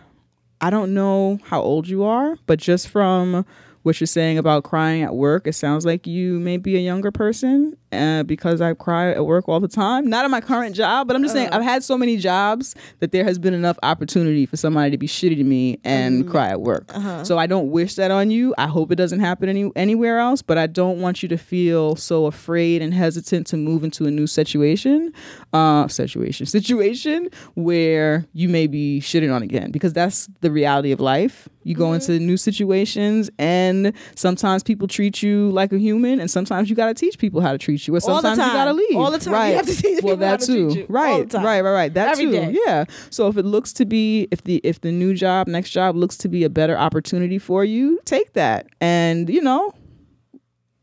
[0.61, 3.45] i don't know how old you are but just from
[3.83, 5.47] what you're saying about crying at work.
[5.47, 9.49] It sounds like you may be a younger person uh, because i cry at work
[9.49, 10.09] all the time.
[10.09, 13.13] Not in my current job but i'm just saying i've had so many jobs that
[13.13, 16.61] there has been enough opportunity for somebody to be shitty to me and cry at
[16.61, 16.91] work.
[17.25, 18.55] So i don't wish that on you.
[18.59, 21.97] I hope it doesn't happen any, anywhere else but i don't want you to feel
[21.97, 25.13] so afraid and hesitant to move into a new situation
[25.53, 31.01] uh situation situation where you may be shitting on again because that's the reality of
[31.01, 36.31] life you go into new situations and sometimes people treat you like a human and
[36.31, 38.73] sometimes you got to teach people how to treat you or sometimes you got to
[38.73, 38.97] leave.
[38.97, 39.51] All the time.
[39.51, 40.71] You have to teach well people how that to too.
[40.73, 40.97] treat you.
[40.97, 41.45] All right the time.
[41.47, 41.95] right right right.
[41.95, 42.31] That Every too.
[42.33, 42.57] day.
[42.65, 42.85] yeah.
[43.11, 46.17] So if it looks to be if the if the new job next job looks
[46.19, 48.67] to be a better opportunity for you take that.
[48.81, 49.75] And you know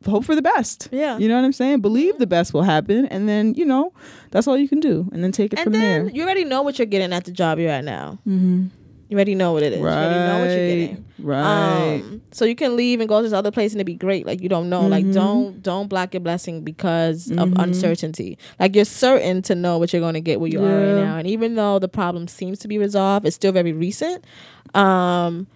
[0.05, 0.87] hope for the best.
[0.91, 1.17] Yeah.
[1.17, 1.81] you know what i'm saying?
[1.81, 3.91] Believe the best will happen and then you know
[4.31, 6.15] that's all you can do and then take it and from then there.
[6.15, 8.19] you already know what you're getting at the job you're at now.
[8.27, 8.67] Mm-hmm.
[9.09, 12.21] You already know what it is right you already know what you're getting right Um,
[12.31, 14.25] so you can leave and go to this other place and it'd be great.
[14.27, 14.81] Like you don't know.
[14.81, 14.91] Mm-hmm.
[14.91, 18.37] Like don't don't block your blessing because of uncertainty.
[18.59, 21.17] Like you're certain to know what you're going to get where you are right now.
[21.17, 24.23] And even though the problem seems to be resolved, it's still very recent.
[24.75, 25.47] Um,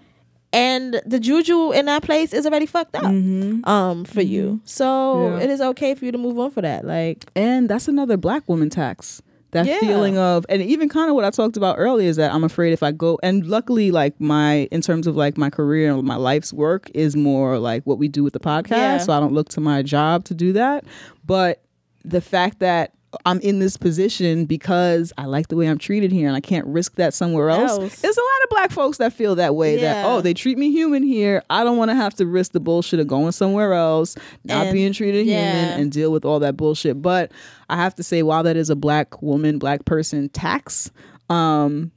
[0.53, 3.03] and the juju in that place is already fucked up.
[3.05, 4.61] Um, for you.
[4.65, 5.37] So Mm-hmm.
[5.37, 5.43] Yeah.
[5.43, 6.85] it is okay for you to move on for that.
[6.85, 9.21] Like and that's another black woman tax
[9.51, 9.79] that Yeah.
[9.79, 12.73] feeling of and even kind of what i talked about earlier is that i'm afraid
[12.73, 16.15] if i go and luckily like my in terms of like my career and my
[16.15, 18.97] life's work is more like what we do with the podcast Yeah.
[18.99, 20.85] so i don't look to my job to do that
[21.25, 21.61] but
[22.03, 22.93] the fact that
[23.25, 26.65] I'm in this position because I like the way I'm treated here and I can't
[26.65, 27.71] risk that somewhere else.
[27.71, 27.99] Else.
[28.01, 30.71] There's a lot of black folks that feel that way that, oh, they treat me
[30.71, 31.43] human here.
[31.49, 34.15] I don't want to have to risk the bullshit of going somewhere else,
[34.45, 35.51] not And- being treated yeah.
[35.65, 37.01] human, and deal with all that bullshit.
[37.01, 37.31] But
[37.69, 40.89] I have to say, while that is a black woman, black person tax,
[41.29, 41.91] um,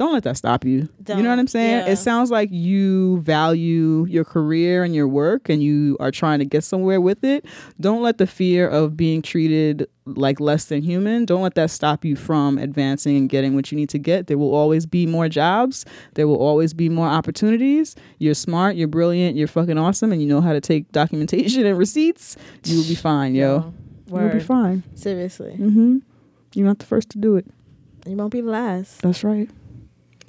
[0.00, 0.88] don't let that stop you.
[1.08, 1.84] you know what I'm saying?
[1.86, 1.92] yeah.
[1.92, 6.46] It sounds like you value your career and your work and you are trying to
[6.46, 7.44] get somewhere with it.
[7.80, 12.02] Don't let the fear of being treated like less than human, don't let that stop
[12.02, 14.26] you from advancing and getting what you need to get.
[14.26, 15.84] There will always be more jobs.
[16.14, 17.94] There will always be more opportunities.
[18.18, 21.76] You're smart, you're brilliant, you're fucking awesome and you know how to take documentation and
[21.76, 22.38] receipts.
[22.64, 23.74] You will be fine, yo.
[24.08, 24.82] You'll be fine.
[24.94, 25.56] Seriously.
[25.60, 26.00] Mhm.
[26.54, 27.44] You're not the first to do it.
[28.06, 29.02] You won't be the last.
[29.02, 29.48] That's right.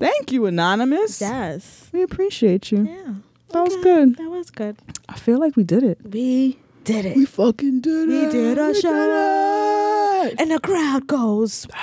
[0.01, 1.21] Thank you, Anonymous.
[1.21, 1.87] Yes.
[1.93, 2.83] We appreciate you.
[2.85, 3.13] Yeah.
[3.53, 4.17] That was good.
[4.17, 4.77] That was good.
[5.07, 5.99] I feel like we did it.
[6.03, 7.15] We did it.
[7.15, 8.25] We fucking did We it.
[8.27, 10.23] We did our We show.
[10.25, 10.35] it.
[10.41, 11.67] And the crowd goes.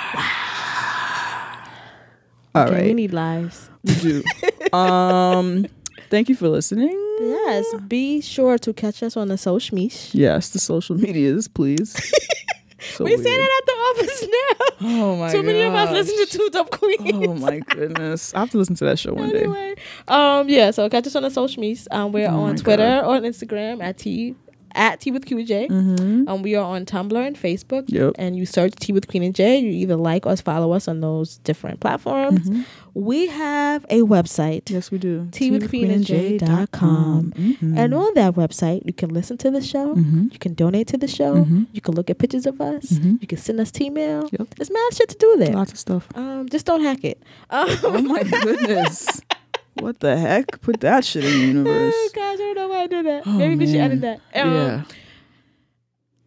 [2.55, 3.69] All okay, right, We need lives.
[3.85, 4.23] we do.
[4.77, 5.65] um,
[6.09, 6.89] thank you for listening.
[7.21, 7.65] Yes.
[7.87, 9.97] Be sure to catch us on the social media.
[10.11, 11.95] Yes, the social medias, please.
[12.81, 14.21] So we say that at the office
[14.81, 14.87] now.
[14.89, 17.27] Oh my Too many of us listen to Two Dope Queens.
[17.27, 19.75] Oh my goodness, I have to listen to that show one day.
[20.07, 20.71] um, yeah.
[20.71, 21.87] So catch us on the social medias.
[21.91, 23.05] Um, we're Oh on Twitter God.
[23.05, 24.35] or Instagram at T
[24.75, 25.67] at T with QJ.
[25.69, 26.29] Mm-hmm.
[26.29, 27.85] Um, we are on Tumblr and Facebook.
[27.87, 28.13] Yep.
[28.19, 29.57] And you search Tea with Queen and J.
[29.57, 32.41] You either like or follow us on those different platforms.
[32.41, 32.61] Mm-hmm.
[32.99, 34.69] We have a website.
[34.69, 35.29] Yes, we do.
[35.39, 37.31] With Queen and J dot com.
[37.61, 39.95] And on that website, you can listen to the show.
[39.95, 40.33] Mhm.
[40.33, 41.35] You can donate to the show.
[41.45, 41.67] Mhm.
[41.71, 42.85] You can look at pictures of us.
[42.91, 43.21] Mhm.
[43.21, 44.27] You can send us email.
[44.37, 44.55] Yep.
[44.55, 45.53] There's mad shit to do there.
[45.53, 46.07] lots of stuff.
[46.15, 47.21] Um, just don't hack it.
[47.49, 49.07] Um, Oh my goodness.
[49.79, 50.59] What the heck?
[50.59, 51.93] Put that shit in the universe.
[51.97, 53.23] Oh gosh, I don't know why I did that.
[53.25, 54.19] Oh, Maybe we should edit that.
[54.35, 54.81] Um, yeah.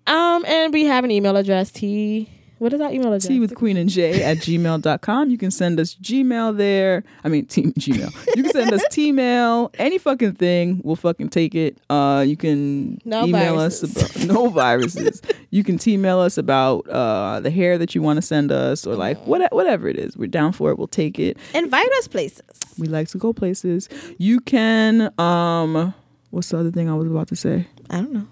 [0.06, 1.70] Um, and we have an email address.
[1.70, 2.28] T.
[2.62, 3.26] What is our email address?
[3.26, 5.30] Tea with Queen and J at gmail.com.
[5.30, 7.02] You can send us Gmail there.
[7.24, 8.36] I mean, team Gmail.
[8.36, 10.80] You can send us T-mail, any fucking thing.
[10.84, 11.78] We'll fucking take it.
[11.90, 13.96] Uh, you can No email viruses.
[13.96, 15.20] us about no viruses.
[15.50, 18.94] you can T-mail us about uh, the hair that you want to send us or
[18.94, 20.16] like what, whatever it is.
[20.16, 20.78] We're down for it.
[20.78, 21.38] We'll take it.
[21.54, 22.42] Invite us places.
[22.78, 23.88] We like to go places.
[24.18, 25.92] You can um
[26.30, 27.66] what's the other thing I was about to say?
[27.90, 28.28] I don't know.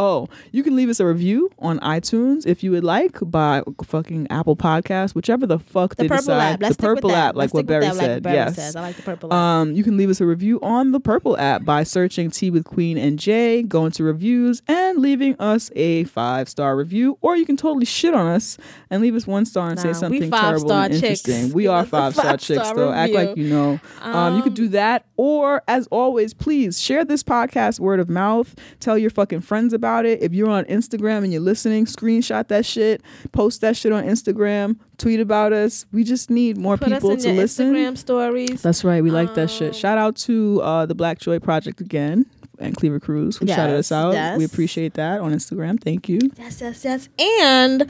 [0.00, 4.26] Oh, you can leave us a review on iTunes if you would like by fucking
[4.28, 6.52] Apple Podcast, whichever the fuck The they purple decide.
[6.54, 6.62] app.
[6.62, 8.22] Let's the purple app, like Let's what Barry that, like said.
[8.24, 8.56] Barry yes.
[8.56, 8.74] says.
[8.76, 9.36] I like the purple app.
[9.38, 12.64] Um, you can leave us a review on the Purple app by searching Tea with
[12.64, 17.16] Queen and Jay, going to reviews, and leaving us a five star review.
[17.20, 18.58] Or you can totally shit on us
[18.90, 21.26] and leave us one star and Nah, say something terrible and chicks.
[21.28, 21.52] interesting.
[21.54, 22.90] We Give are five star chicks, though.
[22.92, 23.78] Act like you know.
[24.02, 28.08] Um, you could Um, do that, or as always, please share this podcast word of
[28.10, 28.56] mouth.
[28.80, 30.22] Tell your fucking friends about it.
[30.22, 33.02] If you're on Instagram and you're listening, screenshot that shit,
[33.32, 35.86] post that shit on Instagram, tweet about us.
[35.92, 37.72] We just need more Put people to listen.
[37.74, 38.62] Instagram stories.
[38.62, 39.02] That's right.
[39.02, 39.74] We like that Um, shit.
[39.74, 42.26] Shout out to uh, the Black Joy Project again
[42.58, 44.12] and Kleaver Cruz who shouted us out.
[44.14, 44.38] yes.
[44.38, 45.82] We appreciate that on Instagram.
[45.82, 46.18] Thank you.
[46.38, 47.08] Yes, yes, yes.
[47.18, 47.88] And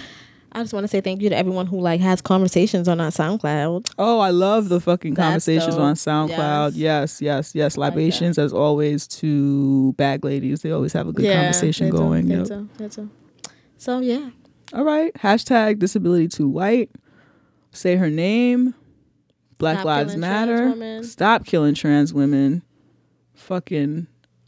[0.55, 3.11] I just want to say thank you to everyone who like has conversations on our
[3.11, 3.93] SoundCloud.
[3.99, 5.85] Oh, I love the fucking That's conversations dope.
[5.85, 6.73] on SoundCloud.
[6.75, 7.75] Yes, yes, yes.
[7.75, 7.81] that.
[7.81, 10.63] Libations, as always, to bag ladies.
[10.63, 12.29] They always have a good conversation they going.
[12.29, 12.47] Yep.
[12.47, 13.09] do, they.
[13.79, 14.31] So yeah,
[14.73, 15.13] All right.
[15.15, 16.91] Hashtag Disability Too White.
[17.73, 18.75] Say her name.
[19.59, 21.03] Black Stop Lives Matter.
[21.03, 22.63] Stop killing trans women.
[23.35, 24.07] Fucking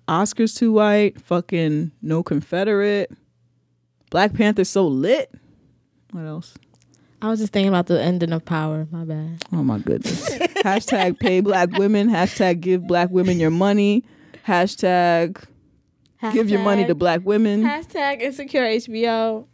[0.08, 1.20] Oscars too white.
[1.20, 3.10] Fucking no Confederate.
[4.10, 5.32] Black Panther's so lit.
[6.16, 6.54] What else?
[7.20, 8.86] I was just thinking about the ending of Power.
[8.90, 9.44] My bad.
[9.52, 10.30] Oh my goodness.
[10.64, 12.08] Hashtag pay black women.
[12.08, 14.02] Hashtag give black women your money.
[14.46, 15.44] Hashtag
[16.32, 17.62] give your money to black women.
[17.62, 19.44] Hashtag insecure HBO.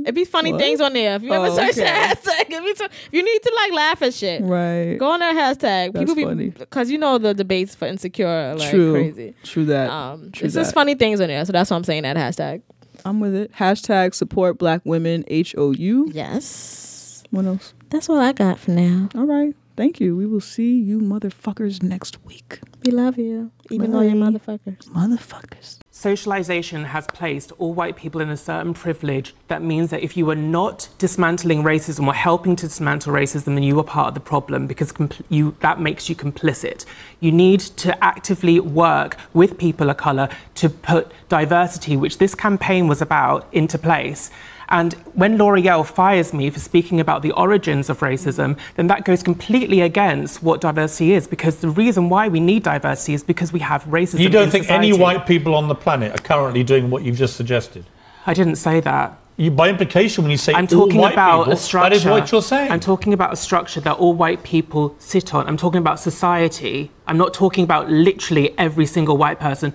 [0.00, 0.60] It'd be funny What?
[0.60, 1.16] things on there.
[1.16, 1.82] If you ever Oh, search okay.
[1.84, 4.96] that hashtag, it'd be so, if you need to like laugh at shit, Right.
[4.98, 5.92] go on that hashtag.
[5.92, 6.48] That's People be funny.
[6.50, 8.92] because you know the debates for insecure are like True.
[8.92, 9.34] crazy.
[9.44, 9.88] True that.
[9.90, 12.62] Um, True it's just funny things on there, so that's why I'm saying that hashtag.
[13.04, 13.52] I'm with it.
[13.52, 15.24] Hashtag support black women.
[15.28, 16.10] H O U.
[16.12, 17.74] Yes, What else?
[17.90, 19.08] that's all I got for now.
[19.14, 19.54] All right.
[19.76, 20.14] Thank you.
[20.16, 22.60] We will see you motherfuckers next week.
[22.84, 24.84] We love you, even though you're motherfuckers.
[24.88, 25.78] Motherfuckers.
[25.90, 30.28] Socialization has placed all white people in a certain privilege that means that if you
[30.30, 34.20] are not dismantling racism or helping to dismantle racism, then you are part of the
[34.20, 36.84] problem because compl- you, that makes you complicit.
[37.20, 42.88] You need to actively work with people of color to put diversity, which this campaign
[42.88, 44.30] was about, into place.
[44.72, 49.22] And when L'Oreal fires me for speaking about the origins of racism, then that goes
[49.22, 51.26] completely against what diversity is.
[51.28, 54.20] Because the reason why we need diversity is because we have racism.
[54.20, 54.88] You don't in think society.
[54.88, 57.84] any white people on the planet are currently doing what you've just suggested?
[58.26, 59.18] I didn't say that.
[59.36, 61.90] you, by implication, when you say I'm all talking white about people, a structure.
[61.90, 62.72] that is what you're saying.
[62.72, 65.46] I'm talking about a structure that all white people sit on.
[65.48, 66.90] I'm talking about society.
[67.06, 69.74] I'm not talking about literally every single white person.